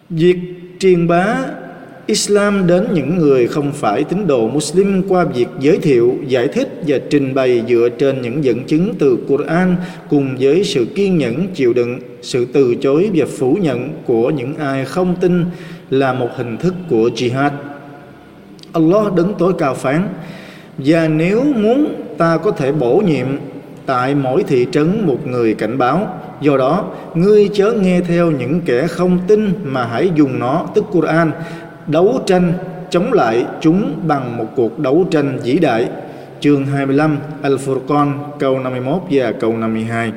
Việc 0.10 0.38
truyền 0.80 1.08
bá 1.08 1.38
Islam 2.06 2.68
đến 2.68 2.88
những 2.94 3.17
người 3.17 3.48
không 3.48 3.71
phải 3.71 4.04
tín 4.04 4.28
đồ 4.28 4.48
Muslim 4.48 5.04
qua 5.10 5.24
việc 5.24 5.48
giới 5.60 5.78
thiệu, 5.78 6.15
giải 6.28 6.48
thích 6.48 6.82
và 6.88 6.98
trình 7.10 7.34
bày 7.34 7.63
dựa 7.67 7.90
trên 8.00 8.21
những 8.21 8.44
dẫn 8.44 8.63
chứng 8.63 8.94
từ 9.00 9.17
Quran 9.28 9.76
cùng 10.10 10.38
với 10.40 10.63
sự 10.63 10.86
kiên 10.86 11.17
nhẫn, 11.17 11.48
chịu 11.54 11.74
đựng, 11.74 12.00
sự 12.21 12.46
từ 12.54 12.76
chối 12.76 13.12
và 13.13 13.26
phủ 13.38 13.58
nhận 13.62 13.90
của 14.06 14.30
những 14.30 14.56
ai 14.56 14.86
không 14.86 15.15
tin 15.21 15.46
là 15.90 16.13
một 16.13 16.30
hình 16.36 16.58
thức 16.58 16.74
của 16.90 17.10
jihad. 17.15 17.52
Allah 18.74 19.13
đứng 19.13 19.34
tối 19.40 19.54
cao 19.58 19.74
phán 19.74 20.08
và 20.78 21.08
nếu 21.08 21.44
muốn, 21.44 21.94
ta 22.17 22.38
có 22.38 22.52
thể 22.52 22.71
bổ 22.71 23.02
nhiệm 23.06 23.28
tại 23.86 24.15
mỗi 24.15 24.44
thị 24.44 24.67
trấn 24.71 25.08
một 25.08 25.28
người 25.28 25.54
cảnh 25.54 25.78
báo. 25.78 26.08
Do 26.42 26.58
đó, 26.58 26.86
ngươi 27.13 27.50
chớ 27.54 27.71
nghe 27.71 28.02
theo 28.02 28.32
những 28.32 28.62
kẻ 28.65 28.88
không 28.88 29.19
tin 29.28 29.54
mà 29.63 29.86
hãy 29.86 30.12
dùng 30.15 30.40
nó, 30.40 30.65
tức 30.75 30.86
Quran, 30.92 31.32
đấu 31.88 32.19
tranh 32.25 32.54
chống 32.90 33.13
lại 33.13 33.46
chúng 33.62 34.00
bằng 34.08 34.38
một 34.38 34.46
cuộc 34.56 34.80
đấu 34.80 35.06
tranh 35.12 35.40
vĩ 35.44 35.60
đại. 35.60 35.90
Chương 36.40 36.65
25 36.65 37.17
Al-Furqan, 37.44 38.12
câu 38.40 38.60
51 38.60 39.02
và 39.12 39.32
câu 39.32 39.58
52 39.58 40.12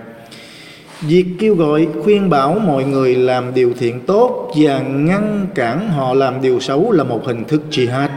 Việc 1.00 1.26
kêu 1.38 1.54
gọi 1.54 1.88
khuyên 2.04 2.30
bảo 2.30 2.58
mọi 2.66 2.84
người 2.84 3.16
làm 3.16 3.54
điều 3.54 3.72
thiện 3.78 4.00
tốt 4.00 4.52
và 4.56 4.78
ngăn 4.78 5.46
cản 5.54 5.88
họ 5.88 6.14
làm 6.14 6.42
điều 6.42 6.60
xấu 6.60 6.92
là 6.92 7.04
một 7.04 7.26
hình 7.26 7.44
thức 7.44 7.62
jihad. 7.70 8.08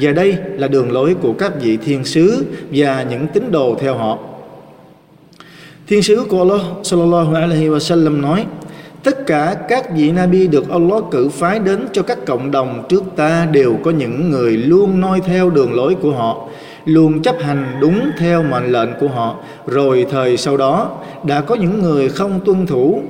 Và 0.00 0.12
đây 0.12 0.36
là 0.56 0.68
đường 0.68 0.92
lối 0.92 1.14
của 1.14 1.32
các 1.32 1.52
vị 1.60 1.76
thiên 1.76 2.04
sứ 2.04 2.44
và 2.70 3.02
những 3.10 3.26
tín 3.26 3.50
đồ 3.50 3.76
theo 3.80 3.94
họ. 3.94 4.18
Thiên 5.86 6.02
sứ 6.02 6.24
của 6.28 6.38
Allah 6.38 6.60
sallallahu 6.82 7.34
alaihi 7.34 7.68
wa 7.68 7.78
sallam 7.78 8.22
nói: 8.22 8.46
Tất 9.02 9.26
cả 9.26 9.56
các 9.68 9.96
vị 9.96 10.12
Nabi 10.12 10.46
được 10.46 10.70
Allah 10.70 11.04
cử 11.10 11.28
phái 11.28 11.58
đến 11.58 11.86
cho 11.92 12.02
các 12.02 12.18
cộng 12.26 12.50
đồng 12.50 12.84
trước 12.88 13.04
ta 13.16 13.48
đều 13.52 13.76
có 13.82 13.90
những 13.90 14.30
người 14.30 14.56
luôn 14.56 15.00
noi 15.00 15.20
theo 15.20 15.50
đường 15.50 15.74
lối 15.74 15.94
của 15.94 16.12
họ, 16.12 16.48
luôn 16.84 17.22
chấp 17.22 17.36
hành 17.40 17.76
đúng 17.80 18.10
theo 18.18 18.42
mệnh 18.42 18.72
lệnh 18.72 18.88
của 19.00 19.08
họ 19.08 19.36
rồi 19.66 20.06
thời 20.10 20.36
sau 20.36 20.56
đó, 20.56 20.90
đã 21.24 21.40
có 21.40 21.54
những 21.54 21.82
người 21.82 22.08
không 22.08 22.40
tuân 22.44 22.66
thủ 22.66 23.02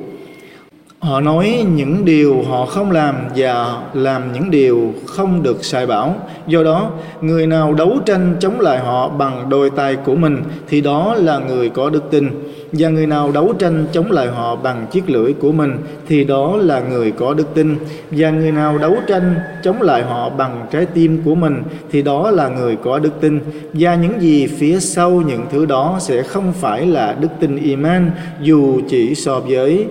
họ 1.02 1.20
nói 1.20 1.64
những 1.74 2.04
điều 2.04 2.42
họ 2.42 2.66
không 2.66 2.90
làm 2.90 3.16
và 3.36 3.82
làm 3.94 4.32
những 4.32 4.50
điều 4.50 4.94
không 5.06 5.42
được 5.42 5.64
sai 5.64 5.86
bảo. 5.86 6.14
Do 6.46 6.62
đó, 6.62 6.90
người 7.20 7.46
nào 7.46 7.74
đấu 7.74 7.98
tranh 8.06 8.36
chống 8.40 8.60
lại 8.60 8.78
họ 8.78 9.08
bằng 9.08 9.46
đôi 9.48 9.70
tay 9.70 9.96
của 9.96 10.14
mình 10.14 10.42
thì 10.68 10.80
đó 10.80 11.14
là 11.18 11.38
người 11.38 11.68
có 11.68 11.90
đức 11.90 12.10
tin. 12.10 12.30
Và 12.72 12.88
người 12.88 13.06
nào 13.06 13.32
đấu 13.32 13.52
tranh 13.58 13.86
chống 13.92 14.10
lại 14.10 14.26
họ 14.26 14.56
bằng 14.56 14.86
chiếc 14.90 15.10
lưỡi 15.10 15.32
của 15.32 15.52
mình 15.52 15.78
thì 16.08 16.24
đó 16.24 16.56
là 16.56 16.80
người 16.80 17.10
có 17.10 17.34
đức 17.34 17.54
tin. 17.54 17.76
Và 18.10 18.30
người 18.30 18.52
nào 18.52 18.78
đấu 18.78 18.96
tranh 19.08 19.34
chống 19.62 19.82
lại 19.82 20.02
họ 20.02 20.30
bằng 20.30 20.66
trái 20.70 20.86
tim 20.86 21.22
của 21.24 21.34
mình 21.34 21.62
thì 21.92 22.02
đó 22.02 22.30
là 22.30 22.48
người 22.48 22.76
có 22.76 22.98
đức 22.98 23.20
tin. 23.20 23.40
Và 23.72 23.94
những 23.94 24.22
gì 24.22 24.46
phía 24.46 24.80
sau 24.80 25.10
những 25.10 25.42
thứ 25.52 25.66
đó 25.66 25.96
sẽ 26.00 26.22
không 26.22 26.52
phải 26.52 26.86
là 26.86 27.16
đức 27.20 27.30
tin 27.40 27.56
iman, 27.56 28.10
dù 28.40 28.80
chỉ 28.88 29.14
so 29.14 29.40
với 29.40 29.86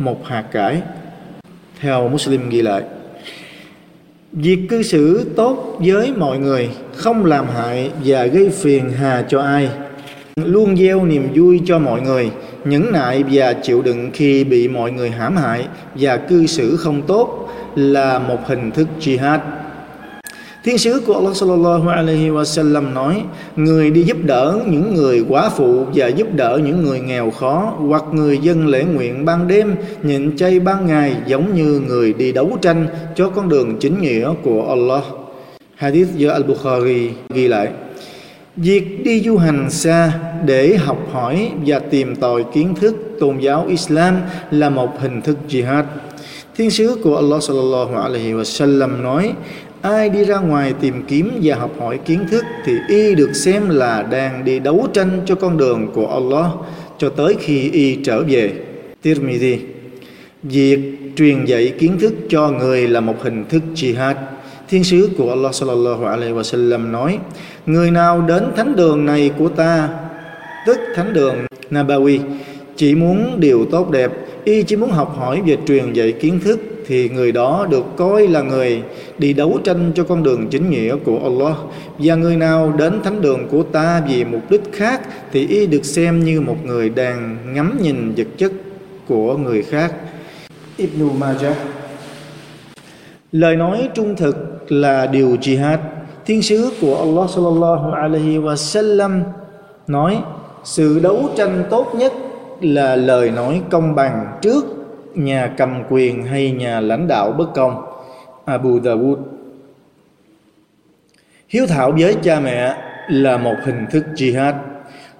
một 0.00 0.26
hạt 0.26 0.44
cải, 0.52 0.82
theo 1.80 2.08
Muslim 2.08 2.48
ghi 2.48 2.62
lại. 2.62 2.82
Việc 4.32 4.58
cư 4.68 4.82
xử 4.82 5.26
tốt 5.36 5.78
với 5.78 6.12
mọi 6.16 6.38
người, 6.38 6.70
Không 6.94 7.24
làm 7.24 7.46
hại 7.46 7.90
và 8.04 8.26
gây 8.26 8.50
phiền 8.50 8.90
hà 8.90 9.24
cho 9.28 9.40
ai, 9.40 9.68
Luôn 10.36 10.76
gieo 10.76 11.04
niềm 11.04 11.28
vui 11.34 11.60
cho 11.66 11.78
mọi 11.78 12.00
người, 12.00 12.30
Nhẫn 12.64 12.92
nại 12.92 13.24
và 13.30 13.52
chịu 13.52 13.82
đựng 13.82 14.10
khi 14.12 14.44
bị 14.44 14.68
mọi 14.68 14.92
người 14.92 15.10
hãm 15.10 15.36
hại 15.36 15.66
Và 15.94 16.16
cư 16.16 16.46
xử 16.46 16.76
không 16.76 17.02
tốt 17.02 17.48
Là 17.74 18.18
một 18.18 18.38
hình 18.46 18.70
thức 18.70 18.88
jihad. 19.00 19.38
Thiên 20.64 20.78
sứ 20.78 21.02
của 21.06 21.14
Allah 21.14 21.36
sallallahu 21.36 21.88
alaihi 21.88 22.28
wasallam 22.28 22.92
nói: 22.92 23.22
Người 23.56 23.90
đi 23.90 24.02
giúp 24.02 24.16
đỡ 24.24 24.58
những 24.66 24.94
người 24.94 25.24
quá 25.28 25.50
phụ 25.56 25.84
và 25.94 26.06
giúp 26.06 26.26
đỡ 26.34 26.60
những 26.64 26.82
người 26.82 27.00
nghèo 27.00 27.30
khó 27.30 27.74
hoặc 27.88 28.04
người 28.12 28.38
dân 28.38 28.66
lễ 28.66 28.84
nguyện 28.84 29.24
ban 29.24 29.48
đêm, 29.48 29.74
nhịn 30.02 30.36
chay 30.36 30.60
ban 30.60 30.86
ngày 30.86 31.16
giống 31.26 31.54
như 31.54 31.80
người 31.88 32.12
đi 32.12 32.32
đấu 32.32 32.58
tranh 32.62 32.86
cho 33.16 33.28
con 33.28 33.48
đường 33.48 33.76
chính 33.80 34.02
nghĩa 34.02 34.32
của 34.42 34.68
Allah. 34.68 35.02
Hadith 35.74 36.08
do 36.16 36.30
Al-Bukhari 36.30 37.08
ghi 37.34 37.48
lại. 37.48 37.68
Việc 38.56 39.04
đi 39.04 39.22
du 39.22 39.36
hành 39.36 39.70
xa 39.70 40.12
để 40.46 40.76
học 40.76 40.98
hỏi 41.12 41.50
và 41.66 41.78
tìm 41.78 42.16
tòi 42.16 42.44
kiến 42.54 42.74
thức 42.80 42.96
tôn 43.20 43.38
giáo 43.38 43.66
Islam 43.68 44.16
là 44.50 44.70
một 44.70 45.00
hình 45.00 45.22
thức 45.22 45.36
jihad. 45.48 45.84
Thiên 46.56 46.70
sứ 46.70 46.96
của 47.04 47.16
Allah 47.16 47.42
sallallahu 47.42 47.96
alaihi 47.96 48.32
wasallam 48.32 49.02
nói: 49.02 49.32
ai 49.82 50.10
đi 50.10 50.24
ra 50.24 50.38
ngoài 50.38 50.74
tìm 50.80 51.02
kiếm 51.08 51.40
và 51.42 51.56
học 51.56 51.70
hỏi 51.80 51.98
kiến 52.04 52.26
thức 52.30 52.44
thì 52.64 52.72
y 52.88 53.14
được 53.14 53.32
xem 53.32 53.68
là 53.68 54.02
đang 54.02 54.44
đi 54.44 54.58
đấu 54.58 54.88
tranh 54.92 55.20
cho 55.26 55.34
con 55.34 55.58
đường 55.58 55.88
của 55.94 56.06
Allah 56.06 56.46
cho 56.98 57.08
tới 57.08 57.36
khi 57.40 57.70
y 57.70 57.94
trở 58.04 58.22
về. 58.22 58.52
Tirmidhi 59.02 59.58
Việc 60.42 60.78
truyền 61.16 61.44
dạy 61.44 61.74
kiến 61.78 61.98
thức 61.98 62.12
cho 62.28 62.48
người 62.48 62.88
là 62.88 63.00
một 63.00 63.14
hình 63.22 63.44
thức 63.48 63.62
jihad. 63.74 64.14
Thiên 64.68 64.84
sứ 64.84 65.10
của 65.18 65.30
Allah 65.30 65.54
sallallahu 65.54 66.04
alaihi 66.04 66.32
wasallam 66.32 66.90
nói: 66.90 67.18
Người 67.66 67.90
nào 67.90 68.24
đến 68.28 68.42
thánh 68.56 68.76
đường 68.76 69.06
này 69.06 69.30
của 69.38 69.48
ta, 69.48 69.88
tức 70.66 70.78
thánh 70.94 71.12
đường 71.12 71.36
Nabawi, 71.70 72.18
chỉ 72.76 72.94
muốn 72.94 73.40
điều 73.40 73.64
tốt 73.70 73.90
đẹp, 73.90 74.12
y 74.44 74.62
chỉ 74.62 74.76
muốn 74.76 74.90
học 74.90 75.16
hỏi 75.18 75.42
và 75.46 75.56
truyền 75.66 75.92
dạy 75.92 76.12
kiến 76.12 76.40
thức 76.44 76.60
thì 76.90 77.08
người 77.08 77.32
đó 77.32 77.66
được 77.70 77.84
coi 77.96 78.28
là 78.28 78.42
người 78.42 78.82
đi 79.18 79.32
đấu 79.32 79.58
tranh 79.64 79.92
cho 79.94 80.04
con 80.04 80.22
đường 80.22 80.48
chính 80.50 80.70
nghĩa 80.70 80.96
của 81.04 81.18
Allah. 81.22 81.56
Và 81.98 82.14
người 82.14 82.36
nào 82.36 82.72
đến 82.78 83.02
thánh 83.04 83.22
đường 83.22 83.48
của 83.50 83.62
ta 83.62 84.02
vì 84.08 84.24
mục 84.24 84.50
đích 84.50 84.62
khác 84.72 85.00
thì 85.32 85.46
y 85.46 85.66
được 85.66 85.84
xem 85.84 86.24
như 86.24 86.40
một 86.40 86.56
người 86.64 86.88
đang 86.88 87.36
ngắm 87.54 87.78
nhìn 87.82 88.14
vật 88.16 88.26
chất 88.36 88.52
của 89.08 89.36
người 89.36 89.62
khác. 89.62 89.94
Ibn 90.76 91.08
Majah. 91.20 91.54
Lời 93.32 93.56
nói 93.56 93.88
trung 93.94 94.16
thực 94.16 94.36
là 94.68 95.06
điều 95.06 95.36
jihad. 95.40 95.78
Thiên 96.26 96.42
sứ 96.42 96.70
của 96.80 96.96
Allah 96.98 97.30
sallallahu 97.30 97.92
alaihi 97.92 98.38
wa 98.38 98.56
sallam 98.56 99.22
nói, 99.86 100.18
sự 100.64 101.00
đấu 101.02 101.30
tranh 101.36 101.64
tốt 101.70 101.92
nhất 101.94 102.12
là 102.60 102.96
lời 102.96 103.30
nói 103.30 103.62
công 103.70 103.94
bằng 103.94 104.38
trước 104.42 104.79
nhà 105.14 105.50
cầm 105.56 105.82
quyền 105.90 106.22
hay 106.22 106.50
nhà 106.50 106.80
lãnh 106.80 107.08
đạo 107.08 107.32
bất 107.32 107.54
công? 107.54 107.82
Abu 108.44 108.78
Dawud 108.78 109.16
Hiếu 111.48 111.66
thảo 111.66 111.92
với 111.98 112.16
cha 112.22 112.40
mẹ 112.40 112.74
là 113.08 113.36
một 113.36 113.54
hình 113.64 113.86
thức 113.90 114.04
jihad. 114.14 114.52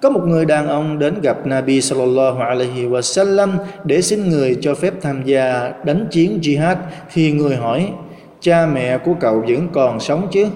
Có 0.03 0.11
một 0.11 0.21
người 0.27 0.45
đàn 0.45 0.69
ông 0.69 0.99
đến 0.99 1.15
gặp 1.23 1.47
Nabi 1.47 1.81
sallallahu 1.81 2.41
alaihi 2.41 2.87
wasallam 2.87 3.49
để 3.85 4.03
xin 4.03 4.29
người 4.29 4.57
cho 4.61 4.75
phép 4.75 4.95
tham 5.03 5.23
gia 5.25 5.73
đánh 5.85 6.07
chiến 6.11 6.39
jihad, 6.43 6.77
thì 7.13 7.33
người 7.33 7.57
hỏi, 7.57 7.93
cha 8.41 8.67
mẹ 8.67 8.99
của 8.99 9.15
cậu 9.21 9.45
vẫn 9.49 9.69
còn 9.73 10.01
sống 10.01 10.29
chứ? 10.31 10.47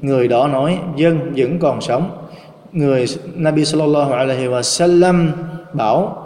Người 0.00 0.28
đó 0.28 0.48
nói, 0.48 0.78
dân 0.96 1.32
vẫn 1.36 1.58
còn 1.58 1.80
sống. 1.80 2.26
Người 2.72 3.04
Nabi 3.34 3.64
sallallahu 3.64 4.12
alaihi 4.12 4.46
wasallam 4.46 5.28
bảo 5.72 6.25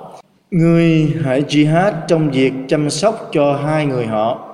Người 0.51 1.15
hãy 1.25 1.43
jihad 1.49 1.93
trong 2.09 2.31
việc 2.31 2.53
chăm 2.69 2.91
sóc 2.91 3.29
cho 3.33 3.53
hai 3.53 3.87
người 3.87 4.07
họ. 4.07 4.47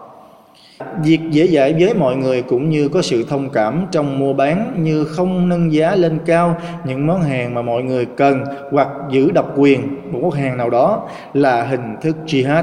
Việc 1.04 1.20
dễ 1.30 1.46
dãi 1.46 1.72
với 1.72 1.94
mọi 1.94 2.16
người 2.16 2.42
cũng 2.42 2.70
như 2.70 2.88
có 2.88 3.02
sự 3.02 3.24
thông 3.28 3.50
cảm 3.50 3.86
trong 3.92 4.18
mua 4.18 4.32
bán 4.32 4.74
như 4.78 5.04
không 5.04 5.48
nâng 5.48 5.72
giá 5.72 5.94
lên 5.94 6.18
cao 6.26 6.56
những 6.84 7.06
món 7.06 7.22
hàng 7.22 7.54
mà 7.54 7.62
mọi 7.62 7.82
người 7.82 8.06
cần 8.16 8.44
hoặc 8.70 8.88
giữ 9.10 9.30
độc 9.30 9.52
quyền, 9.56 9.80
một 10.12 10.18
món 10.22 10.30
hàng 10.30 10.56
nào 10.56 10.70
đó 10.70 11.08
là 11.34 11.62
hình 11.62 11.96
thức 12.02 12.16
jihad. 12.26 12.62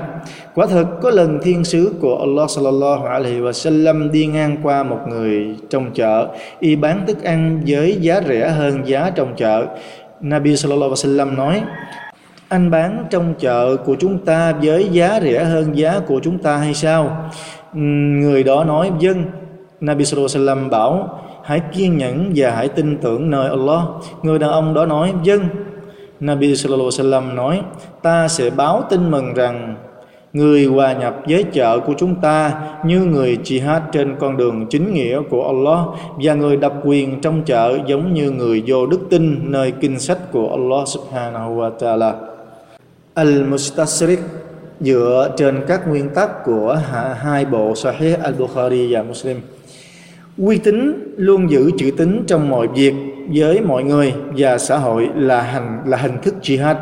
Quả 0.55 0.65
thật, 0.65 0.85
có 1.01 1.09
lần 1.09 1.39
thiên 1.43 1.63
sứ 1.63 1.93
của 2.01 2.17
Allah 2.19 2.49
sallallahu 2.49 3.05
alaihi 3.05 3.39
wa 3.39 3.51
sallam 3.51 4.11
đi 4.11 4.25
ngang 4.25 4.57
qua 4.63 4.83
một 4.83 4.99
người 5.07 5.55
trong 5.69 5.91
chợ, 5.93 6.27
y 6.59 6.75
bán 6.75 7.03
thức 7.07 7.23
ăn 7.23 7.61
với 7.67 7.97
giá 8.01 8.21
rẻ 8.27 8.49
hơn 8.49 8.87
giá 8.87 9.11
trong 9.15 9.33
chợ. 9.37 9.65
Nabi 10.21 10.55
sallallahu 10.55 10.91
alaihi 10.91 10.93
wa 10.93 11.17
sallam 11.17 11.35
nói 11.35 11.61
anh 12.53 12.71
bán 12.71 13.05
trong 13.09 13.33
chợ 13.39 13.77
của 13.85 13.95
chúng 13.99 14.17
ta 14.17 14.53
với 14.63 14.89
giá 14.91 15.19
rẻ 15.21 15.43
hơn 15.43 15.77
giá 15.77 15.99
của 16.07 16.19
chúng 16.23 16.37
ta 16.37 16.57
hay 16.57 16.73
sao? 16.73 17.17
Người 17.73 18.43
đó 18.43 18.63
nói 18.63 18.91
dân 18.99 19.25
Nabi 19.81 20.05
Sallallahu 20.05 20.29
Alaihi 20.35 20.47
Wasallam 20.47 20.69
bảo, 20.69 21.19
hãy 21.43 21.61
kiên 21.73 21.97
nhẫn 21.97 22.31
và 22.35 22.51
hãy 22.51 22.67
tin 22.67 22.97
tưởng 22.97 23.29
nơi 23.29 23.49
Allah. 23.49 23.81
Người 24.23 24.39
đàn 24.39 24.49
ông 24.49 24.73
đó 24.73 24.85
nói 24.85 25.13
dân 25.23 25.41
Nabi 26.19 26.55
Sallallahu 26.55 26.89
Alaihi 26.99 27.11
Wasallam 27.11 27.35
nói, 27.35 27.61
ta 28.01 28.27
sẽ 28.27 28.49
báo 28.49 28.83
tin 28.89 29.11
mừng 29.11 29.33
rằng 29.33 29.75
người 30.33 30.65
hòa 30.65 30.93
nhập 30.93 31.15
với 31.29 31.43
chợ 31.43 31.79
của 31.79 31.93
chúng 31.97 32.15
ta 32.15 32.51
như 32.85 32.99
người 32.99 33.37
jihad 33.43 33.81
trên 33.91 34.15
con 34.19 34.37
đường 34.37 34.65
chính 34.69 34.93
nghĩa 34.93 35.21
của 35.29 35.47
Allah 35.47 35.79
và 36.23 36.33
người 36.33 36.57
đập 36.57 36.73
quyền 36.83 37.21
trong 37.21 37.41
chợ 37.45 37.79
giống 37.87 38.13
như 38.13 38.31
người 38.31 38.63
vô 38.67 38.85
đức 38.85 38.99
tin 39.09 39.51
nơi 39.51 39.71
kinh 39.71 39.99
sách 39.99 40.31
của 40.31 40.49
Allah 40.49 40.87
subhanahu 40.87 41.61
wa 41.61 41.71
ta'ala. 41.79 42.32
Al-Mustasrik 43.15 44.17
dựa 44.79 45.31
trên 45.37 45.61
các 45.67 45.87
nguyên 45.87 46.09
tắc 46.09 46.43
của 46.45 46.79
hai 47.19 47.45
bộ 47.45 47.75
Sahih 47.75 48.17
Al-Bukhari 48.23 48.93
và 48.93 49.03
Muslim. 49.03 49.41
Uy 50.37 50.57
tín 50.57 50.93
luôn 51.17 51.51
giữ 51.51 51.71
chữ 51.77 51.91
tín 51.97 52.23
trong 52.27 52.49
mọi 52.49 52.67
việc 52.67 52.93
với 53.33 53.61
mọi 53.61 53.83
người 53.83 54.13
và 54.37 54.57
xã 54.57 54.77
hội 54.77 55.09
là 55.15 55.41
hành, 55.41 55.81
là 55.85 55.97
hình 55.97 56.17
thức 56.23 56.35
jihad. 56.41 56.75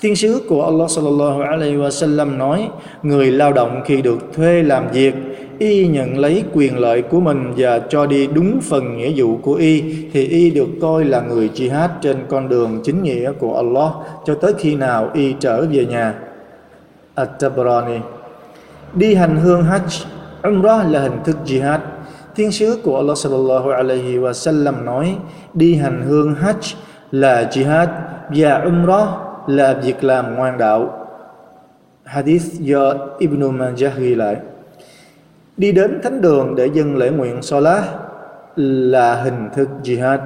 Thiên 0.00 0.16
sứ 0.16 0.42
của 0.48 0.64
Allah 0.64 0.90
sallallahu 0.90 1.40
alaihi 1.40 1.76
wasallam 1.76 2.36
nói: 2.36 2.68
người 3.02 3.30
lao 3.30 3.52
động 3.52 3.82
khi 3.86 4.02
được 4.02 4.18
thuê 4.34 4.62
làm 4.62 4.88
việc 4.92 5.14
y 5.58 5.86
nhận 5.86 6.18
lấy 6.18 6.44
quyền 6.52 6.78
lợi 6.78 7.02
của 7.02 7.20
mình 7.20 7.52
và 7.56 7.78
cho 7.78 8.06
đi 8.06 8.26
đúng 8.26 8.60
phần 8.60 8.96
nghĩa 8.96 9.12
vụ 9.16 9.36
của 9.42 9.54
y, 9.54 9.82
thì 10.12 10.26
y 10.26 10.50
được 10.50 10.68
coi 10.80 11.04
là 11.04 11.20
người 11.20 11.50
jihad 11.54 11.88
trên 12.02 12.16
con 12.28 12.48
đường 12.48 12.80
chính 12.84 13.02
nghĩa 13.02 13.32
của 13.32 13.56
Allah 13.56 13.92
cho 14.24 14.34
tới 14.34 14.54
khi 14.58 14.74
nào 14.74 15.10
y 15.14 15.34
trở 15.40 15.66
về 15.72 15.86
nhà. 15.86 16.14
At-Tabrani. 17.14 18.00
Đi 18.94 19.14
hành 19.14 19.36
hương 19.36 19.62
Hajj, 19.62 20.04
Umrah 20.42 20.90
là 20.90 21.00
hình 21.00 21.18
thức 21.24 21.36
jihad. 21.44 21.78
Thiên 22.36 22.52
sứ 22.52 22.80
của 22.84 22.96
Allah 22.96 23.18
sallallahu 23.18 23.70
alaihi 23.70 24.18
wa 24.18 24.32
sallam 24.32 24.84
nói, 24.84 25.16
Đi 25.54 25.74
hành 25.74 26.02
hương 26.08 26.34
Hajj 26.34 26.74
là 27.10 27.48
jihad 27.52 27.86
Và 28.28 28.62
Umrah 28.64 29.08
là 29.46 29.74
việc 29.74 30.04
làm 30.04 30.34
ngoan 30.36 30.58
đạo. 30.58 31.06
Hadith 32.04 32.52
do 32.52 32.94
Ibn 33.18 33.58
Majah 33.58 33.96
ghi 33.96 34.14
lại. 34.14 34.36
Đi 35.56 35.72
đến 35.72 36.00
thánh 36.02 36.20
đường 36.20 36.54
để 36.54 36.70
dâng 36.74 36.96
lễ 36.96 37.10
nguyện 37.10 37.42
Salah 37.42 37.84
là 38.56 39.22
hình 39.22 39.48
thức 39.54 39.68
jihad 39.84 40.18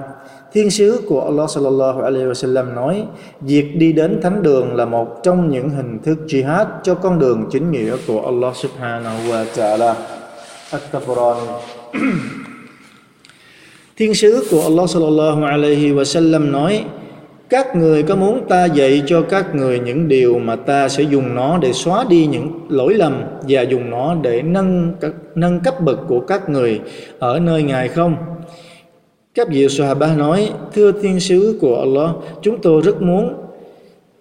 Thiên 0.52 0.70
sứ 0.70 1.02
của 1.08 1.24
Allah 1.24 1.50
sallallahu 1.50 2.00
alaihi 2.02 2.24
wasallam 2.26 2.74
nói, 2.74 3.06
việc 3.40 3.76
đi 3.76 3.92
đến 3.92 4.20
thánh 4.22 4.42
đường 4.42 4.74
là 4.74 4.84
một 4.84 5.20
trong 5.22 5.50
những 5.50 5.70
hình 5.70 5.98
thức 6.02 6.18
jihad 6.26 6.66
cho 6.82 6.94
con 6.94 7.18
đường 7.18 7.48
chính 7.50 7.70
nghĩa 7.70 7.96
của 8.06 8.22
Allah 8.22 8.56
subhanahu 8.56 9.30
wa 9.30 9.44
ta'ala. 9.54 9.94
At-Tabrani. 10.70 11.46
Thiên 13.96 14.14
sứ 14.14 14.44
của 14.50 14.62
Allah 14.62 14.90
sallallahu 14.90 15.44
alaihi 15.44 15.92
wasallam 15.92 16.50
nói, 16.50 16.84
các 17.50 17.76
người 17.76 18.02
có 18.02 18.16
muốn 18.16 18.48
ta 18.48 18.64
dạy 18.64 19.02
cho 19.06 19.22
các 19.22 19.54
người 19.54 19.78
những 19.78 20.08
điều 20.08 20.38
mà 20.38 20.56
ta 20.56 20.88
sẽ 20.88 21.02
dùng 21.02 21.34
nó 21.34 21.58
để 21.58 21.72
xóa 21.72 22.04
đi 22.08 22.26
những 22.26 22.60
lỗi 22.68 22.94
lầm 22.94 23.22
và 23.48 23.62
dùng 23.62 23.90
nó 23.90 24.14
để 24.22 24.42
nâng 24.42 24.92
nâng 25.34 25.60
cấp 25.60 25.80
bậc 25.80 25.98
của 26.08 26.20
các 26.20 26.48
người 26.48 26.80
ở 27.18 27.38
nơi 27.38 27.62
ngài 27.62 27.88
không? 27.88 28.16
Các 29.34 29.48
vị 29.48 29.68
Sahaba 29.68 30.14
nói, 30.14 30.50
thưa 30.74 30.92
thiên 30.92 31.20
sứ 31.20 31.58
của 31.60 31.78
Allah, 31.78 32.10
chúng 32.42 32.58
tôi 32.62 32.82
rất 32.82 33.02
muốn. 33.02 33.34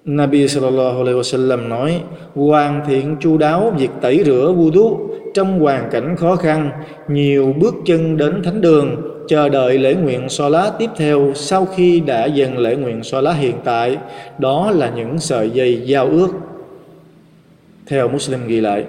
Nabi 0.06 0.48
sallallahu 0.48 0.98
alaihi 0.98 1.20
wasallam 1.20 1.68
nói, 1.68 2.02
hoàn 2.36 2.82
thiện 2.88 3.16
chu 3.20 3.38
đáo 3.38 3.74
việc 3.78 3.90
tẩy 4.02 4.24
rửa 4.26 4.54
wudu 4.58 4.98
trong 5.34 5.60
hoàn 5.60 5.90
cảnh 5.92 6.16
khó 6.16 6.36
khăn, 6.36 6.72
nhiều 7.08 7.56
bước 7.60 7.76
chân 7.86 8.18
đến 8.18 8.44
thánh 8.44 8.62
đường, 8.62 9.09
chờ 9.30 9.50
đợi 9.50 9.78
lễ 9.78 9.94
nguyện 9.94 10.30
so 10.30 10.50
lá 10.50 10.72
tiếp 10.80 10.90
theo 10.96 11.32
sau 11.36 11.66
khi 11.66 12.00
đã 12.00 12.26
dần 12.26 12.58
lễ 12.58 12.76
nguyện 12.76 13.04
so 13.04 13.22
lá 13.22 13.34
hiện 13.34 13.56
tại, 13.64 13.98
đó 14.38 14.72
là 14.72 14.92
những 14.96 15.20
sợi 15.20 15.50
dây 15.50 15.82
giao 15.86 16.06
ước. 16.06 16.28
Theo 17.88 18.08
Muslim 18.08 18.48
ghi 18.48 18.62
lại, 18.62 18.84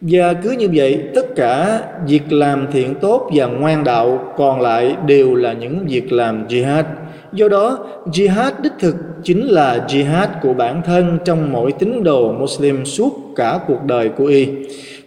và 0.00 0.32
cứ 0.32 0.50
như 0.50 0.68
vậy, 0.74 1.02
tất 1.14 1.26
cả 1.36 1.80
việc 2.06 2.32
làm 2.32 2.66
thiện 2.72 2.94
tốt 2.94 3.30
và 3.34 3.46
ngoan 3.46 3.84
đạo 3.84 4.32
còn 4.36 4.60
lại 4.60 4.96
đều 5.06 5.34
là 5.34 5.52
những 5.52 5.86
việc 5.86 6.12
làm 6.12 6.46
jihad. 6.48 6.84
Do 7.32 7.48
đó, 7.48 7.78
jihad 8.06 8.52
đích 8.62 8.72
thực 8.80 8.96
chính 9.24 9.46
là 9.46 9.84
jihad 9.88 10.26
của 10.42 10.54
bản 10.54 10.82
thân 10.84 11.18
trong 11.24 11.52
mỗi 11.52 11.72
tín 11.72 12.04
đồ 12.04 12.32
Muslim 12.32 12.84
suốt 12.84 13.12
cả 13.36 13.58
cuộc 13.66 13.84
đời 13.84 14.08
của 14.08 14.26
y. 14.26 14.48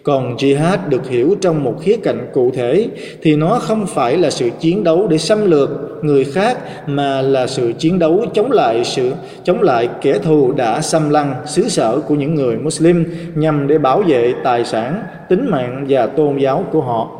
Còn 0.03 0.35
jihad 0.35 0.77
được 0.89 1.09
hiểu 1.09 1.35
trong 1.41 1.63
một 1.63 1.75
khía 1.81 1.95
cạnh 2.03 2.27
cụ 2.33 2.51
thể 2.55 2.87
thì 3.21 3.35
nó 3.35 3.59
không 3.59 3.85
phải 3.87 4.17
là 4.17 4.29
sự 4.29 4.49
chiến 4.59 4.83
đấu 4.83 5.07
để 5.07 5.17
xâm 5.17 5.51
lược 5.51 5.69
người 6.01 6.23
khác 6.23 6.57
mà 6.87 7.21
là 7.21 7.47
sự 7.47 7.71
chiến 7.79 7.99
đấu 7.99 8.25
chống 8.33 8.51
lại 8.51 8.83
sự 8.83 9.11
chống 9.43 9.61
lại 9.61 9.89
kẻ 10.01 10.17
thù 10.23 10.51
đã 10.51 10.81
xâm 10.81 11.09
lăng 11.09 11.33
xứ 11.47 11.69
sở 11.69 11.99
của 11.99 12.15
những 12.15 12.35
người 12.35 12.57
Muslim 12.57 13.05
nhằm 13.35 13.67
để 13.67 13.77
bảo 13.77 14.03
vệ 14.07 14.33
tài 14.43 14.65
sản, 14.65 15.03
tính 15.29 15.49
mạng 15.49 15.85
và 15.89 16.07
tôn 16.07 16.37
giáo 16.37 16.65
của 16.71 16.81
họ. 16.81 17.11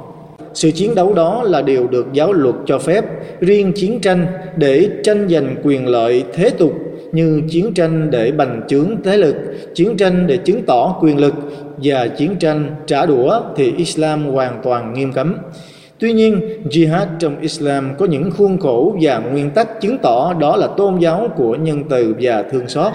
Sự 0.54 0.72
chiến 0.72 0.96
đấu 0.96 1.14
đó 1.14 1.44
là 1.44 1.62
điều 1.62 1.88
được 1.88 2.08
giáo 2.14 2.34
luật 2.34 2.56
cho 2.66 2.80
phép, 2.80 3.06
riêng 3.40 3.72
chiến 3.76 4.00
tranh 4.00 4.28
để 4.56 4.90
tranh 5.04 5.30
giành 5.30 5.56
quyền 5.64 5.88
lợi 5.88 6.24
thế 6.34 6.50
tục 6.50 6.74
như 7.12 7.42
chiến 7.50 7.74
tranh 7.74 8.12
để 8.12 8.32
bành 8.32 8.62
trướng 8.68 8.96
thế 9.04 9.18
lực, 9.18 9.36
chiến 9.76 9.98
tranh 9.98 10.28
để 10.28 10.38
chứng 10.38 10.62
tỏ 10.62 10.98
quyền 11.02 11.18
lực 11.18 11.34
và 11.84 12.08
chiến 12.08 12.36
tranh 12.36 12.76
trả 12.86 13.06
đũa 13.06 13.42
thì 13.56 13.74
Islam 13.78 14.24
hoàn 14.24 14.62
toàn 14.64 14.94
nghiêm 14.94 15.14
cấm. 15.14 15.38
Tuy 16.00 16.14
nhiên, 16.14 16.42
jihad 16.70 17.06
trong 17.20 17.40
Islam 17.40 17.92
có 17.98 18.06
những 18.06 18.32
khuôn 18.32 18.58
khổ 18.58 18.98
và 19.02 19.18
nguyên 19.18 19.50
tắc 19.50 19.82
chứng 19.82 19.98
tỏ 19.98 20.34
đó 20.34 20.56
là 20.56 20.68
tôn 20.78 21.00
giáo 21.00 21.30
của 21.36 21.56
nhân 21.56 21.84
từ 21.90 22.16
và 22.22 22.44
thương 22.52 22.68
xót. 22.68 22.94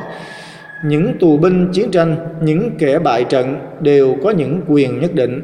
Những 0.86 1.18
tù 1.20 1.36
binh 1.36 1.68
chiến 1.72 1.90
tranh, 1.90 2.16
những 2.42 2.70
kẻ 2.78 2.98
bại 2.98 3.24
trận 3.24 3.56
đều 3.80 4.16
có 4.22 4.30
những 4.30 4.60
quyền 4.68 5.00
nhất 5.00 5.14
định. 5.14 5.42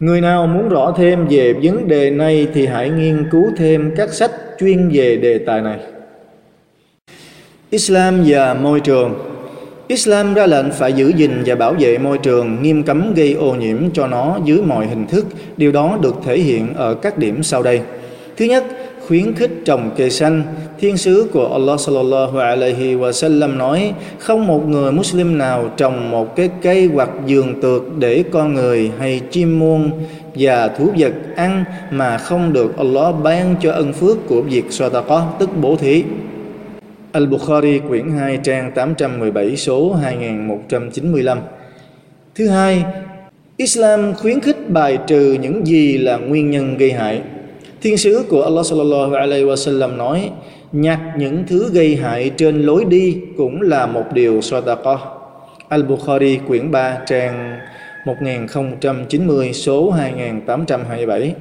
Người 0.00 0.20
nào 0.20 0.46
muốn 0.46 0.68
rõ 0.68 0.94
thêm 0.96 1.26
về 1.30 1.54
vấn 1.62 1.88
đề 1.88 2.10
này 2.10 2.46
thì 2.54 2.66
hãy 2.66 2.90
nghiên 2.90 3.24
cứu 3.30 3.44
thêm 3.56 3.94
các 3.96 4.10
sách 4.10 4.30
chuyên 4.58 4.90
về 4.92 5.16
đề 5.16 5.38
tài 5.38 5.60
này. 5.60 5.78
Islam 7.70 8.22
và 8.26 8.54
môi 8.54 8.80
trường 8.80 9.31
Islam 9.88 10.34
ra 10.34 10.46
lệnh 10.46 10.70
phải 10.70 10.92
giữ 10.92 11.12
gìn 11.16 11.42
và 11.46 11.54
bảo 11.54 11.74
vệ 11.78 11.98
môi 11.98 12.18
trường, 12.18 12.62
nghiêm 12.62 12.82
cấm 12.82 13.14
gây 13.14 13.32
ô 13.32 13.54
nhiễm 13.54 13.90
cho 13.94 14.06
nó 14.06 14.38
dưới 14.44 14.62
mọi 14.62 14.86
hình 14.86 15.06
thức. 15.06 15.26
Điều 15.56 15.72
đó 15.72 15.98
được 16.02 16.14
thể 16.24 16.38
hiện 16.38 16.74
ở 16.74 16.94
các 16.94 17.18
điểm 17.18 17.42
sau 17.42 17.62
đây. 17.62 17.80
Thứ 18.36 18.44
nhất, 18.44 18.64
khuyến 19.06 19.34
khích 19.34 19.50
trồng 19.64 19.90
cây 19.96 20.10
xanh. 20.10 20.42
Thiên 20.80 20.96
sứ 20.96 21.28
của 21.32 21.48
Allah 21.52 21.80
sallallahu 21.80 22.38
alaihi 22.38 22.96
wa 22.96 23.12
sallam 23.12 23.58
nói, 23.58 23.92
không 24.18 24.46
một 24.46 24.68
người 24.68 24.92
Muslim 24.92 25.38
nào 25.38 25.70
trồng 25.76 26.10
một 26.10 26.36
cái 26.36 26.50
cây 26.62 26.90
hoặc 26.94 27.10
giường 27.26 27.60
tược 27.60 27.82
để 27.98 28.24
con 28.32 28.54
người 28.54 28.90
hay 28.98 29.20
chim 29.30 29.58
muôn 29.58 29.90
và 30.34 30.68
thú 30.68 30.90
vật 30.98 31.12
ăn 31.36 31.64
mà 31.90 32.18
không 32.18 32.52
được 32.52 32.78
Allah 32.78 33.14
ban 33.22 33.54
cho 33.62 33.72
ân 33.72 33.92
phước 33.92 34.16
của 34.28 34.42
việc 34.42 34.64
sadaqah 34.70 35.22
tức 35.38 35.50
bổ 35.60 35.76
thí. 35.76 36.02
Al-Bukhari 37.12 37.80
quyển 37.88 38.10
2 38.10 38.38
trang 38.42 38.72
817 38.74 39.56
số 39.56 39.92
2195. 39.92 41.38
Thứ 42.34 42.48
hai, 42.48 42.84
Islam 43.56 44.14
khuyến 44.14 44.40
khích 44.40 44.70
bài 44.70 44.98
trừ 45.06 45.36
những 45.40 45.66
gì 45.66 45.98
là 45.98 46.16
nguyên 46.16 46.50
nhân 46.50 46.76
gây 46.76 46.92
hại. 46.92 47.22
Thiên 47.82 47.96
sứ 47.96 48.24
của 48.28 48.42
Allah 48.42 48.66
sallallahu 48.66 49.12
alaihi 49.14 49.44
wasallam 49.44 49.96
nói, 49.96 50.30
nhặt 50.72 51.00
những 51.18 51.44
thứ 51.46 51.70
gây 51.72 51.96
hại 51.96 52.30
trên 52.36 52.62
lối 52.62 52.84
đi 52.84 53.16
cũng 53.36 53.62
là 53.62 53.86
một 53.86 54.04
điều 54.12 54.40
sadaqah. 54.40 54.98
Al-Bukhari 55.68 56.38
quyển 56.46 56.70
3 56.70 56.98
trang 57.06 57.58
1090 58.04 59.52
số 59.52 59.90
2827. 59.90 61.34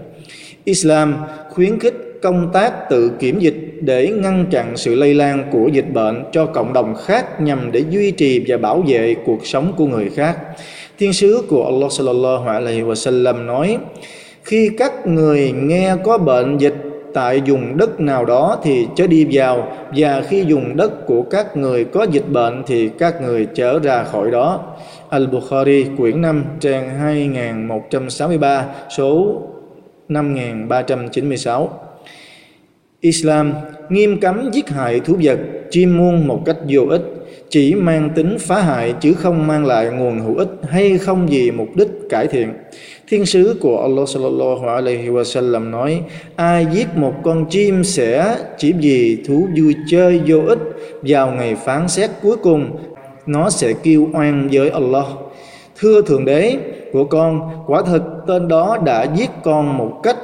Islam 0.64 1.16
khuyến 1.50 1.80
khích 1.80 2.20
công 2.22 2.50
tác 2.54 2.90
tự 2.90 3.12
kiểm 3.20 3.40
dịch 3.40 3.71
để 3.82 4.08
ngăn 4.08 4.46
chặn 4.52 4.78
sự 4.78 4.96
lây 4.96 5.14
lan 5.14 5.44
của 5.52 5.68
dịch 5.68 5.94
bệnh 5.94 6.24
cho 6.32 6.46
cộng 6.46 6.74
đồng 6.74 6.96
khác 6.96 7.42
nhằm 7.42 7.72
để 7.72 7.84
duy 7.90 8.12
trì 8.12 8.46
và 8.48 8.58
bảo 8.58 8.84
vệ 8.88 9.16
cuộc 9.26 9.46
sống 9.46 9.74
của 9.78 9.86
người 9.86 10.10
khác. 10.10 10.38
Thiên 11.00 11.14
sứ 11.14 11.44
của 11.50 11.66
Allah 11.66 11.92
sallallahu 11.92 12.48
alaihi 12.48 12.82
wasallam 12.82 13.46
nói: 13.46 13.78
Khi 14.44 14.70
các 14.78 15.08
người 15.08 15.52
nghe 15.52 15.96
có 16.04 16.18
bệnh 16.18 16.58
dịch 16.58 16.76
tại 17.14 17.42
vùng 17.48 17.78
đất 17.78 18.00
nào 18.00 18.26
đó 18.26 18.58
thì 18.64 18.88
chớ 18.96 19.08
đi 19.08 19.28
vào, 19.32 19.72
và 19.96 20.24
khi 20.30 20.44
dùng 20.48 20.78
đất 20.78 21.08
của 21.08 21.22
các 21.22 21.58
người 21.58 21.84
có 21.84 22.04
dịch 22.04 22.30
bệnh 22.30 22.64
thì 22.68 22.90
các 23.00 23.22
người 23.22 23.48
trở 23.56 23.80
ra 23.80 24.04
khỏi 24.04 24.32
đó. 24.32 24.60
Al-Bukhari, 25.10 25.98
quyển 25.98 26.22
5 26.22 26.46
trang 26.60 26.90
2163 27.00 28.66
số 28.98 29.42
5396 30.08 31.70
Islam 33.02 33.54
nghiêm 33.90 34.20
cấm 34.20 34.50
giết 34.52 34.70
hại 34.70 35.00
thú 35.00 35.16
vật, 35.24 35.40
chim 35.72 35.98
muôn 35.98 36.28
một 36.28 36.42
cách 36.46 36.58
vô 36.70 36.82
ích, 36.90 37.02
chỉ 37.50 37.76
mang 37.76 38.10
tính 38.16 38.38
phá 38.40 38.62
hại 38.62 38.94
chứ 39.02 39.14
không 39.14 39.48
mang 39.48 39.66
lại 39.66 39.90
nguồn 39.90 40.20
hữu 40.20 40.36
ích 40.36 40.50
hay 40.70 40.98
không 40.98 41.32
gì 41.32 41.52
mục 41.52 41.68
đích 41.76 41.88
cải 42.10 42.28
thiện. 42.28 42.54
Thiên 43.08 43.26
sứ 43.26 43.58
của 43.62 43.82
Allah 43.82 44.10
sallallahu 44.10 44.68
alaihi 44.68 45.10
wasallam 45.10 45.70
nói: 45.70 46.02
Ai 46.36 46.68
giết 46.74 46.88
một 46.96 47.14
con 47.24 47.46
chim 47.50 47.84
sẽ 47.84 48.38
chỉ 48.58 48.74
vì 48.74 49.24
thú 49.28 49.48
vui 49.58 49.76
chơi 49.90 50.22
vô 50.28 50.40
ích 50.48 50.60
vào 51.02 51.32
ngày 51.32 51.56
phán 51.56 51.88
xét 51.88 52.10
cuối 52.22 52.38
cùng 52.38 52.78
nó 53.26 53.50
sẽ 53.50 53.74
kêu 53.84 54.10
oan 54.14 54.50
với 54.52 54.70
Allah. 54.70 55.06
Thưa 55.80 56.02
thượng 56.02 56.26
đế 56.26 56.58
của 56.92 57.04
con, 57.04 57.42
quả 57.68 57.82
thật 57.86 58.04
tên 58.28 58.48
đó 58.48 58.78
đã 58.86 59.04
giết 59.16 59.30
con 59.44 59.78
một 59.78 60.00
cách 60.04 60.18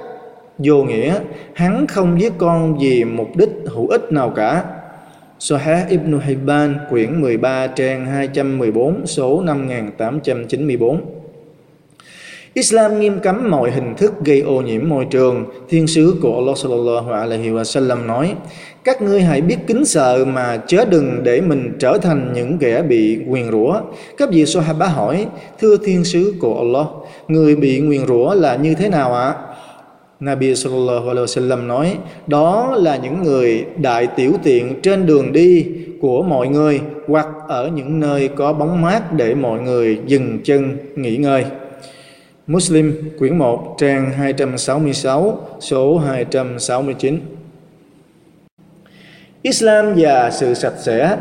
vô 0.57 0.83
nghĩa 0.83 1.19
hắn 1.53 1.87
không 1.87 2.21
giết 2.21 2.33
con 2.37 2.77
vì 2.77 3.03
mục 3.03 3.35
đích 3.35 3.49
hữu 3.65 3.87
ích 3.87 4.11
nào 4.11 4.29
cả 4.35 4.63
Sahih 5.39 5.87
Ibn 5.89 6.19
Hibban 6.19 6.77
quyển 6.89 7.21
13 7.21 7.67
trang 7.67 8.05
214 8.05 9.07
số 9.07 9.41
5894 9.41 11.01
Islam 12.57 12.99
nghiêm 12.99 13.19
cấm 13.19 13.49
mọi 13.49 13.71
hình 13.71 13.95
thức 13.97 14.13
gây 14.25 14.41
ô 14.41 14.61
nhiễm 14.61 14.89
môi 14.89 15.05
trường. 15.05 15.45
Thiên 15.69 15.87
sứ 15.87 16.15
của 16.21 16.35
Allah 16.35 16.57
sallallahu 16.57 17.11
alaihi 17.11 17.49
wa 17.49 17.63
sallam 17.63 18.07
nói: 18.07 18.33
Các 18.83 19.01
ngươi 19.01 19.21
hãy 19.21 19.41
biết 19.41 19.57
kính 19.67 19.85
sợ 19.85 20.25
mà 20.25 20.57
chớ 20.67 20.85
đừng 20.85 21.23
để 21.23 21.41
mình 21.41 21.73
trở 21.79 21.97
thành 22.01 22.31
những 22.35 22.57
kẻ 22.57 22.81
bị 22.81 23.15
nguyền 23.25 23.51
rủa. 23.51 23.81
Các 24.17 24.29
vị 24.31 24.45
Sahaba 24.45 24.87
hỏi: 24.87 25.25
Thưa 25.59 25.77
thiên 25.85 26.03
sứ 26.03 26.33
của 26.39 26.57
Allah, 26.57 26.87
người 27.27 27.55
bị 27.55 27.79
nguyền 27.79 28.07
rủa 28.07 28.33
là 28.33 28.55
như 28.55 28.75
thế 28.75 28.89
nào 28.89 29.13
ạ? 29.13 29.27
À? 29.27 29.35
Nabi 30.19 30.55
sallallahu 30.55 31.09
alaihi 31.09 31.25
wasallam 31.25 31.67
nói 31.67 31.97
đó 32.27 32.75
là 32.77 32.95
những 32.95 33.23
người 33.23 33.65
đại 33.77 34.07
tiểu 34.07 34.33
tiện 34.43 34.81
trên 34.81 35.05
đường 35.05 35.33
đi 35.33 35.65
của 36.01 36.21
mọi 36.21 36.47
người 36.47 36.81
hoặc 37.07 37.27
ở 37.47 37.67
những 37.67 37.99
nơi 37.99 38.27
có 38.27 38.53
bóng 38.53 38.81
mát 38.81 39.13
để 39.13 39.35
mọi 39.35 39.59
người 39.59 39.99
dừng 40.05 40.39
chân 40.43 40.77
nghỉ 40.95 41.17
ngơi. 41.17 41.45
Muslim 42.47 43.11
quyển 43.19 43.37
1 43.37 43.75
trang 43.77 44.11
266 44.11 45.39
số 45.59 45.97
269 45.97 47.19
Islam 49.41 49.93
và 49.97 50.31
sự 50.31 50.53
sạch 50.53 50.75
sẽ 50.77 51.17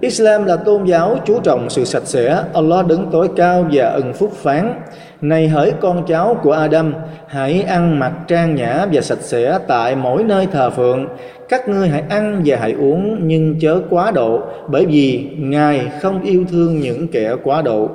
Islam 0.00 0.44
là 0.44 0.56
tôn 0.56 0.84
giáo 0.84 1.18
chú 1.26 1.40
trọng 1.40 1.70
sự 1.70 1.84
sạch 1.84 2.02
sẽ, 2.06 2.44
Allah 2.54 2.86
đứng 2.86 3.08
tối 3.12 3.28
cao 3.36 3.68
và 3.72 3.84
ân 3.84 4.12
phúc 4.12 4.32
phán. 4.36 4.74
Này 5.20 5.48
hỡi 5.48 5.72
con 5.80 6.04
cháu 6.06 6.40
của 6.42 6.52
Adam, 6.52 6.94
hãy 7.26 7.62
ăn 7.62 7.98
mặc 7.98 8.12
trang 8.28 8.54
nhã 8.54 8.86
và 8.92 9.00
sạch 9.00 9.18
sẽ 9.20 9.58
tại 9.66 9.96
mỗi 9.96 10.24
nơi 10.24 10.46
thờ 10.52 10.70
phượng. 10.70 11.06
Các 11.48 11.68
ngươi 11.68 11.88
hãy 11.88 12.02
ăn 12.08 12.42
và 12.44 12.56
hãy 12.60 12.72
uống 12.72 13.18
nhưng 13.22 13.60
chớ 13.60 13.80
quá 13.90 14.10
độ, 14.10 14.40
bởi 14.68 14.86
vì 14.86 15.28
Ngài 15.38 15.86
không 16.00 16.22
yêu 16.22 16.44
thương 16.50 16.80
những 16.80 17.08
kẻ 17.08 17.34
quá 17.42 17.62
độ. 17.62 17.88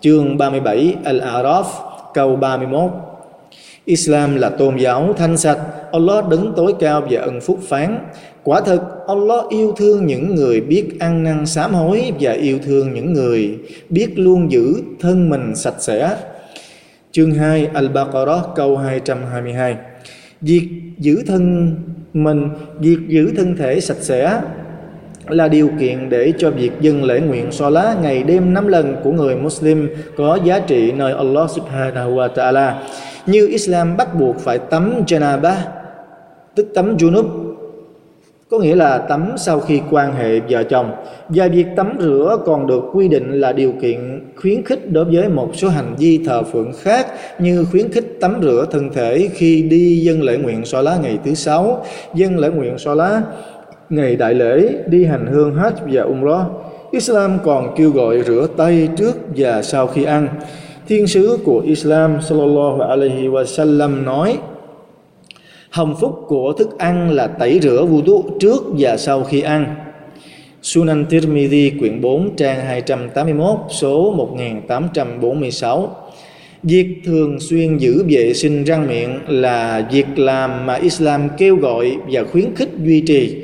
Chương 0.00 0.38
37 0.38 0.94
Al-A'raf 1.04 1.64
câu 2.14 2.36
31 2.36 2.90
Islam 3.84 4.36
là 4.36 4.48
tôn 4.48 4.76
giáo 4.76 5.14
thanh 5.16 5.36
sạch, 5.36 5.58
Allah 5.92 6.28
đứng 6.28 6.52
tối 6.56 6.74
cao 6.80 7.02
và 7.10 7.20
ân 7.20 7.40
phúc 7.40 7.58
phán. 7.68 7.98
Quả 8.44 8.60
thực, 8.60 8.82
Allah 9.08 9.44
yêu 9.48 9.72
thương 9.76 10.06
những 10.06 10.34
người 10.34 10.60
biết 10.60 10.88
ăn 11.00 11.22
năn 11.22 11.46
sám 11.46 11.74
hối 11.74 12.12
và 12.20 12.32
yêu 12.32 12.58
thương 12.66 12.94
những 12.94 13.12
người 13.12 13.58
biết 13.88 14.08
luôn 14.16 14.52
giữ 14.52 14.74
thân 15.00 15.30
mình 15.30 15.54
sạch 15.54 15.74
sẽ. 15.78 16.16
Chương 17.16 17.34
2 17.34 17.70
Al-Baqarah 17.74 18.40
câu 18.54 18.76
222 18.76 19.76
Việc 20.40 20.68
giữ 20.98 21.22
thân 21.26 21.74
mình, 22.12 22.48
việc 22.80 22.98
giữ 23.08 23.32
thân 23.36 23.56
thể 23.56 23.80
sạch 23.80 23.96
sẽ 24.00 24.40
là 25.28 25.48
điều 25.48 25.70
kiện 25.80 26.08
để 26.08 26.32
cho 26.38 26.50
việc 26.50 26.70
dâng 26.80 27.04
lễ 27.04 27.20
nguyện 27.20 27.52
so 27.52 27.70
lá 27.70 27.96
ngày 28.02 28.22
đêm 28.22 28.54
năm 28.54 28.66
lần 28.66 28.96
của 29.04 29.12
người 29.12 29.36
Muslim 29.36 29.88
có 30.16 30.38
giá 30.44 30.58
trị 30.58 30.92
nơi 30.92 31.12
Allah 31.12 31.50
subhanahu 31.50 32.14
wa 32.14 32.28
ta'ala. 32.34 32.72
Như 33.26 33.48
Islam 33.48 33.96
bắt 33.96 34.14
buộc 34.14 34.38
phải 34.38 34.58
tắm 34.58 34.92
janabah, 35.06 35.56
tức 36.54 36.66
tắm 36.74 36.96
junub, 36.96 37.45
có 38.50 38.58
nghĩa 38.58 38.74
là 38.74 38.98
tắm 38.98 39.32
sau 39.36 39.60
khi 39.60 39.80
quan 39.90 40.14
hệ 40.14 40.40
vợ 40.40 40.62
chồng. 40.62 40.92
Và 41.28 41.48
việc 41.48 41.66
tắm 41.76 41.96
rửa 42.00 42.38
còn 42.44 42.66
được 42.66 42.82
quy 42.92 43.08
định 43.08 43.40
là 43.40 43.52
điều 43.52 43.72
kiện 43.82 44.20
khuyến 44.36 44.64
khích 44.64 44.92
đối 44.92 45.04
với 45.04 45.28
một 45.28 45.50
số 45.54 45.68
hành 45.68 45.94
vi 45.98 46.20
thờ 46.26 46.42
phượng 46.42 46.72
khác 46.72 47.06
như 47.38 47.64
khuyến 47.70 47.92
khích 47.92 48.16
tắm 48.20 48.40
rửa 48.42 48.66
thân 48.70 48.90
thể 48.92 49.28
khi 49.34 49.62
đi 49.62 49.96
dân 49.96 50.22
lễ 50.22 50.36
nguyện 50.36 50.64
so 50.64 50.82
lá 50.82 50.98
ngày 51.02 51.18
thứ 51.24 51.34
sáu, 51.34 51.84
dân 52.14 52.38
lễ 52.38 52.48
nguyện 52.48 52.78
so 52.78 52.94
lá 52.94 53.22
ngày 53.90 54.16
đại 54.16 54.34
lễ, 54.34 54.68
đi 54.86 55.04
hành 55.04 55.26
hương 55.26 55.54
Hajj 55.54 55.72
và 55.92 56.02
Umrah. 56.02 56.46
Islam 56.90 57.38
còn 57.44 57.74
kêu 57.76 57.90
gọi 57.90 58.22
rửa 58.22 58.46
tay 58.56 58.88
trước 58.96 59.16
và 59.36 59.62
sau 59.62 59.86
khi 59.86 60.04
ăn. 60.04 60.28
Thiên 60.88 61.06
sứ 61.06 61.38
của 61.44 61.62
Islam 61.66 62.18
sallallahu 62.22 62.80
alaihi 62.80 63.28
wasallam 63.28 64.04
nói 64.04 64.38
Hồng 65.76 65.94
phúc 66.00 66.24
của 66.26 66.52
thức 66.52 66.78
ăn 66.78 67.10
là 67.10 67.26
tẩy 67.26 67.58
rửa 67.62 67.86
wudu 67.90 68.22
trước 68.40 68.64
và 68.78 68.96
sau 68.96 69.24
khi 69.24 69.40
ăn. 69.40 69.74
Sunan 70.62 71.04
Tirmidhi 71.10 71.70
quyển 71.70 72.00
4 72.00 72.36
trang 72.36 72.60
281 72.60 73.58
số 73.70 74.14
1846 74.16 75.96
Việc 76.62 76.86
thường 77.04 77.40
xuyên 77.40 77.78
giữ 77.78 78.04
vệ 78.08 78.34
sinh 78.34 78.64
răng 78.64 78.86
miệng 78.86 79.18
là 79.28 79.88
việc 79.92 80.18
làm 80.18 80.66
mà 80.66 80.74
Islam 80.74 81.28
kêu 81.38 81.56
gọi 81.56 81.96
và 82.10 82.24
khuyến 82.24 82.54
khích 82.54 82.70
duy 82.84 83.00
trì. 83.00 83.36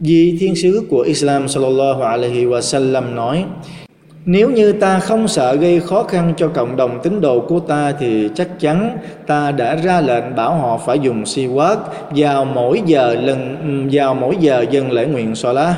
Vì 0.00 0.36
thiên 0.40 0.54
sứ 0.54 0.86
của 0.90 1.00
Islam 1.00 1.48
sallallahu 1.48 2.02
alaihi 2.02 2.44
wasallam 2.44 3.14
nói: 3.14 3.44
nếu 4.24 4.50
như 4.50 4.72
ta 4.72 4.98
không 4.98 5.28
sợ 5.28 5.54
gây 5.54 5.80
khó 5.80 6.02
khăn 6.02 6.34
cho 6.36 6.48
cộng 6.48 6.76
đồng 6.76 7.00
tín 7.02 7.20
đồ 7.20 7.40
của 7.40 7.60
ta 7.60 7.92
thì 8.00 8.28
chắc 8.34 8.48
chắn 8.60 8.98
ta 9.26 9.52
đã 9.52 9.74
ra 9.74 10.00
lệnh 10.00 10.36
bảo 10.36 10.54
họ 10.54 10.78
phải 10.86 10.98
dùng 10.98 11.26
si 11.26 11.46
quát 11.46 11.76
vào 12.10 12.44
mỗi 12.44 12.82
giờ 12.86 13.14
lần, 13.14 13.88
vào 13.92 14.14
mỗi 14.14 14.36
giờ 14.40 14.66
dân 14.70 14.92
lễ 14.92 15.06
nguyện 15.06 15.34
so 15.34 15.52
lá. 15.52 15.74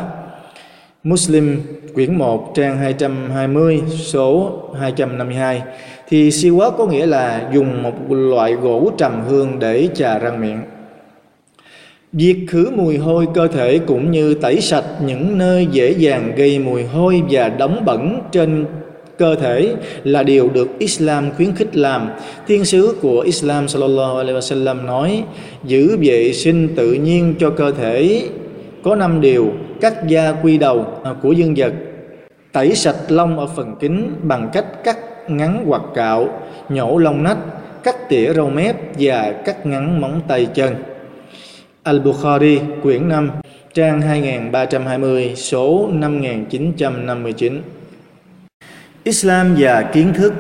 Muslim, 1.05 1.61
quyển 1.95 2.19
1 2.19 2.53
trang 2.55 2.79
220 2.79 3.83
số 3.89 4.53
252 4.81 5.63
thì 6.09 6.31
si 6.31 6.51
quát 6.51 6.71
có 6.79 6.87
nghĩa 6.87 7.07
là 7.07 7.49
dùng 7.53 7.83
một 7.83 7.95
loại 8.09 8.53
gỗ 8.53 8.91
trầm 8.99 9.23
hương 9.29 9.59
để 9.59 9.89
chà 9.95 10.19
răng 10.19 10.41
miệng. 10.41 10.61
Việc 12.17 12.37
khử 12.49 12.71
mùi 12.77 12.99
hôi 12.99 13.27
cơ 13.35 13.49
thể 13.49 13.81
cũng 13.87 14.11
như 14.11 14.35
tẩy 14.35 14.61
sạch 14.61 14.85
những 15.07 15.39
nơi 15.39 15.67
dễ 15.71 15.91
dàng 15.91 16.33
gây 16.37 16.59
mùi 16.59 16.85
hôi 16.85 17.23
và 17.31 17.49
đóng 17.49 17.83
bẩn 17.85 18.21
trên 18.33 18.67
cơ 19.19 19.35
thể 19.35 19.75
là 20.05 20.23
điều 20.23 20.49
được 20.49 20.79
Islam 20.79 21.31
khuyến 21.37 21.55
khích 21.55 21.77
làm. 21.77 22.11
Thiên 22.47 22.65
sứ 22.65 22.97
của 23.03 23.21
Islam 23.21 23.69
sallallahu 23.69 24.17
alaihi 24.17 24.39
wasallam 24.39 24.87
nói: 24.87 25.25
giữ 25.65 25.97
vệ 26.01 26.33
sinh 26.33 26.69
tự 26.77 26.93
nhiên 26.93 27.35
cho 27.39 27.51
cơ 27.51 27.71
thể 27.71 28.23
có 28.85 28.97
năm 28.97 29.21
điều: 29.21 29.53
cắt 29.81 30.09
da 30.09 30.33
quy 30.43 30.59
đầu 30.59 30.87
của 31.23 31.33
dương 31.33 31.55
vật, 31.57 31.73
tẩy 32.53 32.75
sạch 32.75 32.97
lông 33.09 33.39
ở 33.39 33.47
phần 33.47 33.75
kính 33.81 34.13
bằng 34.23 34.51
cách 34.53 34.85
cắt 34.85 34.99
ngắn 35.29 35.65
hoặc 35.67 35.83
cạo, 35.95 36.29
nhổ 36.69 36.99
lông 36.99 37.23
nách, 37.23 37.39
cắt 37.85 38.09
tỉa 38.09 38.33
râu 38.33 38.51
mép 38.51 38.77
và 38.99 39.33
cắt 39.45 39.67
ngắn 39.67 40.01
móng 40.01 40.21
tay 40.29 40.47
chân. 40.55 40.75
Al-Bukhari, 41.85 42.59
quyển 42.83 43.09
5 43.09 43.31
trang 43.75 44.01
2320 44.01 45.33
số 45.37 45.89
5959 45.93 47.63
Islam 49.05 49.55
và 49.59 49.83
kiến 49.83 50.13
thức 50.15 50.33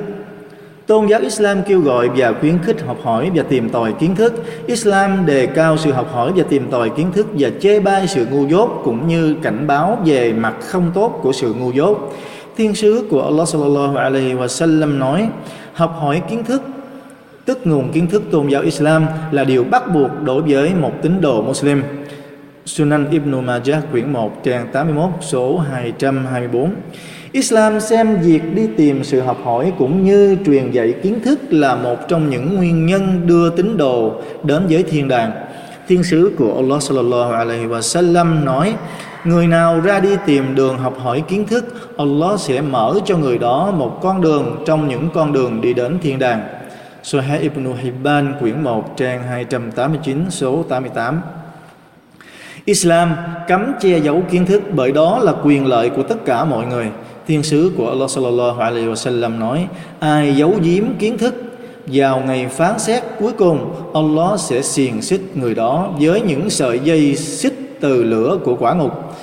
Tôn 0.87 1.07
giáo 1.07 1.21
Islam 1.21 1.63
kêu 1.63 1.81
gọi 1.81 2.09
và 2.17 2.33
khuyến 2.41 2.59
khích 2.59 2.83
học 2.87 2.99
hỏi 3.03 3.31
và 3.35 3.43
tìm 3.43 3.69
tòi 3.69 3.93
kiến 3.93 4.17
thức. 4.17 4.45
Islam 4.67 5.27
đề 5.27 5.47
cao 5.47 5.77
sự 5.77 5.93
học 5.93 6.13
hỏi 6.13 6.33
và 6.37 6.45
tìm 6.49 6.71
tòi 6.71 6.91
kiến 6.91 7.13
thức 7.13 7.27
và 7.33 7.51
chê 7.61 7.81
bai 7.81 8.07
sự 8.09 8.27
ngu 8.31 8.47
dốt 8.47 8.81
cũng 8.85 9.09
như 9.09 9.37
cảnh 9.43 9.67
báo 9.67 9.99
về 10.05 10.33
mặt 10.33 10.55
không 10.61 10.91
tốt 10.95 11.21
của 11.23 11.33
sự 11.33 11.55
ngu 11.55 11.73
dốt. 11.73 12.15
Thiên 12.57 12.75
sứ 12.75 13.07
của 13.11 13.23
Allah 13.23 13.49
sallallahu 13.49 13.97
alaihi 13.97 14.35
wasallam 14.35 14.99
nói: 14.99 15.29
học 15.73 15.97
hỏi 16.01 16.23
kiến 16.31 16.45
thức 16.45 16.63
tức 17.45 17.67
nguồn 17.67 17.93
kiến 17.93 18.07
thức 18.07 18.23
tôn 18.31 18.49
giáo 18.49 18.63
Islam 18.63 19.07
là 19.31 19.45
điều 19.45 19.65
bắt 19.65 19.95
buộc 19.95 20.11
đối 20.25 20.43
với 20.43 20.75
một 20.75 20.93
tín 21.03 21.21
đồ 21.21 21.43
Muslim. 21.43 21.83
Sunan 22.65 23.11
Ibn 23.11 23.47
Majah 23.47 23.83
quyển 23.93 24.13
1 24.13 24.45
trang 24.45 24.67
81 24.73 25.11
số 25.21 25.59
224 25.59 26.71
Islam 27.33 27.81
xem 27.81 28.17
việc 28.23 28.55
đi 28.55 28.69
tìm 28.77 29.05
sự 29.05 29.21
học 29.21 29.39
hỏi 29.45 29.73
cũng 29.79 30.05
như 30.05 30.37
truyền 30.47 30.71
dạy 30.71 30.95
kiến 31.03 31.21
thức 31.25 31.39
là 31.51 31.75
một 31.75 32.09
trong 32.09 32.31
những 32.31 32.57
nguyên 32.57 32.87
nhân 32.87 33.23
đưa 33.27 33.51
tín 33.51 33.77
đồ 33.77 34.23
đến 34.43 34.63
với 34.69 34.83
thiên 34.83 35.09
đàng. 35.09 35.33
Thiên 35.89 36.05
sứ 36.05 36.33
của 36.39 36.55
Allah 36.57 36.83
sallallahu 36.83 37.33
alaihi 37.33 37.67
wa 37.67 37.81
sallam 37.81 38.45
nói: 38.45 38.75
Người 39.25 39.47
nào 39.47 39.81
ra 39.81 40.01
đi 40.01 40.09
tìm 40.27 40.55
đường 40.55 40.79
học 40.79 40.99
hỏi 40.99 41.23
kiến 41.29 41.47
thức, 41.47 41.65
Allah 41.97 42.41
sẽ 42.41 42.61
mở 42.61 42.95
cho 43.05 43.17
người 43.17 43.39
đó 43.39 43.73
một 43.77 43.99
con 44.03 44.21
đường 44.21 44.63
trong 44.67 44.89
những 44.89 45.09
con 45.15 45.33
đường 45.33 45.61
đi 45.61 45.75
đến 45.75 45.99
thiên 46.03 46.19
đàng. 46.19 46.41
Sahih 47.05 47.41
Ibn 47.41 47.77
Hibban, 47.83 48.35
quyển 48.41 48.65
1 48.65 48.97
trang 48.97 49.23
289 49.23 50.31
số 50.31 50.63
88 50.69 51.21
Islam 52.65 53.17
cấm 53.49 53.73
che 53.81 53.99
giấu 53.99 54.23
kiến 54.31 54.47
thức 54.47 54.63
bởi 54.73 54.93
đó 54.93 55.19
là 55.19 55.33
quyền 55.45 55.67
lợi 55.67 55.91
của 55.91 56.03
tất 56.03 56.25
cả 56.25 56.45
mọi 56.45 56.67
người. 56.67 56.91
Thiên 57.27 57.43
sứ 57.43 57.73
của 57.77 57.89
Allah 57.89 58.11
sallallahu 58.11 58.61
alaihi 58.61 58.87
wasallam 58.87 59.39
nói: 59.39 59.67
ai 60.01 60.37
giấu 60.37 60.55
giếm 60.63 60.85
kiến 60.99 61.19
thức, 61.19 61.35
vào 61.87 62.23
ngày 62.27 62.49
phán 62.49 62.79
xét 62.79 63.03
cuối 63.19 63.33
cùng, 63.33 63.75
Allah 63.95 64.41
sẽ 64.41 64.63
xiềng 64.63 65.03
xích 65.03 65.37
người 65.37 65.55
đó 65.55 65.93
với 66.01 66.21
những 66.21 66.51
sợi 66.51 66.79
dây 66.79 67.17
xích 67.17 67.79
từ 67.81 68.05
lửa 68.05 68.39
của 68.45 68.57
quả 68.57 68.75
ngục. 68.75 69.15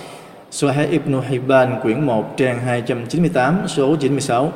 Sahih 0.51 0.89
Ibn 0.89 1.21
Hibban, 1.29 1.79
quyển 1.83 2.05
1 2.05 2.37
trang 2.37 2.59
298 2.59 3.61
số 3.67 3.95
96 3.95 4.51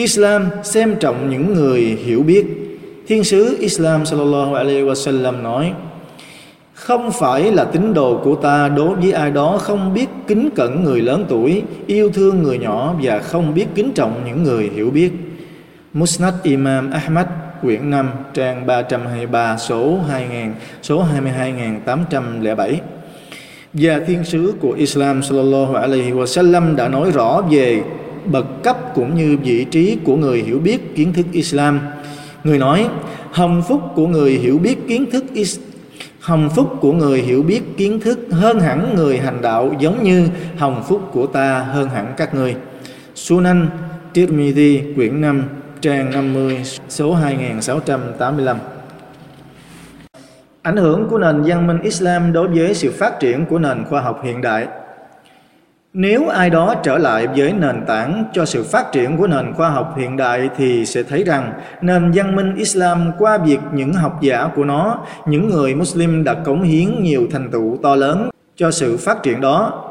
Islam 0.00 0.48
xem 0.62 0.96
trọng 1.00 1.30
những 1.30 1.54
người 1.54 1.80
hiểu 1.80 2.22
biết. 2.22 2.46
Thiên 3.06 3.24
sứ 3.24 3.56
Islam 3.60 4.06
sallallahu 4.06 4.54
alaihi 4.54 4.82
wasallam 4.82 5.42
nói: 5.42 5.72
không 6.74 7.10
phải 7.12 7.52
là 7.52 7.64
tín 7.64 7.94
đồ 7.94 8.20
của 8.24 8.34
ta 8.34 8.68
đối 8.68 8.94
với 8.94 9.12
ai 9.12 9.30
đó 9.30 9.58
không 9.58 9.94
biết 9.94 10.06
kính 10.26 10.48
cẩn 10.54 10.84
người 10.84 11.00
lớn 11.00 11.24
tuổi, 11.28 11.62
yêu 11.86 12.10
thương 12.10 12.42
người 12.42 12.58
nhỏ 12.58 12.94
và 13.02 13.18
không 13.18 13.54
biết 13.54 13.66
kính 13.74 13.92
trọng 13.92 14.22
những 14.26 14.42
người 14.42 14.70
hiểu 14.74 14.90
biết. 14.90 15.12
Musnad 15.92 16.34
Imam 16.42 16.90
Ahmad 16.90 17.26
quyển 17.62 17.90
5 17.90 18.10
trang 18.34 18.66
323 18.66 19.56
số 19.56 19.98
2000 20.08 20.52
số 20.82 21.02
22807 21.02 22.80
và 23.72 24.00
thiên 24.06 24.24
sứ 24.24 24.54
của 24.60 24.72
Islam 24.72 25.22
sallallahu 25.22 25.74
alaihi 25.74 26.10
wasallam 26.10 26.76
đã 26.76 26.88
nói 26.88 27.10
rõ 27.10 27.42
về 27.50 27.82
bậc 28.26 28.62
cấp 28.62 28.78
cũng 28.94 29.14
như 29.14 29.36
vị 29.42 29.64
trí 29.64 29.98
của 30.04 30.16
người 30.16 30.42
hiểu 30.42 30.58
biết 30.58 30.96
kiến 30.96 31.12
thức 31.12 31.26
Islam. 31.32 31.80
Người 32.44 32.58
nói, 32.58 32.88
hồng 33.30 33.62
phúc 33.68 33.82
của 33.94 34.06
người 34.06 34.32
hiểu 34.32 34.58
biết 34.58 34.78
kiến 34.88 35.10
thức 35.10 35.24
Islam 35.34 35.70
Hồng 36.20 36.50
phúc 36.56 36.76
của 36.80 36.92
người 36.92 37.22
hiểu 37.22 37.42
biết 37.42 37.62
kiến 37.76 38.00
thức 38.00 38.18
hơn 38.30 38.60
hẳn 38.60 38.94
người 38.96 39.18
hành 39.18 39.42
đạo 39.42 39.72
giống 39.78 40.02
như 40.02 40.28
hồng 40.58 40.82
phúc 40.88 41.02
của 41.12 41.26
ta 41.26 41.58
hơn 41.58 41.88
hẳn 41.88 42.14
các 42.16 42.34
người. 42.34 42.56
Sunan 43.14 43.68
Tirmidhi 44.14 44.82
quyển 44.94 45.20
5 45.20 45.44
trang 45.80 46.10
50 46.10 46.60
số 46.88 47.14
2685 47.14 48.58
Ảnh 50.62 50.76
hưởng 50.76 51.08
của 51.10 51.18
nền 51.18 51.42
văn 51.42 51.66
minh 51.66 51.80
Islam 51.82 52.32
đối 52.32 52.48
với 52.48 52.74
sự 52.74 52.90
phát 52.90 53.20
triển 53.20 53.46
của 53.46 53.58
nền 53.58 53.84
khoa 53.84 54.00
học 54.00 54.20
hiện 54.24 54.40
đại 54.40 54.66
nếu 55.92 56.28
ai 56.28 56.50
đó 56.50 56.74
trở 56.82 56.98
lại 56.98 57.26
với 57.36 57.52
nền 57.52 57.84
tảng 57.86 58.24
cho 58.32 58.44
sự 58.44 58.64
phát 58.64 58.92
triển 58.92 59.16
của 59.16 59.26
nền 59.26 59.52
khoa 59.54 59.70
học 59.70 59.94
hiện 59.98 60.16
đại 60.16 60.50
thì 60.56 60.86
sẽ 60.86 61.02
thấy 61.02 61.24
rằng 61.24 61.52
nền 61.80 62.12
văn 62.14 62.36
minh 62.36 62.54
Islam 62.56 63.12
qua 63.18 63.38
việc 63.38 63.58
những 63.72 63.92
học 63.92 64.18
giả 64.22 64.48
của 64.56 64.64
nó, 64.64 64.98
những 65.26 65.48
người 65.48 65.74
Muslim 65.74 66.24
đã 66.24 66.34
cống 66.34 66.62
hiến 66.62 67.02
nhiều 67.02 67.26
thành 67.30 67.50
tựu 67.50 67.78
to 67.82 67.94
lớn 67.94 68.30
cho 68.56 68.70
sự 68.70 68.96
phát 68.96 69.22
triển 69.22 69.40
đó 69.40 69.86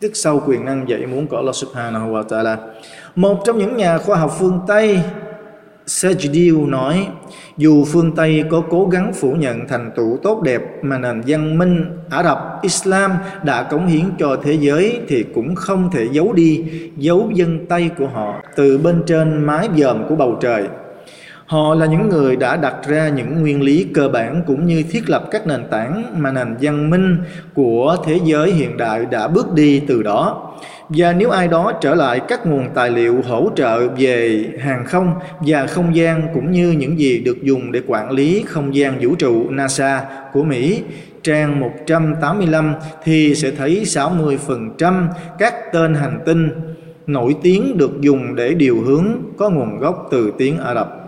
tức 0.00 0.10
sau 0.14 0.42
quyền 0.46 0.64
năng 0.64 0.88
dạy 0.88 1.06
muốn 1.06 1.26
của 1.26 1.36
Allah 1.36 1.54
Subhanahu 1.54 2.12
wa 2.12 2.22
Ta'ala. 2.22 2.56
Một 3.14 3.42
trong 3.46 3.58
những 3.58 3.76
nhà 3.76 3.98
khoa 3.98 4.16
học 4.16 4.32
phương 4.38 4.60
Tây 4.66 5.00
Sajdiu 5.86 6.66
nói, 6.66 7.08
dù 7.56 7.84
phương 7.84 8.12
Tây 8.16 8.44
có 8.50 8.62
cố 8.70 8.86
gắng 8.86 9.12
phủ 9.12 9.32
nhận 9.32 9.68
thành 9.68 9.90
tựu 9.96 10.18
tốt 10.22 10.42
đẹp 10.42 10.62
mà 10.82 10.98
nền 10.98 11.22
văn 11.26 11.58
minh 11.58 11.84
Ả 12.10 12.22
Rập 12.22 12.38
Islam 12.62 13.12
đã 13.44 13.62
cống 13.62 13.86
hiến 13.86 14.04
cho 14.18 14.36
thế 14.42 14.52
giới 14.60 15.00
thì 15.08 15.24
cũng 15.34 15.54
không 15.54 15.90
thể 15.92 16.08
giấu 16.12 16.32
đi 16.32 16.64
dấu 16.96 17.30
dân 17.34 17.66
tay 17.66 17.90
của 17.98 18.06
họ 18.06 18.42
từ 18.56 18.78
bên 18.78 19.02
trên 19.06 19.44
mái 19.44 19.68
dòm 19.76 20.08
của 20.08 20.16
bầu 20.16 20.38
trời. 20.40 20.64
Họ 21.46 21.74
là 21.74 21.86
những 21.86 22.08
người 22.08 22.36
đã 22.36 22.56
đặt 22.56 22.74
ra 22.88 23.08
những 23.08 23.40
nguyên 23.40 23.62
lý 23.62 23.86
cơ 23.94 24.08
bản 24.08 24.42
cũng 24.46 24.66
như 24.66 24.82
thiết 24.90 25.10
lập 25.10 25.24
các 25.30 25.46
nền 25.46 25.64
tảng 25.70 26.04
mà 26.16 26.32
nền 26.32 26.56
văn 26.60 26.90
minh 26.90 27.16
của 27.54 27.96
thế 28.04 28.20
giới 28.24 28.52
hiện 28.52 28.76
đại 28.76 29.06
đã 29.10 29.28
bước 29.28 29.52
đi 29.52 29.82
từ 29.88 30.02
đó. 30.02 30.50
Và 30.88 31.12
nếu 31.12 31.30
ai 31.30 31.48
đó 31.48 31.72
trở 31.80 31.94
lại 31.94 32.20
các 32.28 32.46
nguồn 32.46 32.68
tài 32.74 32.90
liệu 32.90 33.22
hỗ 33.28 33.50
trợ 33.56 33.88
về 33.88 34.44
hàng 34.60 34.84
không 34.86 35.14
và 35.40 35.66
không 35.66 35.96
gian 35.96 36.28
cũng 36.34 36.50
như 36.50 36.70
những 36.70 36.98
gì 36.98 37.18
được 37.18 37.42
dùng 37.42 37.72
để 37.72 37.80
quản 37.86 38.10
lý 38.10 38.44
không 38.46 38.74
gian 38.74 38.98
vũ 39.00 39.14
trụ 39.14 39.50
NASA 39.50 40.04
của 40.32 40.44
Mỹ, 40.44 40.82
trang 41.22 41.60
185 41.60 42.74
thì 43.04 43.34
sẽ 43.34 43.50
thấy 43.50 43.82
60% 43.84 45.06
các 45.38 45.54
tên 45.72 45.94
hành 45.94 46.18
tinh 46.26 46.50
nổi 47.06 47.36
tiếng 47.42 47.78
được 47.78 48.00
dùng 48.00 48.34
để 48.34 48.54
điều 48.54 48.80
hướng 48.80 49.06
có 49.38 49.50
nguồn 49.50 49.78
gốc 49.78 50.08
từ 50.10 50.32
tiếng 50.38 50.58
Ả 50.58 50.74
Rập. 50.74 51.03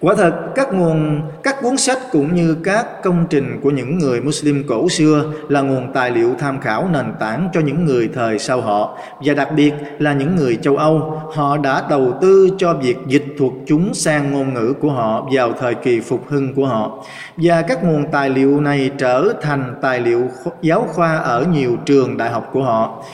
Quả 0.00 0.14
thật, 0.14 0.54
các 0.54 0.72
nguồn, 0.72 1.20
các 1.42 1.56
cuốn 1.62 1.76
sách 1.76 1.98
cũng 2.12 2.34
như 2.34 2.56
các 2.64 3.02
công 3.02 3.26
trình 3.30 3.60
của 3.62 3.70
những 3.70 3.98
người 3.98 4.20
Muslim 4.20 4.64
cổ 4.68 4.88
xưa 4.88 5.32
là 5.48 5.60
nguồn 5.60 5.92
tài 5.92 6.10
liệu 6.10 6.34
tham 6.38 6.60
khảo 6.60 6.88
nền 6.92 7.06
tảng 7.20 7.48
cho 7.52 7.60
những 7.60 7.84
người 7.84 8.10
thời 8.14 8.38
sau 8.38 8.60
họ 8.60 8.98
và 9.24 9.34
đặc 9.34 9.48
biệt 9.56 9.72
là 9.98 10.12
những 10.12 10.36
người 10.36 10.56
châu 10.56 10.76
Âu. 10.76 11.22
Họ 11.34 11.56
đã 11.56 11.86
đầu 11.90 12.12
tư 12.20 12.48
cho 12.58 12.74
việc 12.74 12.96
dịch 13.06 13.24
thuật 13.38 13.52
chúng 13.66 13.94
sang 13.94 14.32
ngôn 14.32 14.54
ngữ 14.54 14.72
của 14.80 14.90
họ 14.90 15.28
vào 15.32 15.52
thời 15.52 15.74
kỳ 15.74 16.00
phục 16.00 16.28
hưng 16.28 16.54
của 16.54 16.66
họ. 16.66 17.04
Và 17.36 17.62
các 17.62 17.84
nguồn 17.84 18.10
tài 18.10 18.30
liệu 18.30 18.60
này 18.60 18.90
trở 18.98 19.32
thành 19.42 19.74
tài 19.82 20.00
liệu 20.00 20.28
giáo 20.62 20.86
khoa 20.92 21.16
ở 21.16 21.44
nhiều 21.52 21.76
trường 21.86 22.16
đại 22.16 22.30
học 22.30 22.50
của 22.52 22.62
họ. 22.62 23.04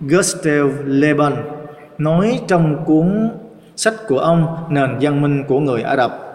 Gustav 0.00 0.70
Le 0.84 1.14
Bon 1.14 1.32
nói 1.98 2.40
trong 2.46 2.84
cuốn 2.84 3.30
sách 3.80 3.94
của 4.08 4.18
ông 4.18 4.46
Nền 4.68 4.98
văn 5.00 5.22
minh 5.22 5.44
của 5.48 5.60
người 5.60 5.82
Ả 5.82 5.96
Rập. 5.96 6.30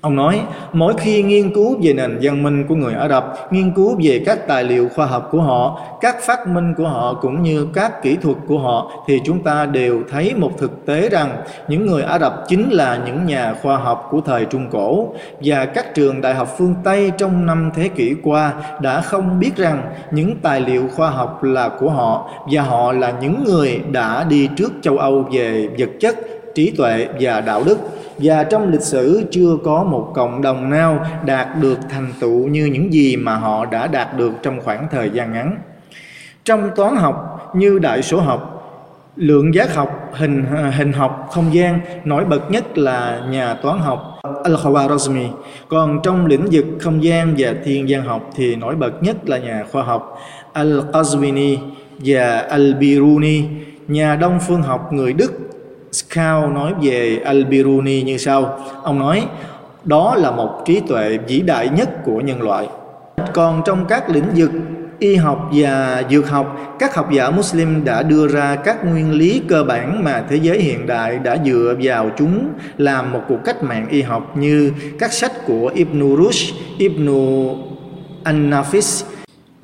Ông 0.00 0.16
nói, 0.16 0.40
mỗi 0.72 0.94
khi 0.98 1.22
nghiên 1.22 1.54
cứu 1.54 1.76
về 1.82 1.92
nền 1.92 2.18
văn 2.22 2.42
minh 2.42 2.66
của 2.68 2.74
người 2.74 2.94
Ả 2.94 3.08
Rập, 3.08 3.52
nghiên 3.52 3.74
cứu 3.74 3.96
về 4.02 4.22
các 4.26 4.48
tài 4.48 4.64
liệu 4.64 4.88
khoa 4.88 5.06
học 5.06 5.28
của 5.30 5.40
họ, 5.40 5.80
các 6.00 6.16
phát 6.22 6.48
minh 6.48 6.74
của 6.76 6.88
họ 6.88 7.14
cũng 7.14 7.42
như 7.42 7.66
các 7.74 8.02
kỹ 8.02 8.16
thuật 8.22 8.36
của 8.48 8.58
họ 8.58 9.04
thì 9.06 9.20
chúng 9.24 9.42
ta 9.42 9.66
đều 9.66 10.02
thấy 10.10 10.34
một 10.36 10.50
thực 10.58 10.86
tế 10.86 11.08
rằng 11.08 11.36
những 11.68 11.86
người 11.86 12.02
Ả 12.02 12.18
Rập 12.18 12.44
chính 12.48 12.70
là 12.70 12.98
những 13.06 13.26
nhà 13.26 13.54
khoa 13.62 13.76
học 13.76 14.08
của 14.10 14.20
thời 14.20 14.44
Trung 14.44 14.66
Cổ. 14.70 15.08
Và 15.40 15.64
các 15.64 15.94
trường 15.94 16.20
đại 16.20 16.34
học 16.34 16.54
phương 16.58 16.74
Tây 16.84 17.12
trong 17.18 17.46
năm 17.46 17.70
thế 17.74 17.88
kỷ 17.88 18.14
qua 18.22 18.52
đã 18.80 19.00
không 19.00 19.40
biết 19.40 19.56
rằng 19.56 19.82
những 20.10 20.36
tài 20.42 20.60
liệu 20.60 20.88
khoa 20.96 21.10
học 21.10 21.44
là 21.44 21.68
của 21.68 21.90
họ 21.90 22.30
và 22.50 22.62
họ 22.62 22.92
là 22.92 23.12
những 23.20 23.44
người 23.44 23.80
đã 23.92 24.24
đi 24.28 24.48
trước 24.56 24.72
châu 24.82 24.98
Âu 24.98 25.28
về 25.32 25.68
vật 25.78 25.90
chất 26.00 26.18
trí 26.54 26.70
tuệ 26.70 27.08
và 27.20 27.40
đạo 27.40 27.62
đức 27.66 27.78
và 28.18 28.44
trong 28.44 28.70
lịch 28.70 28.80
sử 28.80 29.24
chưa 29.30 29.56
có 29.64 29.84
một 29.84 30.10
cộng 30.14 30.42
đồng 30.42 30.70
nào 30.70 31.06
đạt 31.24 31.48
được 31.60 31.78
thành 31.90 32.12
tựu 32.20 32.48
như 32.48 32.66
những 32.66 32.92
gì 32.92 33.16
mà 33.16 33.34
họ 33.34 33.64
đã 33.64 33.86
đạt 33.86 34.16
được 34.16 34.32
trong 34.42 34.60
khoảng 34.60 34.86
thời 34.90 35.10
gian 35.10 35.32
ngắn. 35.32 35.58
Trong 36.44 36.70
toán 36.76 36.96
học 36.96 37.50
như 37.54 37.78
đại 37.78 38.02
số 38.02 38.20
học, 38.20 38.50
lượng 39.16 39.54
giác 39.54 39.74
học, 39.74 40.10
hình 40.12 40.44
hình 40.76 40.92
học, 40.92 41.28
không 41.30 41.54
gian 41.54 41.80
nổi 42.04 42.24
bật 42.24 42.50
nhất 42.50 42.78
là 42.78 43.20
nhà 43.30 43.54
toán 43.54 43.78
học 43.78 44.20
Al-Khwarizmi. 44.22 45.28
Còn 45.68 46.00
trong 46.02 46.26
lĩnh 46.26 46.46
vực 46.52 46.64
không 46.80 47.04
gian 47.04 47.34
và 47.38 47.54
thiên 47.64 47.86
văn 47.88 48.02
học 48.02 48.30
thì 48.34 48.56
nổi 48.56 48.76
bật 48.76 49.02
nhất 49.02 49.28
là 49.28 49.38
nhà 49.38 49.64
khoa 49.72 49.82
học 49.82 50.18
Al-Qazwini 50.54 51.56
và 51.98 52.46
Al-Biruni, 52.50 53.42
nhà 53.88 54.16
đông 54.16 54.38
phương 54.46 54.62
học 54.62 54.92
người 54.92 55.12
Đức 55.12 55.32
Scout 55.94 56.54
nói 56.54 56.72
về 56.82 57.20
Al-Biruni 57.24 58.04
như 58.04 58.16
sau. 58.16 58.58
Ông 58.82 58.98
nói, 58.98 59.26
đó 59.84 60.14
là 60.16 60.30
một 60.30 60.62
trí 60.66 60.80
tuệ 60.80 61.18
vĩ 61.28 61.40
đại 61.40 61.68
nhất 61.68 62.04
của 62.04 62.20
nhân 62.20 62.42
loại. 62.42 62.68
Còn 63.32 63.62
trong 63.64 63.84
các 63.88 64.10
lĩnh 64.10 64.26
vực 64.36 64.50
y 64.98 65.16
học 65.16 65.50
và 65.52 66.02
dược 66.10 66.30
học, 66.30 66.76
các 66.78 66.94
học 66.94 67.12
giả 67.12 67.30
Muslim 67.30 67.84
đã 67.84 68.02
đưa 68.02 68.28
ra 68.28 68.56
các 68.56 68.84
nguyên 68.84 69.12
lý 69.12 69.42
cơ 69.48 69.64
bản 69.64 70.04
mà 70.04 70.24
thế 70.28 70.36
giới 70.36 70.60
hiện 70.60 70.86
đại 70.86 71.18
đã 71.18 71.36
dựa 71.44 71.74
vào 71.82 72.10
chúng 72.18 72.48
làm 72.78 73.12
một 73.12 73.20
cuộc 73.28 73.38
cách 73.44 73.62
mạng 73.62 73.86
y 73.90 74.02
học 74.02 74.36
như 74.36 74.72
các 74.98 75.12
sách 75.12 75.32
của 75.46 75.70
Ibn 75.74 76.16
Rushd, 76.16 76.54
Ibn 76.78 77.08
An-Nafis, 78.24 79.04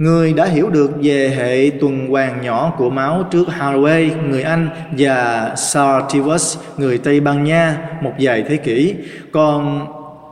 Người 0.00 0.32
đã 0.32 0.44
hiểu 0.44 0.70
được 0.70 0.90
về 1.02 1.28
hệ 1.36 1.70
tuần 1.80 2.08
hoàn 2.08 2.42
nhỏ 2.42 2.72
của 2.78 2.90
máu 2.90 3.24
trước 3.30 3.48
Haraway, 3.58 4.10
người 4.30 4.42
Anh 4.42 4.68
và 4.98 5.52
Sartivus, 5.56 6.58
người 6.76 6.98
Tây 6.98 7.20
Ban 7.20 7.44
Nha 7.44 7.76
một 8.02 8.12
vài 8.20 8.44
thế 8.48 8.56
kỷ. 8.56 8.94
Còn 9.32 9.86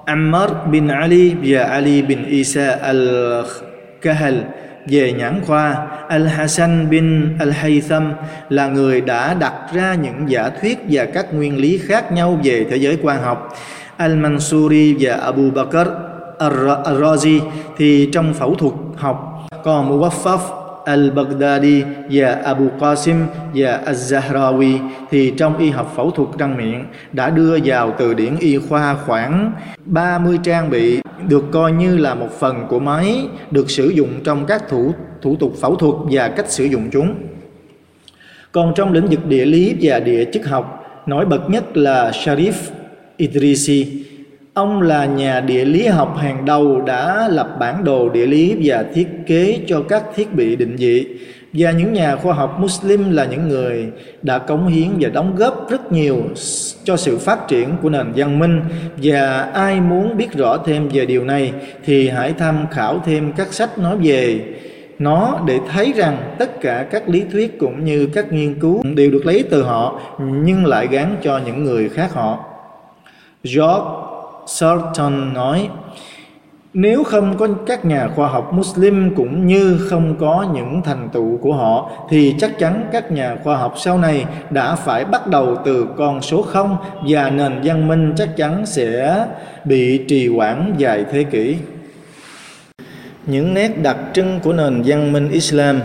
Ammar 0.05 0.51
bin 0.71 0.89
Ali 0.89 1.35
và 1.45 1.63
Ali 1.63 2.03
bin 2.03 2.25
Isa 2.25 2.79
al-Kahal 2.83 4.41
về 4.87 5.13
nhãn 5.13 5.41
khoa, 5.47 5.87
Al-Hasan 6.09 6.89
bin 6.89 7.39
Al-Haytham 7.39 8.13
là 8.49 8.69
người 8.69 9.01
đã 9.01 9.35
đặt 9.35 9.55
ra 9.75 9.95
những 9.95 10.31
giả 10.31 10.51
thuyết 10.61 10.79
và 10.91 11.05
các 11.05 11.35
nguyên 11.35 11.57
lý 11.57 11.79
khác 11.79 12.13
nhau 12.13 12.41
về 12.45 12.67
thế 12.71 12.77
giới 12.77 12.99
quan 13.03 13.23
học. 13.23 13.59
Al-Mansuri 13.99 14.97
và 15.01 15.15
Abu 15.15 15.51
Bakr 15.51 15.89
al-Razi 16.39 17.41
thì 17.77 18.09
trong 18.13 18.35
phẫu 18.35 18.55
thuật 18.55 18.75
học 18.97 19.38
còn 19.65 19.91
Muwaffaf 19.91 20.39
Al-Baghdadi 20.85 21.83
và 22.11 22.33
Abu 22.45 22.65
Qasim 22.79 23.27
và 23.55 23.83
Az-Zahrawi 23.87 24.79
thì 25.11 25.33
trong 25.37 25.59
y 25.59 25.71
học 25.71 25.93
phẫu 25.97 26.11
thuật 26.11 26.29
răng 26.39 26.57
miệng 26.57 26.85
đã 27.13 27.31
đưa 27.31 27.59
vào 27.65 27.95
từ 27.99 28.15
điển 28.15 28.37
y 28.41 28.59
khoa 28.59 28.97
khoảng 29.07 29.53
30 29.85 30.39
trang 30.43 30.71
bị 30.71 31.01
được 31.29 31.45
coi 31.53 31.73
như 31.73 31.97
là 31.97 32.15
một 32.15 32.29
phần 32.39 32.67
của 32.69 32.79
máy 32.79 33.29
được 33.51 33.71
sử 33.71 33.89
dụng 33.89 34.11
trong 34.25 34.47
các 34.47 34.69
thủ 34.69 34.93
thủ 35.23 35.37
tục 35.37 35.53
phẫu 35.61 35.77
thuật 35.77 35.95
và 36.11 36.29
cách 36.29 36.51
sử 36.51 36.65
dụng 36.65 36.89
chúng. 36.93 37.15
Còn 38.53 38.73
trong 38.77 38.93
lĩnh 38.93 39.07
vực 39.07 39.27
địa 39.27 39.45
lý 39.45 39.77
và 39.81 40.01
địa 40.01 40.25
chất 40.25 40.47
học, 40.47 40.85
nổi 41.07 41.27
bật 41.27 41.51
nhất 41.51 41.77
là 41.77 42.11
Sharif 42.11 42.53
Idrisi 43.17 44.05
Ông 44.59 44.83
là 44.83 45.07
nhà 45.07 45.41
địa 45.41 45.65
lý 45.65 45.87
học 45.87 46.17
hàng 46.17 46.45
đầu 46.45 46.81
đã 46.81 47.29
lập 47.29 47.57
bản 47.61 47.85
đồ 47.85 48.09
địa 48.09 48.27
lý 48.27 48.57
và 48.65 48.85
thiết 48.95 49.09
kế 49.27 49.61
cho 49.67 49.83
các 49.89 50.03
thiết 50.15 50.35
bị 50.35 50.57
định 50.57 50.77
vị. 50.77 51.07
Và 51.53 51.71
những 51.71 51.93
nhà 51.93 52.17
khoa 52.17 52.35
học 52.35 52.61
Muslim 52.61 53.11
là 53.11 53.25
những 53.25 53.49
người 53.49 53.87
đã 54.23 54.39
cống 54.39 54.67
hiến 54.67 54.89
và 55.01 55.09
đóng 55.09 55.37
góp 55.37 55.71
rất 55.71 55.93
nhiều 55.93 56.23
cho 56.85 56.97
sự 56.97 57.19
phát 57.19 57.49
triển 57.49 57.69
của 57.83 57.91
nền 57.91 58.13
văn 58.17 58.39
minh. 58.39 58.61
Và 59.03 59.43
ai 59.43 59.81
muốn 59.81 60.17
biết 60.17 60.33
rõ 60.33 60.59
thêm 60.59 60.89
về 60.89 61.07
điều 61.07 61.25
này 61.25 61.53
thì 61.85 62.09
hãy 62.09 62.33
tham 62.39 62.67
khảo 62.71 63.03
thêm 63.07 63.33
các 63.37 63.53
sách 63.53 63.79
nói 63.79 63.97
về 64.03 64.41
nó 64.99 65.41
để 65.47 65.59
thấy 65.73 65.93
rằng 65.97 66.35
tất 66.39 66.61
cả 66.61 66.87
các 66.91 67.09
lý 67.09 67.23
thuyết 67.33 67.59
cũng 67.59 67.85
như 67.85 68.09
các 68.15 68.33
nghiên 68.33 68.61
cứu 68.61 68.83
đều 68.95 69.11
được 69.11 69.27
lấy 69.27 69.45
từ 69.51 69.63
họ 69.63 70.01
nhưng 70.21 70.67
lại 70.67 70.87
gắn 70.91 71.17
cho 71.23 71.41
những 71.47 71.65
người 71.65 71.89
khác 71.89 72.15
họ. 72.15 72.39
George 73.45 74.18
Sarton 74.51 75.35
nói, 75.35 75.69
nếu 76.75 77.05
không 77.05 77.37
có 77.39 77.49
các 77.67 77.85
nhà 77.85 78.09
khoa 78.17 78.29
học 78.29 78.53
Muslim 78.53 79.15
cũng 79.15 79.47
như 79.47 79.79
không 79.91 80.17
có 80.21 80.47
những 80.55 80.83
thành 80.85 81.09
tựu 81.13 81.37
của 81.37 81.53
họ, 81.53 81.91
thì 82.11 82.35
chắc 82.39 82.59
chắn 82.59 82.89
các 82.93 83.13
nhà 83.13 83.37
khoa 83.45 83.57
học 83.57 83.75
sau 83.77 83.99
này 83.99 84.25
đã 84.51 84.75
phải 84.75 85.05
bắt 85.05 85.27
đầu 85.27 85.57
từ 85.65 85.87
con 85.97 86.23
số 86.23 86.43
0 86.43 86.77
và 87.09 87.31
nền 87.31 87.61
văn 87.65 87.89
minh 87.89 88.13
chắc 88.17 88.37
chắn 88.37 88.67
sẽ 88.67 89.27
bị 89.65 89.99
trì 90.09 90.29
hoãn 90.29 90.75
vài 90.79 91.05
thế 91.13 91.25
kỷ. 91.25 91.57
Những 93.27 93.55
nét 93.55 93.83
đặc 93.83 93.97
trưng 94.13 94.41
của 94.43 94.53
nền 94.53 94.83
văn 94.85 95.13
minh 95.13 95.31
Islam 95.31 95.81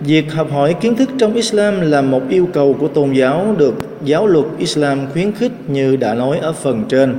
Việc 0.00 0.32
học 0.32 0.52
hỏi 0.52 0.74
kiến 0.80 0.96
thức 0.96 1.10
trong 1.18 1.34
Islam 1.34 1.80
là 1.80 2.02
một 2.02 2.22
yêu 2.28 2.48
cầu 2.52 2.76
của 2.80 2.88
tôn 2.88 3.12
giáo 3.12 3.54
được 3.58 3.74
giáo 4.04 4.26
luật 4.26 4.46
Islam 4.58 4.98
khuyến 5.12 5.32
khích 5.32 5.52
như 5.66 5.96
đã 5.96 6.14
nói 6.14 6.38
ở 6.38 6.52
phần 6.52 6.84
trên. 6.88 7.14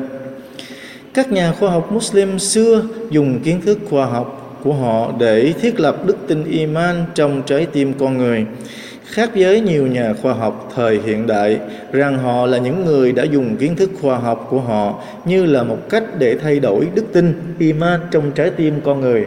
Các 1.20 1.32
nhà 1.32 1.52
khoa 1.60 1.70
học 1.72 1.92
Muslim 1.92 2.40
xưa 2.40 2.84
dùng 3.10 3.40
kiến 3.40 3.62
thức 3.62 3.80
khoa 3.90 4.06
học 4.06 4.60
của 4.64 4.74
họ 4.74 5.12
để 5.20 5.54
thiết 5.62 5.80
lập 5.80 6.06
đức 6.06 6.18
tin 6.28 6.44
iman 6.44 7.06
trong 7.16 7.42
trái 7.46 7.66
tim 7.66 7.94
con 7.94 8.18
người. 8.18 8.46
Khác 9.06 9.30
với 9.36 9.62
nhiều 9.62 9.88
nhà 9.88 10.14
khoa 10.22 10.34
học 10.34 10.72
thời 10.76 11.00
hiện 11.06 11.28
đại, 11.28 11.60
rằng 11.92 12.18
họ 12.18 12.46
là 12.46 12.58
những 12.58 12.86
người 12.86 13.12
đã 13.12 13.24
dùng 13.24 13.58
kiến 13.58 13.76
thức 13.76 13.90
khoa 14.02 14.18
học 14.18 14.48
của 14.50 14.60
họ 14.60 15.04
như 15.26 15.46
là 15.46 15.64
một 15.64 15.90
cách 15.90 16.04
để 16.20 16.38
thay 16.38 16.60
đổi 16.60 16.88
đức 16.96 17.06
tin 17.14 17.34
iman 17.60 18.00
trong 18.12 18.32
trái 18.32 18.50
tim 18.50 18.82
con 18.84 19.02
người 19.02 19.26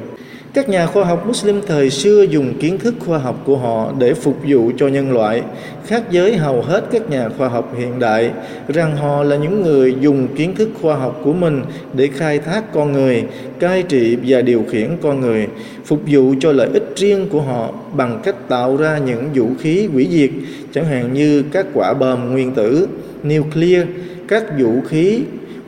các 0.54 0.68
nhà 0.68 0.86
khoa 0.86 1.04
học 1.04 1.26
Muslim 1.26 1.60
thời 1.66 1.90
xưa 1.90 2.22
dùng 2.22 2.54
kiến 2.60 2.78
thức 2.78 2.94
khoa 2.98 3.18
học 3.18 3.42
của 3.44 3.56
họ 3.56 3.92
để 3.98 4.14
phục 4.14 4.36
vụ 4.48 4.70
cho 4.76 4.88
nhân 4.88 5.12
loại, 5.12 5.42
khác 5.86 6.02
với 6.12 6.36
hầu 6.36 6.62
hết 6.62 6.84
các 6.92 7.10
nhà 7.10 7.28
khoa 7.38 7.48
học 7.48 7.74
hiện 7.78 7.98
đại, 7.98 8.30
rằng 8.68 8.96
họ 8.96 9.22
là 9.22 9.36
những 9.36 9.62
người 9.62 9.94
dùng 10.00 10.28
kiến 10.36 10.54
thức 10.54 10.68
khoa 10.82 10.96
học 10.96 11.20
của 11.24 11.32
mình 11.32 11.62
để 11.92 12.08
khai 12.14 12.38
thác 12.38 12.72
con 12.72 12.92
người, 12.92 13.24
cai 13.60 13.82
trị 13.82 14.16
và 14.26 14.42
điều 14.42 14.64
khiển 14.70 14.90
con 15.02 15.20
người, 15.20 15.48
phục 15.84 16.00
vụ 16.06 16.34
cho 16.40 16.52
lợi 16.52 16.68
ích 16.72 16.92
riêng 16.96 17.28
của 17.30 17.40
họ 17.40 17.72
bằng 17.96 18.20
cách 18.24 18.48
tạo 18.48 18.76
ra 18.76 18.98
những 18.98 19.28
vũ 19.34 19.46
khí 19.60 19.86
hủy 19.92 20.08
diệt, 20.10 20.30
chẳng 20.72 20.84
hạn 20.84 21.12
như 21.12 21.42
các 21.52 21.66
quả 21.74 21.94
bom 21.94 22.32
nguyên 22.32 22.54
tử, 22.54 22.88
nuclear, 23.24 23.86
các 24.28 24.44
vũ 24.58 24.80
khí 24.88 25.20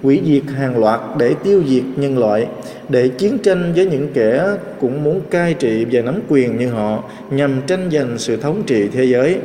hủy 0.03 0.21
diệt 0.27 0.55
hàng 0.57 0.79
loạt 0.79 1.01
để 1.19 1.35
tiêu 1.45 1.63
diệt 1.69 1.83
nhân 1.97 2.19
loại, 2.19 2.47
để 2.89 3.09
chiến 3.09 3.39
tranh 3.39 3.73
với 3.77 3.87
những 3.87 4.09
kẻ 4.15 4.45
cũng 4.81 5.05
muốn 5.05 5.21
cai 5.31 5.55
trị 5.55 5.87
và 5.93 6.01
nắm 6.03 6.21
quyền 6.29 6.59
như 6.59 6.69
họ, 6.69 7.05
nhằm 7.31 7.61
tranh 7.67 7.91
giành 7.93 8.19
sự 8.19 8.37
thống 8.37 8.63
trị 8.67 8.89
thế 8.93 9.05
giới. 9.05 9.39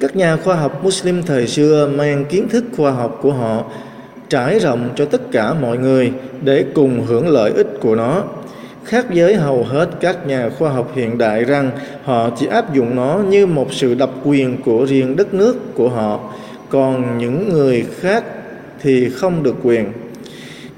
Các 0.00 0.16
nhà 0.16 0.36
khoa 0.36 0.54
học 0.54 0.84
Muslim 0.84 1.22
thời 1.22 1.46
xưa 1.46 1.90
mang 1.96 2.24
kiến 2.24 2.48
thức 2.48 2.64
khoa 2.76 2.90
học 2.90 3.18
của 3.22 3.32
họ 3.32 3.64
trải 4.28 4.58
rộng 4.58 4.90
cho 4.96 5.04
tất 5.04 5.20
cả 5.32 5.54
mọi 5.54 5.78
người 5.78 6.12
để 6.44 6.64
cùng 6.74 7.06
hưởng 7.06 7.28
lợi 7.28 7.52
ích 7.56 7.68
của 7.80 7.94
nó 7.94 8.24
khác 8.84 9.06
với 9.14 9.34
hầu 9.34 9.64
hết 9.64 9.88
các 10.00 10.26
nhà 10.26 10.50
khoa 10.58 10.70
học 10.70 10.92
hiện 10.94 11.18
đại 11.18 11.44
rằng, 11.44 11.70
họ 12.04 12.30
chỉ 12.38 12.46
áp 12.46 12.74
dụng 12.74 12.96
nó 12.96 13.18
như 13.28 13.46
một 13.46 13.72
sự 13.72 13.94
độc 13.94 14.20
quyền 14.24 14.62
của 14.62 14.86
riêng 14.86 15.16
đất 15.16 15.34
nước 15.34 15.74
của 15.74 15.88
họ, 15.88 16.20
còn 16.68 17.18
những 17.18 17.52
người 17.52 17.86
khác 18.00 18.24
thì 18.82 19.10
không 19.10 19.42
được 19.42 19.54
quyền 19.62 19.92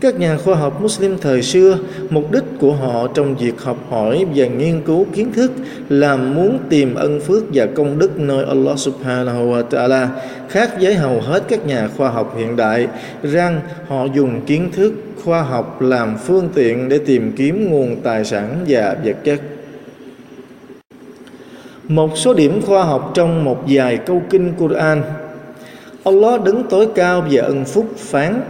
các 0.00 0.20
nhà 0.20 0.36
khoa 0.36 0.54
học 0.54 0.82
Muslim 0.82 1.18
thời 1.20 1.42
xưa, 1.42 1.78
mục 2.10 2.32
đích 2.32 2.42
của 2.60 2.72
họ 2.72 3.06
trong 3.14 3.36
việc 3.36 3.60
học 3.60 3.76
hỏi 3.90 4.26
và 4.34 4.46
nghiên 4.46 4.82
cứu 4.82 5.06
kiến 5.14 5.32
thức 5.32 5.52
là 5.88 6.16
muốn 6.16 6.58
tìm 6.68 6.94
ân 6.94 7.20
phước 7.20 7.44
và 7.52 7.66
công 7.66 7.98
đức 7.98 8.18
nơi 8.18 8.44
Allah 8.44 8.78
Subhanahu 8.78 9.52
wa 9.52 9.68
Ta'ala, 9.68 10.06
khác 10.48 10.70
với 10.80 10.94
hầu 10.94 11.20
hết 11.20 11.42
các 11.48 11.66
nhà 11.66 11.88
khoa 11.96 12.08
học 12.08 12.34
hiện 12.38 12.56
đại, 12.56 12.88
rằng 13.22 13.60
họ 13.88 14.04
dùng 14.04 14.40
kiến 14.46 14.70
thức 14.72 14.92
khoa 15.24 15.42
học 15.42 15.82
làm 15.82 16.16
phương 16.18 16.48
tiện 16.54 16.88
để 16.88 16.98
tìm 16.98 17.32
kiếm 17.36 17.70
nguồn 17.70 17.96
tài 18.02 18.24
sản 18.24 18.58
và 18.68 18.96
vật 19.04 19.16
chất. 19.24 19.40
Một 21.88 22.10
số 22.14 22.34
điểm 22.34 22.62
khoa 22.62 22.84
học 22.84 23.12
trong 23.14 23.44
một 23.44 23.64
vài 23.68 23.96
câu 23.96 24.22
kinh 24.30 24.52
Quran 24.58 25.02
Allah 26.04 26.42
đứng 26.42 26.62
tối 26.70 26.88
cao 26.94 27.26
và 27.30 27.42
ân 27.42 27.64
phúc 27.64 27.86
phán 27.96 28.40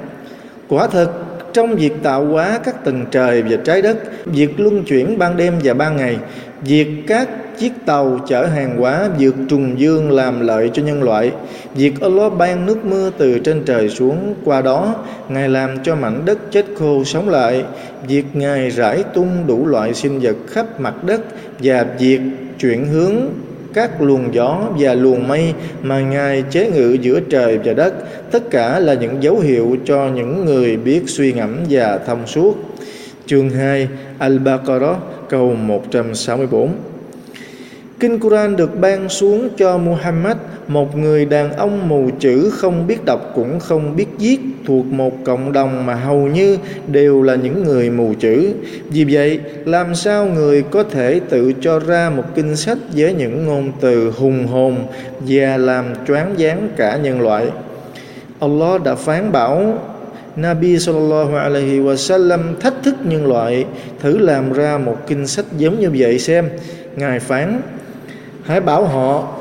Quả 0.68 0.86
thật 0.86 1.10
trong 1.54 1.76
việc 1.76 1.92
tạo 2.02 2.26
hóa 2.26 2.60
các 2.64 2.84
tầng 2.84 3.04
trời 3.10 3.42
và 3.42 3.56
trái 3.64 3.82
đất, 3.82 3.96
Việc 4.26 4.60
luân 4.60 4.84
chuyển 4.84 5.18
ban 5.18 5.36
đêm 5.36 5.54
và 5.64 5.74
ban 5.74 5.96
ngày, 5.96 6.18
Việc 6.62 6.88
các 7.06 7.28
chiếc 7.58 7.72
tàu 7.86 8.20
chở 8.28 8.46
hàng 8.46 8.78
hóa 8.78 9.08
vượt 9.18 9.34
trùng 9.48 9.80
dương 9.80 10.10
làm 10.10 10.40
lợi 10.40 10.70
cho 10.74 10.82
nhân 10.82 11.02
loại, 11.02 11.32
Việc 11.74 12.00
Allah 12.00 12.32
ban 12.38 12.66
nước 12.66 12.84
mưa 12.84 13.10
từ 13.18 13.38
trên 13.38 13.62
trời 13.66 13.88
xuống, 13.88 14.34
Qua 14.44 14.62
đó, 14.62 14.94
Ngài 15.28 15.48
làm 15.48 15.82
cho 15.82 15.96
mảnh 15.96 16.22
đất 16.24 16.38
chết 16.50 16.66
khô 16.78 17.04
sống 17.04 17.28
lại. 17.28 17.64
Việc 18.08 18.24
Ngài 18.32 18.70
rải 18.70 19.02
tung 19.14 19.46
đủ 19.46 19.66
loại 19.66 19.94
sinh 19.94 20.20
vật 20.20 20.36
khắp 20.48 20.80
mặt 20.80 21.04
đất 21.04 21.20
Và 21.58 21.86
việc 21.98 22.20
chuyển 22.58 22.86
hướng 22.86 23.16
các 23.74 24.02
luồng 24.02 24.34
gió 24.34 24.60
và 24.78 24.94
luồng 24.94 25.28
mây 25.28 25.52
mà 25.82 26.00
Ngài 26.00 26.44
chế 26.50 26.70
ngự 26.70 26.96
giữa 27.00 27.20
trời 27.20 27.58
và 27.64 27.72
đất, 27.72 27.94
tất 28.30 28.50
cả 28.50 28.78
là 28.78 28.94
những 28.94 29.22
dấu 29.22 29.38
hiệu 29.38 29.76
cho 29.84 30.08
những 30.14 30.44
người 30.44 30.76
biết 30.76 31.02
suy 31.06 31.32
ngẫm 31.32 31.56
và 31.70 31.98
thông 32.06 32.26
suốt. 32.26 32.56
Chương 33.26 33.50
2 33.50 33.88
Al-Baqarah 34.18 34.94
câu 35.28 35.54
164 35.54 36.68
Kinh 38.00 38.18
Quran 38.18 38.56
được 38.56 38.80
ban 38.80 39.08
xuống 39.08 39.48
cho 39.56 39.78
Muhammad, 39.78 40.36
một 40.68 40.96
người 40.96 41.24
đàn 41.24 41.52
ông 41.52 41.88
mù 41.88 42.10
chữ 42.18 42.50
không 42.50 42.86
biết 42.86 43.04
đọc 43.04 43.32
cũng 43.34 43.60
không 43.60 43.96
biết 43.96 44.06
viết, 44.18 44.38
thuộc 44.66 44.86
một 44.86 45.24
cộng 45.24 45.52
đồng 45.52 45.86
mà 45.86 45.94
hầu 45.94 46.26
như 46.26 46.58
đều 46.86 47.22
là 47.22 47.34
những 47.34 47.64
người 47.64 47.90
mù 47.90 48.14
chữ. 48.20 48.54
Vì 48.90 49.04
vậy, 49.04 49.40
làm 49.64 49.94
sao 49.94 50.26
người 50.26 50.62
có 50.62 50.82
thể 50.82 51.20
tự 51.28 51.52
cho 51.60 51.78
ra 51.78 52.10
một 52.10 52.24
kinh 52.34 52.56
sách 52.56 52.78
với 52.94 53.12
những 53.12 53.46
ngôn 53.46 53.72
từ 53.80 54.10
hùng 54.10 54.46
hồn 54.46 54.76
và 55.20 55.56
làm 55.56 55.84
choáng 56.06 56.34
váng 56.38 56.68
cả 56.76 56.96
nhân 56.96 57.20
loại? 57.20 57.46
Allah 58.40 58.82
đã 58.82 58.94
phán 58.94 59.32
bảo 59.32 59.78
Nabi 60.36 60.78
sallallahu 60.78 61.36
alaihi 61.36 61.80
wasallam 61.80 62.40
thách 62.60 62.74
thức 62.82 62.94
nhân 63.04 63.26
loại 63.26 63.64
thử 64.00 64.18
làm 64.18 64.52
ra 64.52 64.78
một 64.78 64.96
kinh 65.06 65.26
sách 65.26 65.44
giống 65.58 65.80
như 65.80 65.90
vậy 65.98 66.18
xem. 66.18 66.48
Ngài 66.96 67.20
phán 67.20 67.60
hãy 68.42 68.60
bảo 68.60 68.84
họ 68.84 69.38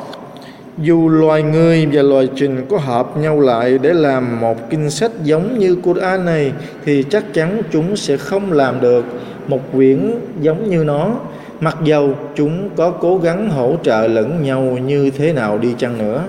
dù 0.77 1.09
loài 1.09 1.43
người 1.43 1.87
và 1.91 2.01
loài 2.01 2.29
trình 2.35 2.65
có 2.69 2.77
hợp 2.77 3.17
nhau 3.17 3.39
lại 3.39 3.77
để 3.77 3.93
làm 3.93 4.39
một 4.39 4.69
kinh 4.69 4.89
sách 4.89 5.11
giống 5.23 5.59
như 5.59 5.75
Quran 5.75 6.25
này, 6.25 6.51
thì 6.85 7.03
chắc 7.09 7.33
chắn 7.33 7.61
chúng 7.71 7.95
sẽ 7.95 8.17
không 8.17 8.51
làm 8.51 8.81
được. 8.81 9.05
Một 9.47 9.61
quyển 9.73 10.11
giống 10.41 10.69
như 10.69 10.83
nó, 10.83 11.11
mặc 11.59 11.77
dầu 11.83 12.15
chúng 12.35 12.69
có 12.75 12.91
cố 12.91 13.17
gắng 13.17 13.49
hỗ 13.49 13.75
trợ 13.83 14.07
lẫn 14.07 14.43
nhau 14.43 14.61
như 14.61 15.09
thế 15.17 15.33
nào 15.33 15.57
đi 15.57 15.73
chăng 15.77 15.97
nữa. 15.97 16.23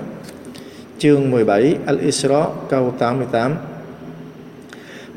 Chương 0.97 1.31
17 1.31 1.75
Al-Isra, 1.87 2.43
câu 2.69 2.93
88 2.99 3.51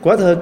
quả 0.02 0.16
thật 0.16 0.36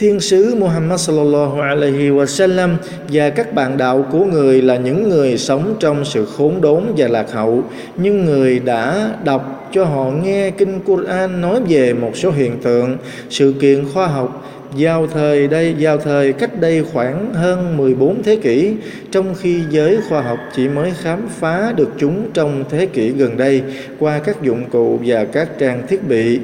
Thiên 0.00 0.20
sứ 0.20 0.54
Muhammad 0.54 1.00
sallallahu 1.00 1.60
alaihi 1.60 2.10
wasallam 2.10 2.68
và 3.08 3.30
các 3.30 3.54
bạn 3.54 3.76
đạo 3.76 4.06
của 4.12 4.24
người 4.24 4.62
là 4.62 4.76
những 4.76 5.08
người 5.08 5.38
sống 5.38 5.76
trong 5.80 6.04
sự 6.04 6.26
khốn 6.26 6.60
đốn 6.60 6.82
và 6.96 7.08
lạc 7.08 7.32
hậu, 7.32 7.64
nhưng 7.96 8.24
người 8.24 8.58
đã 8.58 9.10
đọc 9.24 9.70
cho 9.72 9.84
họ 9.84 10.10
nghe 10.24 10.50
kinh 10.50 10.80
Quran 10.80 11.40
nói 11.40 11.60
về 11.68 11.92
một 11.92 12.16
số 12.16 12.30
hiện 12.30 12.56
tượng, 12.62 12.96
sự 13.30 13.54
kiện 13.60 13.84
khoa 13.94 14.06
học. 14.06 14.46
Giao 14.76 15.06
thời 15.06 15.48
đây 15.48 15.74
giao 15.78 15.98
thời 15.98 16.32
cách 16.32 16.60
đây 16.60 16.84
khoảng 16.92 17.34
hơn 17.34 17.76
14 17.76 18.22
thế 18.22 18.36
kỷ 18.36 18.74
trong 19.10 19.34
khi 19.40 19.60
giới 19.70 19.98
khoa 20.08 20.22
học 20.22 20.38
chỉ 20.56 20.68
mới 20.68 20.92
khám 21.02 21.28
phá 21.38 21.72
được 21.76 21.90
chúng 21.98 22.30
trong 22.34 22.64
thế 22.70 22.86
kỷ 22.86 23.08
gần 23.08 23.36
đây 23.36 23.62
qua 23.98 24.18
các 24.18 24.42
dụng 24.42 24.64
cụ 24.70 24.98
và 25.06 25.24
các 25.24 25.48
trang 25.58 25.82
thiết 25.88 26.08
bị 26.08 26.40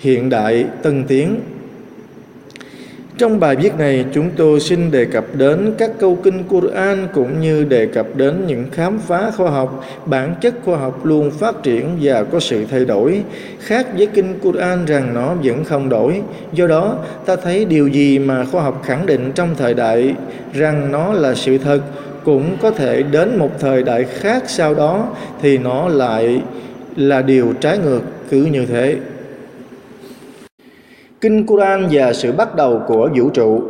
hiện 0.00 0.30
đại 0.30 0.64
tân 0.82 1.04
tiến 1.08 1.40
trong 3.20 3.40
bài 3.40 3.56
viết 3.56 3.78
này, 3.78 4.04
chúng 4.12 4.30
tôi 4.36 4.60
xin 4.60 4.90
đề 4.90 5.04
cập 5.04 5.24
đến 5.34 5.74
các 5.78 5.90
câu 5.98 6.18
kinh 6.22 6.44
Quran 6.48 7.08
cũng 7.14 7.40
như 7.40 7.64
đề 7.64 7.86
cập 7.86 8.06
đến 8.16 8.46
những 8.46 8.64
khám 8.72 8.98
phá 8.98 9.30
khoa 9.36 9.50
học, 9.50 9.84
bản 10.06 10.34
chất 10.40 10.54
khoa 10.64 10.78
học 10.78 11.06
luôn 11.06 11.30
phát 11.30 11.62
triển 11.62 11.98
và 12.02 12.24
có 12.24 12.40
sự 12.40 12.64
thay 12.70 12.84
đổi, 12.84 13.22
khác 13.60 13.86
với 13.96 14.06
kinh 14.06 14.38
Quran 14.42 14.84
rằng 14.84 15.14
nó 15.14 15.34
vẫn 15.44 15.64
không 15.64 15.88
đổi. 15.88 16.22
Do 16.52 16.66
đó, 16.66 16.96
ta 17.26 17.36
thấy 17.36 17.64
điều 17.64 17.88
gì 17.88 18.18
mà 18.18 18.44
khoa 18.44 18.62
học 18.62 18.82
khẳng 18.84 19.06
định 19.06 19.32
trong 19.34 19.48
thời 19.58 19.74
đại 19.74 20.14
rằng 20.52 20.92
nó 20.92 21.12
là 21.12 21.34
sự 21.34 21.58
thật 21.58 21.80
cũng 22.24 22.56
có 22.62 22.70
thể 22.70 23.02
đến 23.02 23.38
một 23.38 23.50
thời 23.60 23.82
đại 23.82 24.04
khác 24.04 24.42
sau 24.46 24.74
đó 24.74 25.08
thì 25.42 25.58
nó 25.58 25.88
lại 25.88 26.42
là 26.96 27.22
điều 27.22 27.52
trái 27.60 27.78
ngược 27.78 28.02
cứ 28.30 28.44
như 28.44 28.66
thế. 28.66 28.96
Kinh 31.20 31.46
Quran 31.46 31.88
và 31.90 32.12
sự 32.12 32.32
bắt 32.32 32.54
đầu 32.54 32.80
của 32.86 33.08
vũ 33.14 33.30
trụ. 33.30 33.62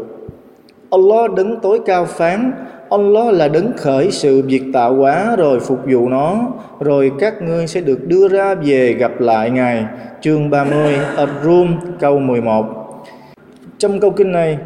Allah 0.91 1.33
đứng 1.35 1.61
tối 1.61 1.81
cao 1.87 2.05
phán, 2.05 2.53
Allah 2.91 3.35
là 3.35 3.49
đứng 3.49 3.73
khởi 3.77 4.11
sự 4.11 4.43
việc 4.47 4.63
tạo 4.73 4.95
hóa 4.95 5.37
rồi 5.39 5.61
phục 5.61 5.79
vụ 5.87 6.09
nó, 6.09 6.49
Rồi 6.81 7.13
các 7.19 7.43
ngươi 7.43 7.67
sẽ 7.67 7.81
được 7.81 8.07
đưa 8.07 8.29
ra 8.29 8.55
về 8.55 8.93
gặp 8.93 9.21
lại 9.21 9.51
Ngài. 9.51 9.85
Chương 10.21 10.51
30 10.51 10.97
Ar-Rum, 11.17 11.77
câu 12.01 12.19
11 12.19 12.67
Trong 13.79 14.01
câu 14.01 14.11
kinh 14.11 14.33
này, 14.33 14.59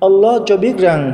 Allah 0.00 0.42
cho 0.46 0.56
biết 0.56 0.78
rằng 0.78 1.12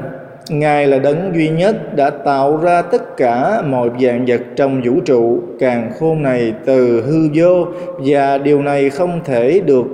Ngài 0.49 0.87
là 0.87 0.99
đấng 0.99 1.33
duy 1.35 1.49
nhất 1.49 1.97
đã 1.97 2.11
tạo 2.11 2.57
ra 2.57 2.83
tất 2.83 3.17
cả 3.17 3.63
mọi 3.63 3.91
dạng 4.01 4.25
vật 4.27 4.41
trong 4.57 4.83
vũ 4.85 5.01
trụ. 5.05 5.41
Càng 5.59 5.91
khôn 5.99 6.23
này 6.23 6.53
từ 6.65 7.03
hư 7.07 7.29
vô 7.35 7.67
và 7.99 8.39
điều 8.39 8.63
này 8.63 8.91
không 8.91 9.21
thể 9.25 9.61
được 9.61 9.87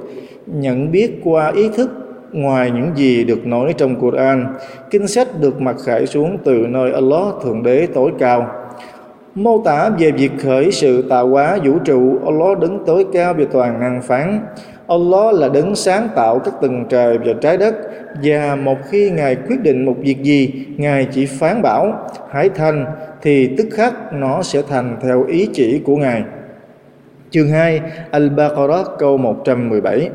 nhận 0.53 0.92
biết 0.92 1.20
qua 1.24 1.53
ý 1.57 1.68
thức 1.68 1.90
ngoài 2.32 2.70
những 2.70 2.90
gì 2.96 3.24
được 3.24 3.46
nói 3.46 3.74
trong 3.76 3.96
Quran. 4.00 4.46
Kinh 4.90 5.07
sách 5.07 5.28
được 5.40 5.61
mặc 5.61 5.76
khải 5.84 6.07
xuống 6.07 6.38
từ 6.44 6.53
nơi 6.53 6.92
Allah 6.92 7.34
Thượng 7.42 7.62
Đế 7.62 7.86
tối 7.94 8.11
cao. 8.18 8.46
Mô 9.34 9.62
tả 9.64 9.90
về 9.98 10.11
việc 10.11 10.30
khởi 10.42 10.72
sự 10.72 11.03
tạo 11.09 11.28
hóa 11.28 11.59
vũ 11.64 11.78
trụ, 11.84 12.18
Allah 12.24 12.59
đứng 12.59 12.84
tối 12.86 13.07
cao 13.12 13.34
về 13.34 13.46
toàn 13.53 13.80
năng 13.80 14.03
phán. 14.03 14.40
Allah 14.88 15.34
là 15.34 15.48
đấng 15.48 15.74
sáng 15.74 16.09
tạo 16.14 16.38
các 16.38 16.55
tầng 16.62 16.84
trời 16.88 17.18
và 17.18 17.32
trái 17.40 17.57
đất 17.57 17.74
và 18.22 18.57
một 18.57 18.76
khi 18.90 19.11
Ngài 19.11 19.36
quyết 19.36 19.62
định 19.62 19.84
một 19.84 19.94
việc 19.98 20.22
gì, 20.22 20.66
Ngài 20.76 21.07
chỉ 21.12 21.26
phán 21.26 21.62
bảo 21.62 22.09
hãy 22.30 22.48
thành 22.48 22.86
thì 23.22 23.55
tức 23.57 23.66
khắc 23.72 24.12
nó 24.12 24.42
sẽ 24.42 24.62
thành 24.68 24.96
theo 25.03 25.24
ý 25.24 25.48
chỉ 25.53 25.78
của 25.84 25.96
Ngài. 25.96 26.22
Chương 27.30 27.48
2 27.48 27.80
Al-Baqarah 28.11 28.84
câu 28.98 29.16
117 29.16 30.11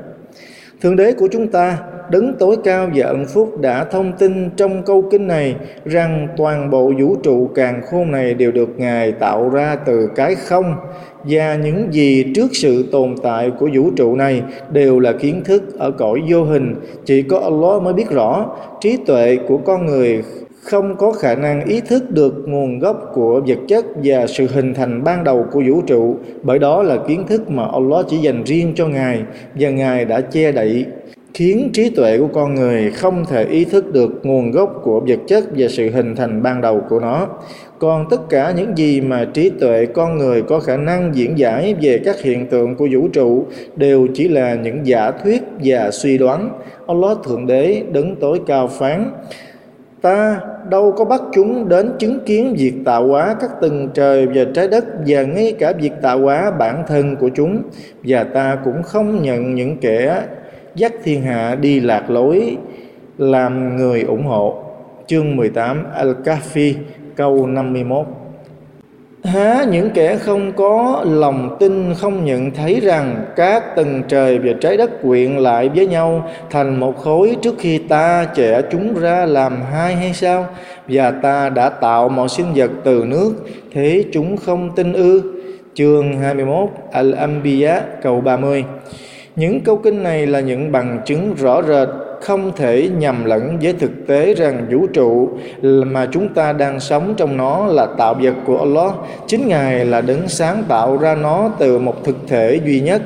Thượng 0.82 0.96
đế 0.96 1.14
của 1.14 1.28
chúng 1.32 1.48
ta 1.48 1.78
đấng 2.12 2.36
tối 2.40 2.58
cao 2.64 2.90
và 2.96 3.08
ân 3.08 3.26
phúc 3.26 3.62
đã 3.62 3.84
thông 3.84 4.12
tin 4.18 4.50
trong 4.58 4.84
câu 4.84 5.04
kinh 5.12 5.28
này 5.28 5.56
rằng 5.86 6.28
toàn 6.38 6.70
bộ 6.70 6.92
vũ 7.00 7.16
trụ 7.24 7.50
càng 7.56 7.82
khôn 7.86 8.12
này 8.12 8.34
đều 8.34 8.52
được 8.52 8.70
Ngài 8.78 9.12
tạo 9.12 9.50
ra 9.50 9.76
từ 9.76 10.10
cái 10.16 10.36
không. 10.36 10.76
Và 11.24 11.56
những 11.56 11.88
gì 11.94 12.32
trước 12.36 12.48
sự 12.54 12.86
tồn 12.92 13.16
tại 13.24 13.52
của 13.60 13.70
vũ 13.74 13.92
trụ 13.96 14.16
này 14.16 14.42
đều 14.72 15.00
là 15.00 15.12
kiến 15.12 15.42
thức 15.46 15.80
ở 15.80 15.92
cõi 15.92 16.22
vô 16.30 16.44
hình. 16.44 16.76
Chỉ 17.06 17.22
có 17.22 17.40
Allah 17.40 17.82
mới 17.82 17.94
biết 17.94 18.10
rõ 18.10 18.46
trí 18.82 18.98
tuệ 18.98 19.38
của 19.48 19.58
con 19.58 19.86
người 19.86 20.24
không 20.72 20.96
có 20.98 21.12
khả 21.12 21.36
năng 21.36 21.66
ý 21.66 21.82
thức 21.82 22.12
được 22.12 22.34
nguồn 22.46 22.80
gốc 22.80 23.12
của 23.14 23.42
vật 23.48 23.58
chất 23.68 23.86
và 24.04 24.28
sự 24.28 24.48
hình 24.54 24.74
thành 24.74 25.04
ban 25.04 25.24
đầu 25.24 25.46
của 25.52 25.64
vũ 25.68 25.82
trụ. 25.82 26.16
Bởi 26.44 26.60
đó 26.60 26.84
là 26.84 26.98
kiến 27.08 27.28
thức 27.28 27.50
mà 27.50 27.68
Allah 27.74 28.06
chỉ 28.10 28.18
dành 28.18 28.44
riêng 28.44 28.74
cho 28.76 28.88
Ngài 28.88 29.24
và 29.56 29.70
Ngài 29.70 30.06
đã 30.06 30.22
che 30.22 30.52
đậy. 30.52 30.86
Khiến 31.34 31.70
trí 31.74 31.90
tuệ 31.90 32.18
của 32.18 32.28
con 32.34 32.56
người 32.56 32.92
không 32.92 33.26
thể 33.26 33.44
ý 33.44 33.66
thức 33.66 33.94
được 33.94 34.12
nguồn 34.24 34.52
gốc 34.52 34.82
của 34.84 35.00
vật 35.00 35.20
chất 35.28 35.44
và 35.58 35.68
sự 35.68 35.90
hình 35.90 36.16
thành 36.16 36.44
ban 36.44 36.62
đầu 36.62 36.82
của 36.90 37.00
nó. 37.00 37.28
Còn 37.80 38.06
tất 38.10 38.30
cả 38.30 38.54
những 38.58 38.78
gì 38.78 39.02
mà 39.02 39.26
trí 39.34 39.50
tuệ 39.50 39.86
con 39.86 40.18
người 40.18 40.42
có 40.42 40.60
khả 40.60 40.78
năng 40.78 41.16
diễn 41.16 41.38
giải 41.38 41.76
về 41.82 42.00
các 42.06 42.22
hiện 42.22 42.46
tượng 42.46 42.76
của 42.76 42.88
vũ 42.92 43.08
trụ 43.08 43.46
đều 43.76 44.08
chỉ 44.14 44.28
là 44.28 44.56
những 44.56 44.88
giả 44.88 45.12
thuyết 45.12 45.44
và 45.64 45.92
suy 45.92 46.18
đoán. 46.18 46.50
Allah 46.88 47.18
thượng 47.24 47.48
đế 47.48 47.84
đứng 47.92 48.16
tối 48.16 48.42
cao 48.48 48.68
phán, 48.68 49.12
ta 50.02 50.40
đâu 50.70 50.94
có 50.98 51.06
bắt 51.06 51.22
chúng 51.34 51.70
đến 51.70 51.92
chứng 52.00 52.20
kiến 52.26 52.56
việc 52.58 52.74
tạo 52.86 53.08
hóa 53.08 53.36
các 53.42 53.50
tầng 53.62 53.90
trời 53.94 54.28
và 54.28 54.44
trái 54.54 54.68
đất 54.68 54.86
và 55.08 55.24
ngay 55.24 55.56
cả 55.60 55.74
việc 55.82 55.92
tạo 56.02 56.20
hóa 56.20 56.52
bản 56.52 56.84
thân 56.88 57.16
của 57.16 57.30
chúng. 57.36 57.62
Và 58.04 58.24
ta 58.24 58.58
cũng 58.66 58.84
không 58.84 59.22
nhận 59.22 59.56
những 59.56 59.78
kẻ 59.78 60.22
dắt 60.76 60.94
thiên 61.04 61.22
hạ 61.22 61.56
đi 61.56 61.80
lạc 61.80 62.10
lối, 62.10 62.58
làm 63.18 63.78
người 63.78 64.02
ủng 64.02 64.24
hộ. 64.24 64.64
Chương 65.08 65.36
18 65.36 65.86
Al-Kahfi, 65.98 66.74
câu 67.16 67.48
51 67.48 68.06
Há 69.28 69.66
những 69.70 69.90
kẻ 69.90 70.16
không 70.16 70.52
có 70.52 71.04
lòng 71.08 71.58
tin 71.60 71.94
không 71.94 72.26
nhận 72.26 72.52
thấy 72.52 72.80
rằng 72.80 73.26
các 73.36 73.76
tầng 73.76 74.04
trời 74.08 74.40
và 74.40 74.54
trái 74.62 74.78
đất 74.78 75.02
quyện 75.02 75.38
lại 75.38 75.70
với 75.70 75.88
nhau 75.88 76.30
thành 76.50 76.80
một 76.80 76.98
khối 76.98 77.36
trước 77.42 77.56
khi 77.60 77.78
ta 77.78 78.28
chẻ 78.36 78.62
chúng 78.72 79.00
ra 79.00 79.26
làm 79.26 79.62
hai 79.72 79.96
hay 79.96 80.14
sao? 80.14 80.46
Và 80.88 81.12
ta 81.12 81.50
đã 81.50 81.70
tạo 81.70 82.10
mọi 82.10 82.30
sinh 82.30 82.46
vật 82.56 82.72
từ 82.84 83.06
nước, 83.08 83.34
thế 83.74 84.04
chúng 84.14 84.38
không 84.38 84.76
tin 84.76 84.94
ư? 84.94 85.22
Chương 85.74 86.14
21 86.20 86.70
Al-Anbiya 86.94 87.80
câu 88.02 88.22
30 88.22 88.66
Những 89.36 89.62
câu 89.62 89.78
kinh 89.78 90.04
này 90.04 90.28
là 90.28 90.40
những 90.40 90.72
bằng 90.72 91.00
chứng 91.06 91.34
rõ 91.38 91.62
rệt 91.62 91.88
không 92.22 92.52
thể 92.56 92.90
nhầm 92.98 93.26
lẫn 93.26 93.58
với 93.62 93.74
thực 93.74 93.92
tế 94.08 94.34
rằng 94.34 94.66
vũ 94.72 94.88
trụ 94.88 95.30
mà 95.62 96.08
chúng 96.12 96.34
ta 96.34 96.54
đang 96.54 96.80
sống 96.80 97.14
trong 97.18 97.38
nó 97.38 97.66
là 97.66 97.88
tạo 97.98 98.14
vật 98.14 98.34
của 98.46 98.58
Allah. 98.58 98.92
Chính 99.28 99.48
ngài 99.48 99.86
là 99.86 100.02
đấng 100.02 100.30
sáng 100.30 100.64
tạo 100.68 100.98
ra 100.98 101.16
nó 101.16 101.52
từ 101.60 101.80
một 101.80 102.04
thực 102.04 102.16
thể 102.28 102.60
duy 102.66 102.80
nhất 102.80 103.02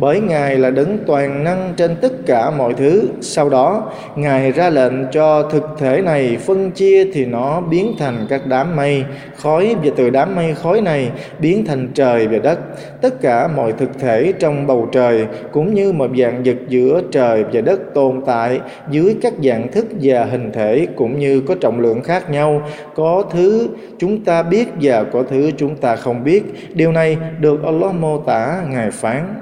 bởi 0.00 0.20
Ngài 0.20 0.58
là 0.58 0.70
đấng 0.70 0.98
toàn 1.06 1.44
năng 1.44 1.72
trên 1.76 1.96
tất 2.00 2.12
cả 2.26 2.50
mọi 2.50 2.74
thứ. 2.74 3.08
Sau 3.20 3.48
đó, 3.48 3.92
Ngài 4.16 4.52
ra 4.52 4.70
lệnh 4.70 4.92
cho 5.12 5.42
thực 5.42 5.64
thể 5.78 6.02
này 6.02 6.36
phân 6.36 6.70
chia 6.70 7.04
thì 7.12 7.24
nó 7.24 7.60
biến 7.60 7.94
thành 7.98 8.26
các 8.28 8.46
đám 8.46 8.76
mây, 8.76 9.04
khói 9.36 9.76
và 9.84 9.90
từ 9.96 10.10
đám 10.10 10.36
mây 10.36 10.54
khói 10.54 10.80
này 10.80 11.10
biến 11.38 11.64
thành 11.66 11.88
trời 11.94 12.28
và 12.28 12.38
đất. 12.38 12.58
Tất 13.00 13.20
cả 13.20 13.48
mọi 13.56 13.72
thực 13.72 13.98
thể 14.00 14.32
trong 14.38 14.66
bầu 14.66 14.88
trời 14.92 15.26
cũng 15.52 15.74
như 15.74 15.92
một 15.92 16.10
dạng 16.18 16.42
vật 16.44 16.56
giữa 16.68 17.02
trời 17.12 17.44
và 17.52 17.60
đất 17.60 17.80
tồn 17.94 18.20
tại 18.26 18.60
dưới 18.90 19.16
các 19.22 19.32
dạng 19.44 19.72
thức 19.72 19.86
và 20.02 20.24
hình 20.24 20.52
thể 20.52 20.86
cũng 20.96 21.18
như 21.18 21.40
có 21.40 21.54
trọng 21.60 21.80
lượng 21.80 22.02
khác 22.02 22.30
nhau, 22.30 22.62
có 22.94 23.24
thứ 23.32 23.68
chúng 23.98 24.24
ta 24.24 24.42
biết 24.42 24.68
và 24.80 25.04
có 25.04 25.22
thứ 25.30 25.50
chúng 25.56 25.76
ta 25.76 25.96
không 25.96 26.24
biết. 26.24 26.42
Điều 26.74 26.92
này 26.92 27.16
được 27.40 27.64
Allah 27.64 27.94
mô 27.94 28.18
tả 28.18 28.62
Ngài 28.70 28.90
phán 28.90 29.34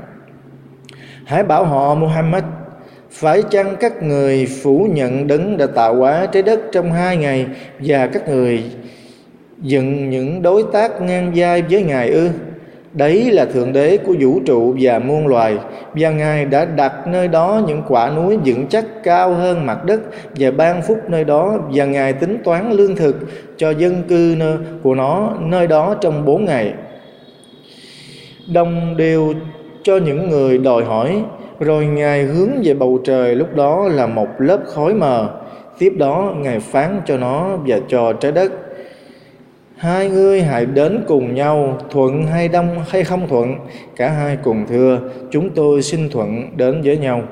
Hãy 1.28 1.42
bảo 1.42 1.64
họ, 1.64 1.94
Muhammad, 1.94 2.44
phải 3.10 3.42
chăng 3.50 3.76
các 3.80 4.02
người 4.02 4.46
phủ 4.62 4.88
nhận 4.92 5.26
đấng 5.26 5.56
đã 5.56 5.66
tạo 5.66 5.94
hóa 5.94 6.26
trái 6.26 6.42
đất 6.42 6.60
trong 6.72 6.92
hai 6.92 7.16
ngày 7.16 7.46
và 7.78 8.06
các 8.06 8.28
người 8.28 8.62
dựng 9.58 10.10
những 10.10 10.42
đối 10.42 10.64
tác 10.72 11.00
ngang 11.02 11.32
vai 11.34 11.62
với 11.62 11.82
Ngài 11.82 12.10
ư? 12.10 12.30
Đấy 12.92 13.30
là 13.30 13.44
Thượng 13.44 13.72
Đế 13.72 13.96
của 13.96 14.14
vũ 14.20 14.40
trụ 14.46 14.76
và 14.80 14.98
muôn 14.98 15.26
loài, 15.26 15.56
Và 15.94 16.10
Ngài 16.10 16.44
đã 16.44 16.64
đặt 16.64 16.92
nơi 17.06 17.28
đó 17.28 17.62
những 17.66 17.82
quả 17.88 18.10
núi 18.10 18.36
vững 18.44 18.66
chắc 18.66 18.84
cao 19.02 19.34
hơn 19.34 19.66
mặt 19.66 19.84
đất 19.84 20.00
Và 20.36 20.50
ban 20.50 20.82
phúc 20.82 20.98
nơi 21.08 21.24
đó, 21.24 21.58
Và 21.72 21.84
Ngài 21.84 22.12
tính 22.12 22.38
toán 22.44 22.72
lương 22.72 22.96
thực 22.96 23.16
cho 23.56 23.70
dân 23.70 24.02
cư 24.08 24.36
của 24.82 24.94
nó 24.94 25.32
nơi 25.40 25.66
đó 25.66 25.94
trong 26.00 26.24
bốn 26.24 26.44
ngày 26.44 26.72
Đồng 28.52 28.96
đều 28.96 29.34
cho 29.88 29.96
những 29.96 30.28
người 30.28 30.58
đòi 30.58 30.84
hỏi, 30.84 31.22
rồi 31.60 31.86
ngài 31.86 32.22
hướng 32.22 32.50
về 32.64 32.74
bầu 32.74 32.98
trời 33.04 33.34
lúc 33.34 33.54
đó 33.54 33.88
là 33.88 34.06
một 34.06 34.26
lớp 34.38 34.60
khói 34.66 34.94
mờ. 34.94 35.28
Tiếp 35.78 35.92
đó 35.98 36.34
ngài 36.36 36.60
phán 36.60 37.00
cho 37.06 37.16
nó 37.16 37.56
và 37.66 37.78
cho 37.88 38.12
trái 38.12 38.32
đất. 38.32 38.52
Hai 39.76 40.08
ngươi 40.08 40.42
hãy 40.42 40.66
đến 40.66 41.04
cùng 41.06 41.34
nhau, 41.34 41.78
thuận 41.90 42.26
hay 42.26 42.48
đông 42.48 42.84
hay 42.88 43.04
không 43.04 43.28
thuận, 43.28 43.54
cả 43.96 44.08
hai 44.10 44.38
cùng 44.42 44.66
thưa, 44.68 44.98
chúng 45.30 45.50
tôi 45.50 45.82
xin 45.82 46.10
thuận 46.10 46.56
đến 46.56 46.82
với 46.84 46.98
nhau. 46.98 47.22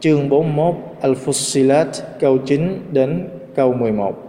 Chương 0.00 0.28
41 0.28 0.74
Al-Fussilat, 1.02 1.86
câu 2.20 2.38
9 2.38 2.80
đến 2.92 3.28
câu 3.54 3.72
11 3.72 4.25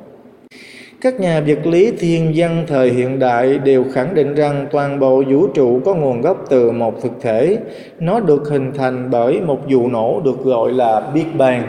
các 1.01 1.19
nhà 1.19 1.43
vật 1.47 1.65
lý, 1.65 1.91
thiên 1.99 2.33
văn, 2.35 2.65
thời 2.67 2.89
hiện 2.89 3.19
đại 3.19 3.57
đều 3.57 3.85
khẳng 3.93 4.15
định 4.15 4.35
rằng 4.35 4.67
toàn 4.71 4.99
bộ 4.99 5.23
vũ 5.29 5.47
trụ 5.47 5.79
có 5.85 5.93
nguồn 5.93 6.21
gốc 6.21 6.45
từ 6.49 6.71
một 6.71 7.01
thực 7.01 7.11
thể. 7.21 7.57
Nó 7.99 8.19
được 8.19 8.49
hình 8.49 8.71
thành 8.77 9.09
bởi 9.11 9.41
một 9.41 9.59
vụ 9.69 9.87
nổ 9.87 10.21
được 10.25 10.43
gọi 10.43 10.73
là 10.73 11.01
Big 11.13 11.37
Bang. 11.37 11.63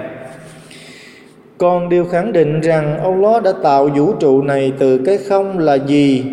Còn 1.58 1.88
điều 1.88 2.04
khẳng 2.04 2.32
định 2.32 2.60
rằng 2.60 2.98
Allah 2.98 3.42
đã 3.42 3.52
tạo 3.62 3.88
vũ 3.88 4.12
trụ 4.12 4.42
này 4.42 4.72
từ 4.78 4.98
cái 4.98 5.18
không 5.28 5.58
là 5.58 5.74
gì 5.74 6.24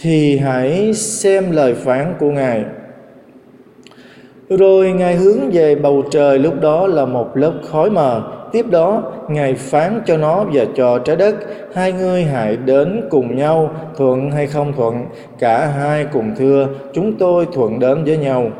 thì 0.00 0.38
hãy 0.38 0.94
xem 0.94 1.50
lời 1.50 1.74
phán 1.74 2.14
của 2.18 2.30
Ngài. 2.30 2.64
Rồi 4.58 4.92
Ngài 4.92 5.16
hướng 5.16 5.50
về 5.52 5.74
bầu 5.74 6.02
trời 6.10 6.38
lúc 6.38 6.60
đó 6.60 6.86
là 6.86 7.04
một 7.04 7.36
lớp 7.36 7.52
khói 7.70 7.90
mờ 7.90 8.22
Tiếp 8.54 8.66
đó, 8.70 9.02
Ngài 9.28 9.54
phán 9.54 10.00
cho 10.06 10.16
nó 10.16 10.44
và 10.52 10.64
cho 10.76 10.98
trái 10.98 11.16
đất, 11.16 11.34
hai 11.74 11.92
ngươi 11.92 12.24
hãy 12.24 12.56
đến 12.56 13.00
cùng 13.10 13.36
nhau, 13.36 13.70
thuận 13.96 14.30
hay 14.30 14.46
không 14.46 14.72
thuận, 14.76 15.06
cả 15.38 15.66
hai 15.66 16.06
cùng 16.12 16.34
thưa, 16.36 16.68
chúng 16.92 17.18
tôi 17.18 17.46
thuận 17.52 17.78
đến 17.78 18.04
với 18.04 18.16
nhau. 18.16 18.50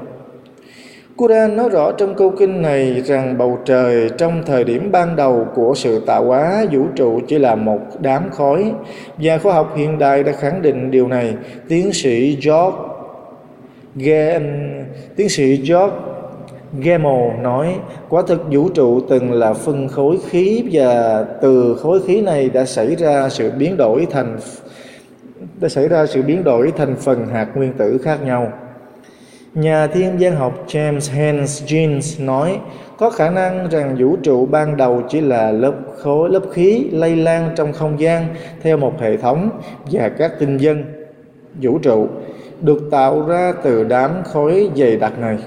Quran 1.16 1.56
nói 1.56 1.68
rõ 1.68 1.92
trong 1.92 2.14
câu 2.14 2.30
kinh 2.30 2.62
này 2.62 3.02
rằng 3.04 3.38
bầu 3.38 3.58
trời 3.64 4.10
trong 4.18 4.42
thời 4.46 4.64
điểm 4.64 4.92
ban 4.92 5.16
đầu 5.16 5.46
của 5.54 5.72
sự 5.76 6.00
tạo 6.06 6.24
hóa 6.24 6.64
vũ 6.72 6.82
trụ 6.96 7.20
chỉ 7.28 7.38
là 7.38 7.54
một 7.54 7.80
đám 8.00 8.22
khói 8.30 8.72
và 9.18 9.38
khoa 9.38 9.54
học 9.54 9.72
hiện 9.76 9.98
đại 9.98 10.22
đã 10.22 10.32
khẳng 10.32 10.62
định 10.62 10.90
điều 10.90 11.08
này. 11.08 11.34
Tiến 11.68 11.92
sĩ 11.92 12.38
George 12.42 12.78
tiến 15.16 15.28
sĩ 15.28 15.56
George 15.56 15.96
Gamow 16.80 17.42
nói, 17.42 17.74
quả 18.08 18.22
thực 18.26 18.40
vũ 18.50 18.68
trụ 18.68 19.00
từng 19.08 19.32
là 19.32 19.52
phân 19.52 19.88
khối 19.88 20.18
khí 20.28 20.64
và 20.72 21.24
từ 21.42 21.76
khối 21.82 22.02
khí 22.06 22.20
này 22.20 22.48
đã 22.48 22.64
xảy 22.64 22.96
ra 22.96 23.28
sự 23.28 23.50
biến 23.58 23.76
đổi 23.76 24.06
thành 24.10 24.38
đã 25.60 25.68
xảy 25.68 25.88
ra 25.88 26.06
sự 26.06 26.22
biến 26.22 26.44
đổi 26.44 26.72
thành 26.76 26.96
phần 26.96 27.26
hạt 27.26 27.48
nguyên 27.54 27.72
tử 27.72 27.98
khác 27.98 28.18
nhau. 28.24 28.52
Nhà 29.54 29.86
thiên 29.86 30.16
văn 30.20 30.36
học 30.36 30.64
James 30.68 31.12
Hans 31.14 31.64
Jeans 31.64 32.24
nói, 32.24 32.58
có 32.98 33.10
khả 33.10 33.30
năng 33.30 33.68
rằng 33.70 33.96
vũ 33.98 34.16
trụ 34.22 34.46
ban 34.46 34.76
đầu 34.76 35.02
chỉ 35.08 35.20
là 35.20 35.52
lớp 35.52 35.74
khối, 35.98 36.30
lớp 36.30 36.42
khí 36.52 36.84
lây 36.92 37.16
lan 37.16 37.50
trong 37.56 37.72
không 37.72 38.00
gian 38.00 38.26
theo 38.62 38.76
một 38.76 39.00
hệ 39.00 39.16
thống 39.16 39.50
và 39.90 40.08
các 40.08 40.32
tinh 40.38 40.56
dân 40.56 40.84
vũ 41.62 41.78
trụ 41.78 42.06
được 42.64 42.90
tạo 42.90 43.26
ra 43.28 43.52
từ 43.62 43.84
đám 43.84 44.10
khối 44.24 44.70
dày 44.76 44.96
đặc 44.96 45.18
này. 45.18 45.38